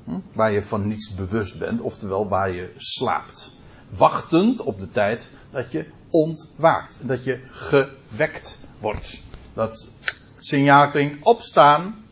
Hm? 0.05 0.19
Waar 0.33 0.51
je 0.51 0.63
van 0.63 0.87
niets 0.87 1.15
bewust 1.15 1.59
bent, 1.59 1.81
oftewel 1.81 2.29
waar 2.29 2.51
je 2.51 2.73
slaapt 2.77 3.55
wachtend 3.89 4.61
op 4.61 4.81
de 4.81 4.91
tijd 4.91 5.31
dat 5.51 5.73
je 5.73 5.87
ontwaakt. 6.11 6.99
Dat 7.01 7.25
je 7.25 7.41
gewekt 7.49 8.61
wordt. 8.79 9.23
Dat 9.55 9.91
signaal 10.39 10.91
klinkt 10.91 11.25
opstaan. 11.25 12.05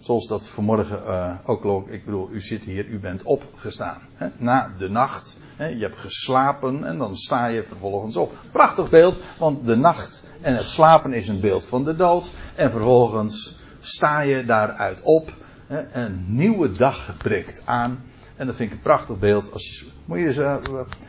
Zoals 0.00 0.26
dat 0.26 0.48
vanmorgen 0.48 1.02
uh, 1.06 1.34
ook 1.44 1.60
klonk. 1.60 1.88
Ik 1.88 2.04
bedoel, 2.04 2.30
u 2.30 2.40
zit 2.40 2.64
hier, 2.64 2.86
u 2.86 2.98
bent 2.98 3.22
opgestaan. 3.22 3.98
Hè? 4.14 4.28
Na 4.36 4.72
de 4.78 4.88
nacht. 4.88 5.36
Hè? 5.56 5.66
Je 5.66 5.80
hebt 5.80 5.98
geslapen 5.98 6.84
en 6.84 6.98
dan 6.98 7.16
sta 7.16 7.46
je 7.46 7.62
vervolgens 7.62 8.16
op. 8.16 8.32
Prachtig 8.52 8.90
beeld, 8.90 9.16
want 9.38 9.66
de 9.66 9.76
nacht 9.76 10.22
en 10.40 10.56
het 10.56 10.68
slapen 10.68 11.12
is 11.12 11.28
een 11.28 11.40
beeld 11.40 11.66
van 11.66 11.84
de 11.84 11.96
dood. 11.96 12.30
En 12.54 12.70
vervolgens 12.70 13.58
sta 13.80 14.20
je 14.20 14.44
daaruit 14.44 15.00
op. 15.02 15.32
Hè? 15.66 15.92
Een 15.92 16.24
nieuwe 16.28 16.72
dag 16.72 17.16
breekt 17.16 17.62
aan. 17.64 18.04
En 18.36 18.46
dat 18.46 18.56
vind 18.56 18.70
ik 18.70 18.76
een 18.76 18.82
prachtig 18.82 19.18
beeld. 19.18 19.52
Als 19.52 19.78
je, 19.78 19.86
moet 20.04 20.18
je 20.18 20.24
eens, 20.24 20.36
uh, 20.36 20.56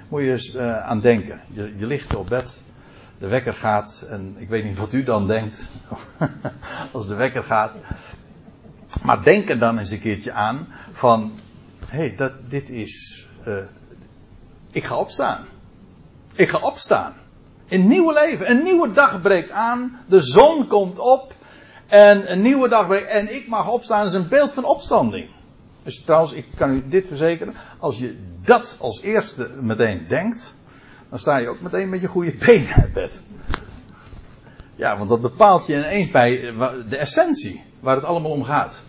moet 0.10 0.24
je 0.24 0.52
uh, 0.56 0.80
aan 0.80 1.00
denken. 1.00 1.42
Je, 1.52 1.86
ligt 1.86 2.16
op 2.16 2.30
bed, 2.30 2.64
de 3.18 3.28
wekker 3.28 3.54
gaat. 3.54 4.06
En 4.10 4.36
ik 4.38 4.50
weet 4.50 4.64
niet 4.64 4.78
wat 4.78 4.94
u 4.94 5.04
dan 5.04 5.28
denkt. 5.28 5.70
als 6.92 7.08
de 7.08 7.16
wekker 7.16 7.44
gaat. 7.44 7.72
Maar 9.04 9.24
denk 9.24 9.50
er 9.50 9.60
dan 9.60 9.78
eens 9.78 9.92
een 9.92 10.00
keertje 10.00 10.32
aan. 10.32 10.68
Van, 10.92 11.40
hé, 11.86 12.14
hey, 12.16 12.32
dit 12.48 12.70
is. 12.70 13.28
Uh, 13.48 13.58
ik 14.72 14.84
ga 14.84 14.96
opstaan. 14.96 15.46
Ik 16.34 16.50
ga 16.50 16.58
opstaan. 16.58 17.14
Een 17.68 17.88
nieuwe 17.88 18.14
leven. 18.14 18.50
Een 18.50 18.64
nieuwe 18.64 18.92
dag 18.92 19.22
breekt 19.22 19.52
aan. 19.52 20.00
De 20.08 20.22
zon 20.22 20.68
komt 20.68 21.00
op. 21.00 21.34
En 21.88 22.32
een 22.32 22.42
nieuwe 22.42 22.70
dag 22.70 22.88
breekt. 22.88 23.08
En 23.08 23.36
ik 23.36 23.48
mag 23.48 23.70
opstaan. 23.70 24.06
Is 24.06 24.14
een 24.14 24.28
beeld 24.28 24.54
van 24.54 24.66
opstanding. 24.66 25.35
Dus 25.86 26.02
trouwens, 26.02 26.34
ik 26.34 26.46
kan 26.56 26.72
u 26.72 26.84
dit 26.88 27.08
verzekeren. 27.08 27.54
Als 27.80 27.98
je 27.98 28.18
dat 28.42 28.78
als 28.80 29.02
eerste 29.02 29.50
meteen 29.62 30.06
denkt. 30.08 30.56
Dan 31.10 31.20
sta 31.20 31.38
je 31.38 31.48
ook 31.48 31.62
meteen 31.62 31.90
met 31.90 32.02
je 32.02 32.08
goede 32.08 32.36
benen 32.46 32.74
uit 32.74 32.94
bed. 32.94 33.22
Ja, 34.76 34.98
want 34.98 35.10
dat 35.10 35.22
bepaalt 35.22 35.66
je 35.66 35.76
ineens 35.76 36.12
bij 36.12 36.54
de 36.90 36.98
essentie. 36.98 37.64
Waar 37.80 37.96
het 37.96 38.06
allemaal 38.06 38.32
om 38.32 38.44
gaat. 38.44 38.84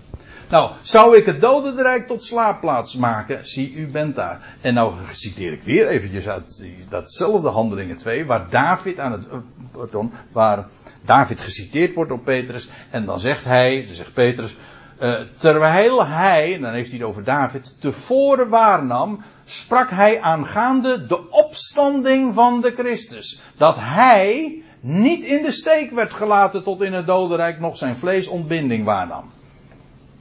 Nou, 0.50 0.72
zou 0.80 1.16
ik 1.16 1.26
het 1.26 1.40
dodenrijk 1.40 2.06
tot 2.06 2.24
slaapplaats 2.24 2.94
maken? 2.94 3.46
Zie, 3.46 3.72
u 3.72 3.90
bent 3.90 4.14
daar. 4.14 4.56
En 4.60 4.74
nou 4.74 4.94
citeer 5.10 5.52
ik 5.52 5.62
weer 5.62 5.88
eventjes 5.88 6.28
uit 6.28 6.66
datzelfde 6.88 7.48
Handelingen 7.48 7.96
2, 7.96 8.24
waar 8.24 8.50
David 8.50 8.98
aan 8.98 9.12
het, 9.12 9.28
pardon, 9.70 10.12
waar 10.32 10.66
David 11.04 11.40
geciteerd 11.40 11.94
wordt 11.94 12.10
door 12.10 12.20
Petrus. 12.20 12.68
En 12.90 13.04
dan 13.04 13.20
zegt 13.20 13.44
hij, 13.44 13.84
dan 13.86 13.94
zegt 13.94 14.12
Petrus, 14.12 14.56
uh, 15.00 15.20
terwijl 15.38 16.06
hij, 16.06 16.54
en 16.54 16.60
dan 16.60 16.72
heeft 16.72 16.90
hij 16.90 16.98
het 16.98 17.08
over 17.08 17.24
David, 17.24 17.80
tevoren 17.80 18.48
waarnam, 18.48 19.22
sprak 19.44 19.90
hij 19.90 20.20
aangaande 20.20 21.06
de 21.06 21.30
opstanding 21.30 22.34
van 22.34 22.60
de 22.60 22.70
Christus. 22.70 23.40
Dat 23.56 23.76
hij 23.78 24.62
niet 24.80 25.24
in 25.24 25.42
de 25.42 25.50
steek 25.50 25.90
werd 25.90 26.12
gelaten 26.12 26.62
tot 26.62 26.82
in 26.82 26.92
het 26.92 27.06
dodenrijk, 27.06 27.60
nog 27.60 27.76
zijn 27.76 27.96
vlees 27.96 28.28
ontbinding 28.28 28.84
waarnam. 28.84 29.24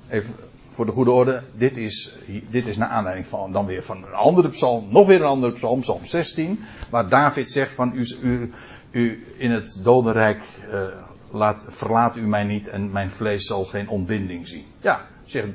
Even 0.09 0.35
voor 0.69 0.85
de 0.85 0.91
goede 0.91 1.11
orde, 1.11 1.43
dit 1.53 1.77
is, 1.77 2.15
dit 2.49 2.67
is 2.67 2.77
naar 2.77 2.89
aanleiding 2.89 3.27
van 3.27 3.51
dan 3.51 3.65
weer 3.65 3.83
van 3.83 3.97
een 3.97 4.13
andere 4.13 4.49
psalm, 4.49 4.87
nog 4.89 5.07
weer 5.07 5.21
een 5.21 5.27
andere 5.27 5.53
psalm, 5.53 5.79
psalm 5.79 6.05
16, 6.05 6.59
waar 6.89 7.09
David 7.09 7.49
zegt 7.49 7.73
van 7.73 7.91
u, 7.95 8.05
u, 8.91 9.25
in 9.37 9.51
het 9.51 9.79
dodenrijk 9.83 10.41
uh, 10.73 10.83
laat, 11.35 11.65
verlaat 11.67 12.17
u 12.17 12.27
mij 12.27 12.43
niet 12.43 12.67
en 12.67 12.91
mijn 12.91 13.11
vlees 13.11 13.45
zal 13.45 13.65
geen 13.65 13.89
ontbinding 13.89 14.47
zien. 14.47 14.65
Ja, 14.79 15.05
zegt 15.23 15.47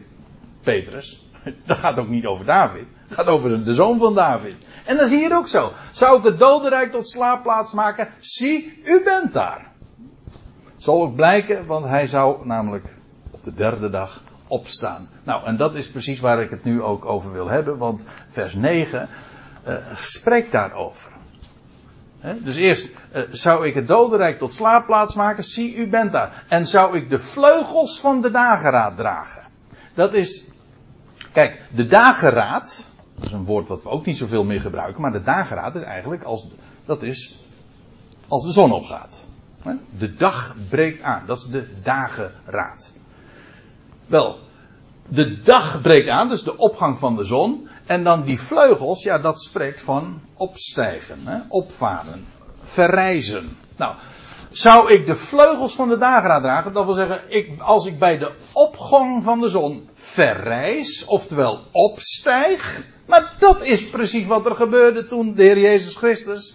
Petrus. 0.62 1.30
Dat 1.66 1.76
gaat 1.76 1.98
ook 1.98 2.08
niet 2.08 2.26
over 2.26 2.44
David. 2.44 2.84
Het 3.06 3.14
gaat 3.14 3.26
over 3.26 3.64
de 3.64 3.74
zoon 3.74 3.98
van 3.98 4.14
David. 4.14 4.54
En 4.84 4.96
dat 4.96 5.10
is 5.10 5.18
hier 5.18 5.36
ook 5.36 5.48
zo. 5.48 5.72
Zou 5.90 6.18
ik 6.18 6.24
het 6.24 6.38
dodenrijk 6.38 6.90
tot 6.90 7.08
slaapplaats 7.08 7.72
maken? 7.72 8.08
Zie, 8.18 8.80
u 8.84 9.02
bent 9.04 9.32
daar. 9.32 9.72
Zal 10.76 11.02
ook 11.02 11.14
blijken, 11.14 11.66
want 11.66 11.84
hij 11.84 12.06
zou 12.06 12.46
namelijk 12.46 12.94
op 13.30 13.42
de 13.42 13.54
derde 13.54 13.90
dag 13.90 14.22
opstaan. 14.46 15.08
Nou, 15.24 15.44
en 15.44 15.56
dat 15.56 15.74
is 15.74 15.90
precies 15.90 16.20
waar 16.20 16.42
ik 16.42 16.50
het 16.50 16.64
nu 16.64 16.82
ook 16.82 17.04
over 17.04 17.32
wil 17.32 17.48
hebben, 17.48 17.78
want 17.78 18.04
vers 18.28 18.54
9 18.54 19.08
uh, 19.66 19.74
eh, 19.74 19.82
spreekt 19.96 20.52
daarover. 20.52 21.12
Dus 22.42 22.56
eerst 22.56 22.96
uh, 23.14 23.22
zou 23.30 23.66
ik 23.66 23.74
het 23.74 23.88
dodenrijk 23.88 24.38
tot 24.38 24.54
slaapplaats 24.54 25.14
maken, 25.14 25.44
zie 25.44 25.74
u 25.74 25.88
bent 25.88 26.12
daar. 26.12 26.44
En 26.48 26.66
zou 26.66 26.96
ik 26.96 27.10
de 27.10 27.18
vleugels 27.18 28.00
van 28.00 28.20
de 28.20 28.30
dageraad 28.30 28.96
dragen. 28.96 29.42
Dat 29.94 30.14
is, 30.14 30.44
kijk, 31.32 31.62
de 31.72 31.86
dageraad, 31.86 32.92
dat 33.14 33.24
is 33.24 33.32
een 33.32 33.44
woord 33.44 33.68
wat 33.68 33.82
we 33.82 33.88
ook 33.88 34.06
niet 34.06 34.18
zoveel 34.18 34.44
meer 34.44 34.60
gebruiken, 34.60 35.02
maar 35.02 35.12
de 35.12 35.22
dageraad 35.22 35.74
is 35.74 35.82
eigenlijk 35.82 36.22
als, 36.22 36.46
dat 36.84 37.02
is 37.02 37.38
als 38.28 38.44
de 38.44 38.52
zon 38.52 38.72
opgaat. 38.72 39.26
De 39.98 40.14
dag 40.14 40.56
breekt 40.68 41.02
aan, 41.02 41.22
dat 41.26 41.38
is 41.38 41.44
de 41.44 41.80
dageraad. 41.82 42.92
Wel, 44.06 44.38
de 45.08 45.40
dag 45.40 45.80
breekt 45.80 46.08
aan, 46.08 46.28
dus 46.28 46.42
de 46.42 46.56
opgang 46.56 46.98
van 46.98 47.16
de 47.16 47.24
zon. 47.24 47.68
En 47.90 48.04
dan 48.04 48.22
die 48.22 48.40
vleugels, 48.40 49.02
ja, 49.02 49.18
dat 49.18 49.40
spreekt 49.40 49.82
van 49.82 50.20
opstijgen, 50.34 51.20
hè, 51.24 51.38
opvaren, 51.48 52.26
verrijzen. 52.62 53.56
Nou, 53.76 53.94
zou 54.50 54.92
ik 54.92 55.06
de 55.06 55.14
vleugels 55.14 55.74
van 55.74 55.88
de 55.88 55.98
dageraad 55.98 56.42
dragen, 56.42 56.72
dat 56.72 56.84
wil 56.84 56.94
zeggen, 56.94 57.20
ik, 57.28 57.60
als 57.60 57.86
ik 57.86 57.98
bij 57.98 58.18
de 58.18 58.32
opgang 58.52 59.24
van 59.24 59.40
de 59.40 59.48
zon 59.48 59.88
verrijs, 59.94 61.04
oftewel 61.04 61.60
opstijg. 61.72 62.86
Maar 63.06 63.32
dat 63.38 63.62
is 63.62 63.88
precies 63.88 64.26
wat 64.26 64.46
er 64.46 64.56
gebeurde 64.56 65.06
toen 65.06 65.34
de 65.34 65.42
Heer 65.42 65.58
Jezus 65.58 65.96
Christus 65.96 66.54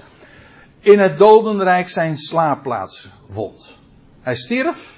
in 0.79 0.99
het 0.99 1.17
dodenrijk 1.17 1.89
zijn 1.89 2.17
slaapplaats 2.17 3.07
vond. 3.29 3.77
Hij 4.21 4.35
stierf, 4.35 4.94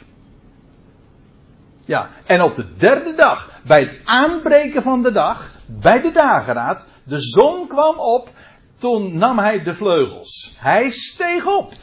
ja, 1.88 2.10
en 2.26 2.42
op 2.42 2.56
de 2.56 2.76
derde 2.76 3.14
dag, 3.14 3.50
bij 3.64 3.80
het 3.80 3.98
aanbreken 4.04 4.82
van 4.82 5.02
de 5.02 5.12
dag, 5.12 5.52
bij 5.66 6.02
de 6.02 6.12
dageraad, 6.12 6.86
de 7.04 7.20
zon 7.20 7.68
kwam 7.68 7.98
op, 7.98 8.30
toen 8.78 9.18
nam 9.18 9.40
hij 9.40 9.64
de 9.64 9.76
vleugels. 9.76 10.54
Hij 10.58 10.90
steeg 10.90 11.46
op. 11.46 11.74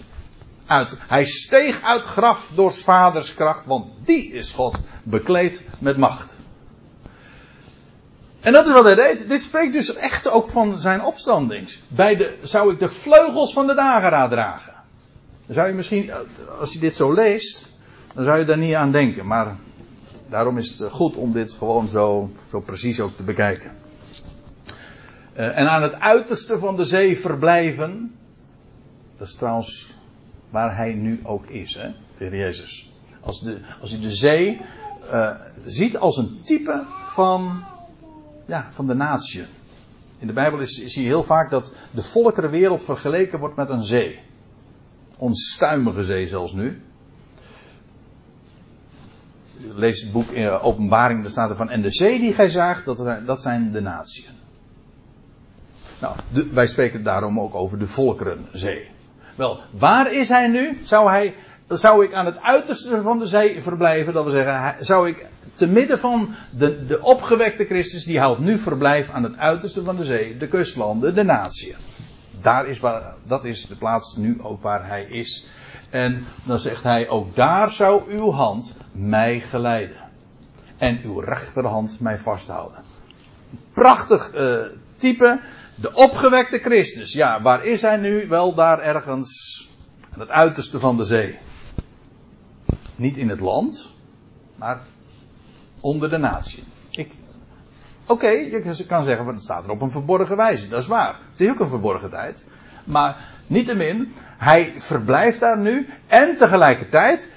Uit, 0.67 0.99
hij 1.01 1.25
steeg 1.25 1.83
uit 1.83 2.03
graf 2.03 2.53
door 2.55 2.73
vaders 2.73 3.35
kracht, 3.35 3.67
want 3.67 3.93
die 4.05 4.33
is 4.33 4.53
God 4.53 4.81
bekleed 5.03 5.63
met 5.79 5.97
macht. 5.97 6.37
En 8.41 8.53
dat 8.53 8.67
is 8.67 8.73
wat 8.73 8.85
hij 8.85 8.95
deed. 8.95 9.29
Dit 9.29 9.41
spreekt 9.41 9.73
dus 9.73 9.95
echt 9.95 10.31
ook 10.31 10.51
van 10.51 10.79
zijn 10.79 11.05
opstandings. 11.05 11.81
Bij 11.89 12.17
de, 12.17 12.37
zou 12.43 12.73
ik 12.73 12.79
de 12.79 12.89
vleugels 12.89 13.53
van 13.53 13.67
de 13.67 13.75
dageraad 13.75 14.31
dragen. 14.31 14.75
Dan 15.47 15.55
zou 15.55 15.69
je 15.69 15.75
misschien, 15.75 16.11
als 16.59 16.73
je 16.73 16.79
dit 16.79 16.97
zo 16.97 17.13
leest, 17.13 17.71
dan 18.15 18.25
zou 18.25 18.39
je 18.39 18.45
daar 18.45 18.59
niet 18.59 18.75
aan 18.75 18.93
denken. 18.93 19.27
Maar 19.27 19.57
Daarom 20.35 20.59
is 20.59 20.71
het 20.71 20.81
eh, 20.81 20.91
goed 20.91 21.17
om 21.17 21.33
dit 21.33 21.53
gewoon 21.53 21.89
zo, 21.89 22.31
zo 22.51 22.61
precies 22.61 23.01
ook 23.01 23.17
te 23.17 23.23
bekijken. 23.23 23.73
Uh, 25.37 25.59
en 25.59 25.69
aan 25.69 25.83
het 25.83 25.95
uiterste 25.95 26.59
van 26.59 26.77
de 26.77 26.85
zee 26.85 27.19
verblijven. 27.19 28.15
Dat 29.17 29.29
is 29.29 29.35
trouwens 29.35 29.95
waar 30.51 30.77
hij 30.77 30.93
nu 30.95 31.21
ook 31.23 31.47
is, 31.47 31.75
hè, 31.75 31.89
de 31.89 31.95
Heer 32.25 32.37
Jezus. 32.37 32.93
Als, 33.21 33.41
de, 33.41 33.61
als 33.81 33.91
je 33.91 33.99
de 33.99 34.15
zee 34.15 34.61
uh, 35.05 35.31
ziet 35.65 35.97
als 35.97 36.17
een 36.17 36.41
type 36.41 36.85
van, 37.05 37.65
ja, 38.47 38.69
van 38.71 38.87
de 38.87 38.95
natie. 38.95 39.45
In 40.19 40.27
de 40.27 40.33
Bijbel 40.33 40.67
zie 40.67 41.03
je 41.03 41.09
heel 41.09 41.25
vaak 41.25 41.51
dat 41.51 41.73
de 41.91 42.03
volkerenwereld 42.03 42.83
vergeleken 42.83 43.39
wordt 43.39 43.57
met 43.57 43.69
een 43.69 43.85
zee. 43.85 44.21
Onstuimige 45.19 46.05
zee 46.05 46.29
zelfs 46.29 46.53
nu 46.53 46.83
lees 49.75 50.01
het 50.01 50.13
boek 50.13 50.31
in 50.31 50.49
Openbaring, 50.49 51.23
daar 51.23 51.31
staat 51.31 51.51
er 51.51 51.57
van, 51.57 51.71
en 51.71 51.83
de 51.83 51.91
zee 51.91 52.19
die 52.19 52.33
gij 52.33 52.49
zaagt, 52.49 52.85
dat, 52.85 53.27
dat 53.27 53.43
zijn 53.43 53.73
de 53.73 53.81
natieën. 53.81 54.43
Nou, 56.01 56.17
wij 56.53 56.67
spreken 56.67 57.03
daarom 57.03 57.41
ook 57.41 57.55
over 57.55 57.79
de 57.79 57.87
volkerenzee. 57.87 58.89
Wel, 59.35 59.61
waar 59.71 60.13
is 60.13 60.29
hij 60.29 60.49
nu? 60.49 60.81
Zou 60.83 61.11
hij, 61.11 61.35
zou 61.69 62.05
ik 62.05 62.13
aan 62.13 62.27
het 62.27 62.41
uiterste 62.41 63.03
van 63.03 63.19
de 63.19 63.27
zee 63.27 63.63
verblijven? 63.63 64.13
Dat 64.13 64.25
wil 64.25 64.33
zeggen, 64.33 64.85
zou 64.85 65.09
ik 65.09 65.27
te 65.55 65.69
midden 65.69 65.99
van 65.99 66.35
de, 66.51 66.87
de 66.87 67.03
opgewekte 67.03 67.65
Christus, 67.65 68.05
die 68.05 68.19
houdt 68.19 68.41
nu 68.41 68.59
verblijf 68.59 69.11
aan 69.11 69.23
het 69.23 69.37
uiterste 69.37 69.83
van 69.83 69.97
de 69.97 70.05
zee, 70.05 70.37
de 70.37 70.49
kustlanden, 70.49 71.15
de 71.15 71.23
natieën. 71.23 71.77
Daar 72.41 72.67
is 72.67 72.81
waar, 72.81 73.15
dat 73.27 73.45
is 73.45 73.67
de 73.67 73.77
plaats 73.77 74.17
nu 74.17 74.43
ook 74.43 74.63
waar 74.63 74.87
hij 74.87 75.05
is. 75.05 75.49
En 75.95 76.25
dan 76.45 76.59
zegt 76.59 76.83
hij, 76.83 77.09
ook 77.09 77.37
daar 77.37 77.71
zou 77.71 78.11
uw 78.11 78.31
hand 78.31 78.77
mij 78.93 79.41
geleiden. 79.41 79.97
En 80.77 81.01
uw 81.03 81.21
rechterhand 81.21 82.01
mij 82.01 82.19
vasthouden. 82.19 82.85
Prachtig 83.73 84.35
uh, 84.35 84.67
type. 84.97 85.41
De 85.75 85.95
opgewekte 85.95 86.59
Christus. 86.59 87.13
Ja, 87.13 87.43
waar 87.43 87.65
is 87.65 87.83
hij 87.83 87.97
nu? 87.97 88.29
Wel 88.29 88.55
daar 88.55 88.79
ergens 88.79 89.71
aan 90.13 90.21
het 90.21 90.31
uiterste 90.31 90.81
van 90.81 90.97
de 90.97 91.05
zee. 91.05 91.39
Niet 92.97 93.17
in 93.17 93.29
het 93.29 93.41
land, 93.41 93.95
maar 94.57 94.81
onder 95.81 96.11
de 96.11 96.19
natie. 96.19 96.65
Oké, 98.07 98.29
je 98.29 98.85
kan 98.87 99.05
zeggen, 99.05 99.27
het 99.27 99.41
staat 99.41 99.65
er 99.65 99.71
op 99.71 99.83
een 99.83 99.91
verborgen 99.91 100.37
wijze. 100.37 100.69
Dat 100.69 100.81
is 100.81 100.87
waar. 100.87 101.19
Het 101.31 101.41
is 101.41 101.49
ook 101.49 101.61
een 101.61 101.69
verborgen 101.69 102.11
tijd. 102.11 102.45
Maar 102.85 103.34
Niettemin, 103.47 104.13
hij 104.37 104.73
verblijft 104.79 105.41
daar 105.41 105.59
nu 105.59 105.89
en 106.07 106.37
tegelijkertijd 106.37 107.31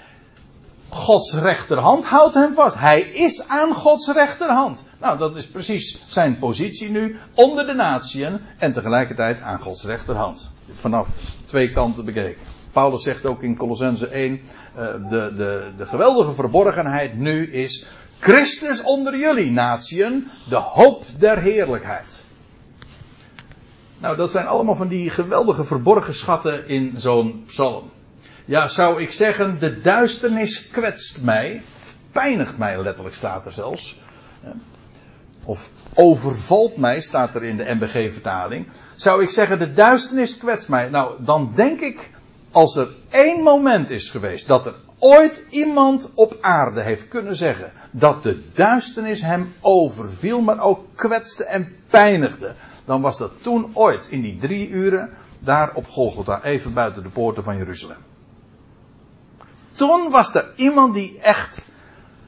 Gods 0.89 1.33
rechterhand 1.33 2.05
houdt 2.05 2.33
hem 2.33 2.53
vast. 2.53 2.79
Hij 2.79 3.01
is 3.01 3.47
aan 3.47 3.73
Gods 3.73 4.11
rechterhand. 4.11 4.83
Nou, 4.99 5.17
dat 5.17 5.35
is 5.35 5.47
precies 5.47 6.03
zijn 6.07 6.37
positie 6.37 6.89
nu 6.89 7.17
onder 7.33 7.65
de 7.65 7.73
natieën 7.73 8.39
en 8.57 8.73
tegelijkertijd 8.73 9.41
aan 9.41 9.59
Gods 9.59 9.83
rechterhand. 9.83 10.51
Vanaf 10.73 11.09
twee 11.45 11.71
kanten 11.71 12.05
bekeken. 12.05 12.41
Paulus 12.71 13.03
zegt 13.03 13.25
ook 13.25 13.43
in 13.43 13.57
Colossense 13.57 14.07
1, 14.07 14.33
uh, 14.33 14.39
de, 15.09 15.33
de, 15.35 15.71
de 15.77 15.85
geweldige 15.85 16.33
verborgenheid 16.33 17.17
nu 17.17 17.51
is 17.51 17.85
Christus 18.19 18.83
onder 18.83 19.17
jullie 19.17 19.51
natieën, 19.51 20.27
de 20.49 20.55
hoop 20.55 21.03
der 21.17 21.41
heerlijkheid. 21.41 22.23
Nou, 23.97 24.15
dat 24.15 24.31
zijn 24.31 24.45
allemaal 24.45 24.75
van 24.75 24.87
die 24.87 25.09
geweldige 25.09 25.63
verborgen 25.63 26.13
schatten 26.13 26.67
in 26.67 26.93
zo'n 26.97 27.43
psalm. 27.47 27.91
Ja, 28.45 28.67
zou 28.67 29.01
ik 29.01 29.11
zeggen, 29.11 29.59
de 29.59 29.81
duisternis 29.81 30.69
kwetst 30.69 31.21
mij. 31.21 31.61
Pijnigt 32.11 32.57
mij 32.57 32.81
letterlijk 32.81 33.15
staat 33.15 33.45
er 33.45 33.51
zelfs. 33.51 33.99
Of 35.43 35.71
overvalt 35.93 36.77
mij, 36.77 37.01
staat 37.01 37.35
er 37.35 37.43
in 37.43 37.57
de 37.57 37.75
MBG-vertaling. 37.75 38.67
Zou 38.95 39.23
ik 39.23 39.29
zeggen, 39.29 39.59
de 39.59 39.73
duisternis 39.73 40.37
kwetst 40.37 40.69
mij. 40.69 40.89
Nou, 40.89 41.15
dan 41.23 41.51
denk 41.55 41.79
ik, 41.79 42.09
als 42.51 42.75
er 42.75 42.87
één 43.09 43.43
moment 43.43 43.89
is 43.89 44.09
geweest 44.09 44.47
dat 44.47 44.65
er 44.65 44.75
ooit 44.99 45.43
iemand 45.49 46.11
op 46.13 46.37
aarde 46.41 46.81
heeft 46.81 47.07
kunnen 47.07 47.35
zeggen 47.35 47.71
dat 47.91 48.23
de 48.23 48.51
duisternis 48.53 49.21
hem 49.21 49.53
overviel, 49.61 50.41
maar 50.41 50.59
ook 50.59 50.85
kwetste 50.95 51.43
en 51.43 51.75
pijnigde 51.89 52.55
dan 52.87 53.01
was 53.01 53.17
dat 53.17 53.31
toen 53.41 53.69
ooit 53.73 54.07
in 54.09 54.21
die 54.21 54.35
drie 54.35 54.69
uren 54.69 55.09
daar 55.39 55.73
op 55.73 55.87
Golgotha, 55.87 56.43
even 56.43 56.73
buiten 56.73 57.03
de 57.03 57.09
poorten 57.09 57.43
van 57.43 57.57
Jeruzalem. 57.57 57.97
Toen 59.71 60.09
was 60.09 60.35
er 60.35 60.51
iemand 60.55 60.93
die 60.93 61.19
echt 61.19 61.67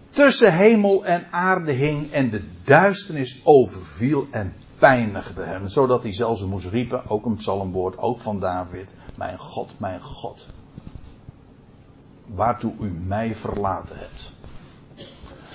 tussen 0.09 0.53
hemel 0.53 1.05
en 1.05 1.27
aarde 1.31 1.71
hing 1.71 2.11
en 2.11 2.29
de 2.29 2.43
duisternis 2.63 3.41
overviel 3.43 4.27
en 4.31 4.53
pijnigde 4.77 5.43
hem. 5.43 5.67
Zodat 5.67 6.03
hij 6.03 6.13
zelfs 6.13 6.45
moest 6.45 6.67
riepen, 6.67 7.09
ook 7.09 7.25
een 7.25 7.35
psalmwoord, 7.35 7.97
ook 7.97 8.19
van 8.19 8.39
David. 8.39 8.95
Mijn 9.15 9.37
God, 9.37 9.73
mijn 9.77 10.01
God. 10.01 10.47
Waartoe 12.25 12.73
u 12.79 12.91
mij 12.91 13.35
verlaten 13.35 13.97
hebt. 13.97 14.38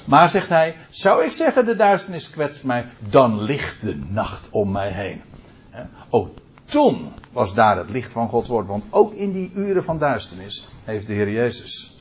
Maar 0.04 0.30
zegt 0.30 0.48
hij, 0.48 0.76
zou 0.90 1.24
ik 1.24 1.32
zeggen 1.32 1.64
de 1.64 1.74
duisternis 1.74 2.30
kwetst 2.30 2.64
mij, 2.64 2.86
dan 3.08 3.42
ligt 3.42 3.80
de 3.80 3.96
nacht 4.08 4.48
om 4.50 4.72
mij 4.72 4.90
heen. 4.90 5.22
Ook 6.10 6.28
toen 6.64 7.12
was 7.32 7.54
daar 7.54 7.76
het 7.76 7.90
licht 7.90 8.12
van 8.12 8.28
Gods 8.28 8.48
woord. 8.48 8.66
Want 8.66 8.84
ook 8.90 9.12
in 9.12 9.32
die 9.32 9.50
uren 9.54 9.84
van 9.84 9.98
duisternis 9.98 10.68
heeft 10.84 11.06
de 11.06 11.12
Heer 11.12 11.30
Jezus 11.30 11.94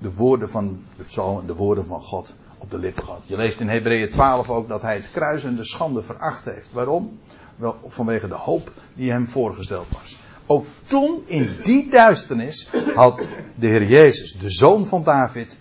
de 0.00 0.14
woorden 0.14 0.50
van 0.50 0.82
de 0.96 1.02
psalm, 1.02 1.46
de 1.46 1.54
woorden 1.54 1.86
van 1.86 2.00
God 2.00 2.36
op 2.58 2.70
de 2.70 2.78
lippen 2.78 3.04
gehad. 3.04 3.20
Je 3.26 3.36
leest 3.36 3.60
in 3.60 3.68
Hebreeën 3.68 4.10
12 4.10 4.50
ook 4.50 4.68
dat 4.68 4.82
hij 4.82 4.94
het 4.94 5.10
kruis 5.10 5.44
en 5.44 5.56
de 5.56 5.64
schande 5.64 6.02
veracht 6.02 6.44
heeft. 6.44 6.72
Waarom? 6.72 7.18
Wel 7.56 7.76
vanwege 7.86 8.28
de 8.28 8.34
hoop 8.34 8.72
die 8.94 9.10
hem 9.10 9.28
voorgesteld 9.28 9.86
was. 10.00 10.16
Ook 10.46 10.66
toen, 10.84 11.22
in 11.26 11.56
die 11.62 11.90
duisternis, 11.90 12.70
had 12.94 13.20
de 13.54 13.66
Heer 13.66 13.84
Jezus, 13.84 14.32
de 14.32 14.50
zoon 14.50 14.86
van 14.86 15.02
David, 15.02 15.58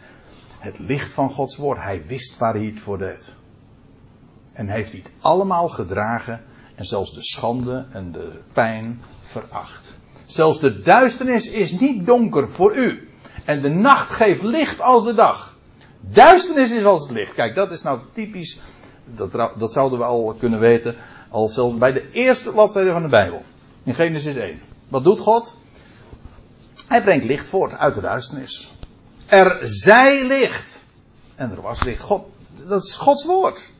het 0.60 0.80
licht 0.80 1.12
van 1.12 1.30
Gods 1.30 1.58
woord. 1.58 1.78
Hij 1.82 2.06
wist 2.06 2.38
waar 2.38 2.54
hij 2.54 2.66
het 2.66 2.80
voor 2.80 2.98
deed. 2.98 3.36
En 4.54 4.68
heeft 4.68 4.92
hij 4.92 5.00
het 5.04 5.12
allemaal 5.20 5.70
gedragen 5.70 6.42
en 6.76 6.86
zelfs 6.86 7.14
de 7.14 7.24
schande 7.24 7.86
en 7.90 8.12
de 8.12 8.32
pijn 8.54 9.02
veracht. 9.20 9.98
Zelfs 10.26 10.60
de 10.60 10.82
duisternis 10.82 11.50
is 11.50 11.72
niet 11.72 12.06
donker 12.06 12.50
voor 12.50 12.76
u. 12.76 13.10
En 13.46 13.62
de 13.62 13.70
nacht 13.70 14.10
geeft 14.10 14.42
licht 14.42 14.82
als 14.82 15.04
de 15.04 15.14
dag. 15.14 15.58
Duisternis 16.00 16.72
is 16.72 16.86
als 16.86 17.02
het 17.02 17.12
licht. 17.12 17.34
Kijk, 17.34 17.56
dat 17.56 17.72
is 17.72 17.82
nou 17.82 18.00
typisch. 18.14 18.60
Dat, 19.06 19.32
dat 19.58 19.74
zouden 19.74 20.00
we 20.00 20.06
al 20.06 20.36
kunnen 20.40 20.60
weten. 20.60 20.96
Al 21.30 21.48
zelfs 21.48 21.78
bij 21.78 21.92
de 21.92 22.12
eerste 22.12 22.52
bladzijde 22.52 22.92
van 22.92 23.02
de 23.02 23.10
Bijbel. 23.10 23.44
In 23.84 23.96
Genesis 23.96 24.36
1. 24.36 24.62
Wat 24.88 25.04
doet 25.04 25.20
God? 25.20 25.58
Hij 26.88 27.04
brengt 27.04 27.26
licht 27.26 27.48
voort 27.48 27.74
uit 27.74 27.96
de 27.96 28.02
duisternis. 28.02 28.72
Er 29.30 29.60
zij 29.62 30.28
licht. 30.28 30.84
En 31.36 31.52
er 31.52 31.62
was 31.62 31.84
licht. 31.84 32.02
God, 32.02 32.26
dat 32.68 32.84
is 32.84 32.96
Gods 32.96 33.26
woord. 33.26 33.72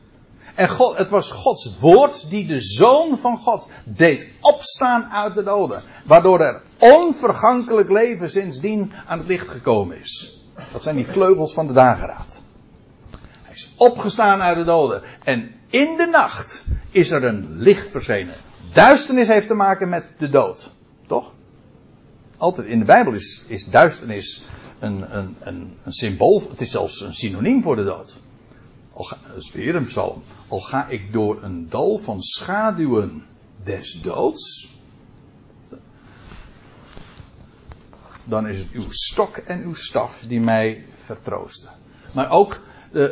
En 0.54 0.68
God, 0.68 0.96
het 0.96 1.10
was 1.10 1.30
Gods 1.30 1.78
woord 1.78 2.30
die 2.30 2.46
de 2.46 2.60
Zoon 2.60 3.18
van 3.18 3.38
God 3.38 3.68
deed 3.84 4.28
opstaan 4.40 5.04
uit 5.04 5.34
de 5.34 5.42
doden. 5.42 5.82
Waardoor 6.04 6.40
er 6.40 6.62
onvergankelijk 6.78 7.90
leven 7.90 8.30
sindsdien 8.30 8.92
aan 9.06 9.18
het 9.18 9.28
licht 9.28 9.48
gekomen 9.48 10.00
is. 10.00 10.40
Dat 10.72 10.82
zijn 10.82 10.96
die 10.96 11.06
vleugels 11.06 11.54
van 11.54 11.66
de 11.66 11.72
dageraad. 11.72 12.42
Hij 13.42 13.54
is 13.54 13.74
opgestaan 13.76 14.40
uit 14.40 14.56
de 14.56 14.64
doden. 14.64 15.02
En 15.24 15.54
in 15.68 15.96
de 15.96 16.06
nacht 16.06 16.64
is 16.90 17.10
er 17.10 17.24
een 17.24 17.56
licht 17.56 17.90
verschenen. 17.90 18.34
Duisternis 18.72 19.26
heeft 19.26 19.46
te 19.46 19.54
maken 19.54 19.88
met 19.88 20.04
de 20.18 20.28
dood. 20.28 20.72
Toch? 21.06 21.32
Altijd 22.38 22.66
in 22.66 22.78
de 22.78 22.84
Bijbel 22.84 23.12
is, 23.12 23.44
is 23.46 23.64
duisternis 23.64 24.44
een, 24.80 25.16
een, 25.16 25.36
een, 25.40 25.76
een 25.84 25.92
symbool. 25.92 26.42
Het 26.50 26.60
is 26.60 26.70
zelfs 26.70 27.00
een 27.00 27.14
synoniem 27.14 27.62
voor 27.62 27.76
de 27.76 27.84
dood. 27.84 28.20
Al 28.92 29.04
ga, 29.04 29.18
dat 29.34 29.54
een 29.54 29.84
psalm. 29.84 30.22
Al 30.48 30.60
ga 30.60 30.88
ik 30.88 31.12
door 31.12 31.42
een 31.42 31.68
dal 31.68 31.98
van 31.98 32.22
schaduwen 32.22 33.24
des 33.64 34.00
doods. 34.02 34.74
Dan 38.24 38.48
is 38.48 38.58
het 38.58 38.70
uw 38.72 38.86
stok 38.88 39.36
en 39.36 39.62
uw 39.62 39.74
staf 39.74 40.24
die 40.28 40.40
mij 40.40 40.84
vertroosten. 40.94 41.70
Maar 42.14 42.30
ook, 42.30 42.60
eh, 42.92 43.04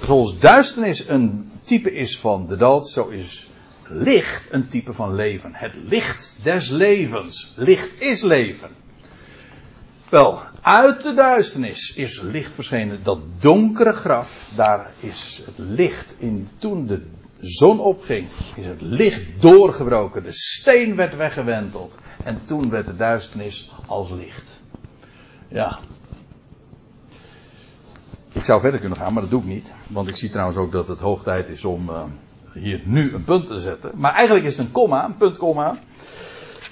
zoals 0.00 0.38
duisternis 0.38 1.08
een 1.08 1.50
type 1.64 1.92
is 1.92 2.18
van 2.18 2.46
de 2.46 2.56
dood, 2.56 2.88
zo 2.88 3.08
is 3.08 3.50
licht 3.88 4.52
een 4.52 4.68
type 4.68 4.92
van 4.92 5.14
leven. 5.14 5.54
Het 5.54 5.74
licht 5.74 6.38
des 6.42 6.68
levens. 6.68 7.52
Licht 7.56 8.00
is 8.00 8.22
leven. 8.22 8.70
Wel, 10.10 10.40
uit 10.60 11.02
de 11.02 11.14
duisternis 11.14 11.94
is 11.94 12.20
licht 12.20 12.54
verschenen. 12.54 13.00
Dat 13.02 13.18
donkere 13.38 13.92
graf, 13.92 14.50
daar 14.54 14.90
is 15.00 15.42
het 15.44 15.58
licht 15.58 16.14
in. 16.16 16.48
Toen 16.58 16.86
de 16.86 17.06
zon 17.38 17.80
opging, 17.80 18.28
is 18.56 18.66
het 18.66 18.80
licht 18.80 19.24
doorgebroken. 19.40 20.22
De 20.22 20.32
steen 20.32 20.96
werd 20.96 21.16
weggewenteld. 21.16 21.98
En 22.24 22.40
toen 22.44 22.70
werd 22.70 22.86
de 22.86 22.96
duisternis 22.96 23.72
als 23.86 24.10
licht. 24.10 24.60
Ja. 25.48 25.78
Ik 28.32 28.44
zou 28.44 28.60
verder 28.60 28.80
kunnen 28.80 28.98
gaan, 28.98 29.12
maar 29.12 29.22
dat 29.22 29.30
doe 29.30 29.40
ik 29.40 29.46
niet. 29.46 29.74
Want 29.88 30.08
ik 30.08 30.16
zie 30.16 30.30
trouwens 30.30 30.58
ook 30.58 30.72
dat 30.72 30.88
het 30.88 31.00
hoog 31.00 31.22
tijd 31.22 31.48
is 31.48 31.64
om 31.64 31.88
uh, 31.88 32.02
hier 32.52 32.80
nu 32.84 33.14
een 33.14 33.24
punt 33.24 33.46
te 33.46 33.60
zetten. 33.60 33.92
Maar 33.94 34.14
eigenlijk 34.14 34.46
is 34.46 34.56
het 34.56 34.66
een 34.66 34.72
komma, 34.72 35.04
een 35.04 35.16
puntkomma. 35.16 35.78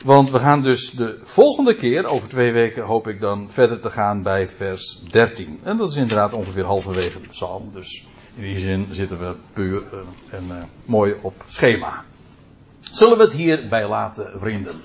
Want 0.05 0.31
we 0.31 0.39
gaan 0.39 0.63
dus 0.63 0.91
de 0.91 1.19
volgende 1.23 1.77
keer, 1.77 2.07
over 2.07 2.29
twee 2.29 2.53
weken 2.53 2.85
hoop 2.85 3.09
ik 3.09 3.21
dan 3.21 3.51
verder 3.51 3.81
te 3.81 3.91
gaan 3.91 4.23
bij 4.23 4.49
vers 4.49 5.03
13. 5.11 5.61
En 5.63 5.77
dat 5.77 5.91
is 5.91 5.97
inderdaad 5.97 6.33
ongeveer 6.33 6.65
halverwege 6.65 7.21
de 7.21 7.29
psalm. 7.29 7.71
Dus 7.73 8.07
in 8.35 8.43
die 8.43 8.59
zin 8.59 8.89
zitten 8.91 9.19
we 9.19 9.35
puur 9.53 9.83
uh, 9.83 10.01
en 10.31 10.45
uh, 10.49 10.63
mooi 10.85 11.15
op 11.23 11.35
schema. 11.47 12.05
Zullen 12.81 13.17
we 13.17 13.25
het 13.25 13.33
hierbij 13.33 13.89
laten, 13.89 14.41
vrienden? 14.41 14.77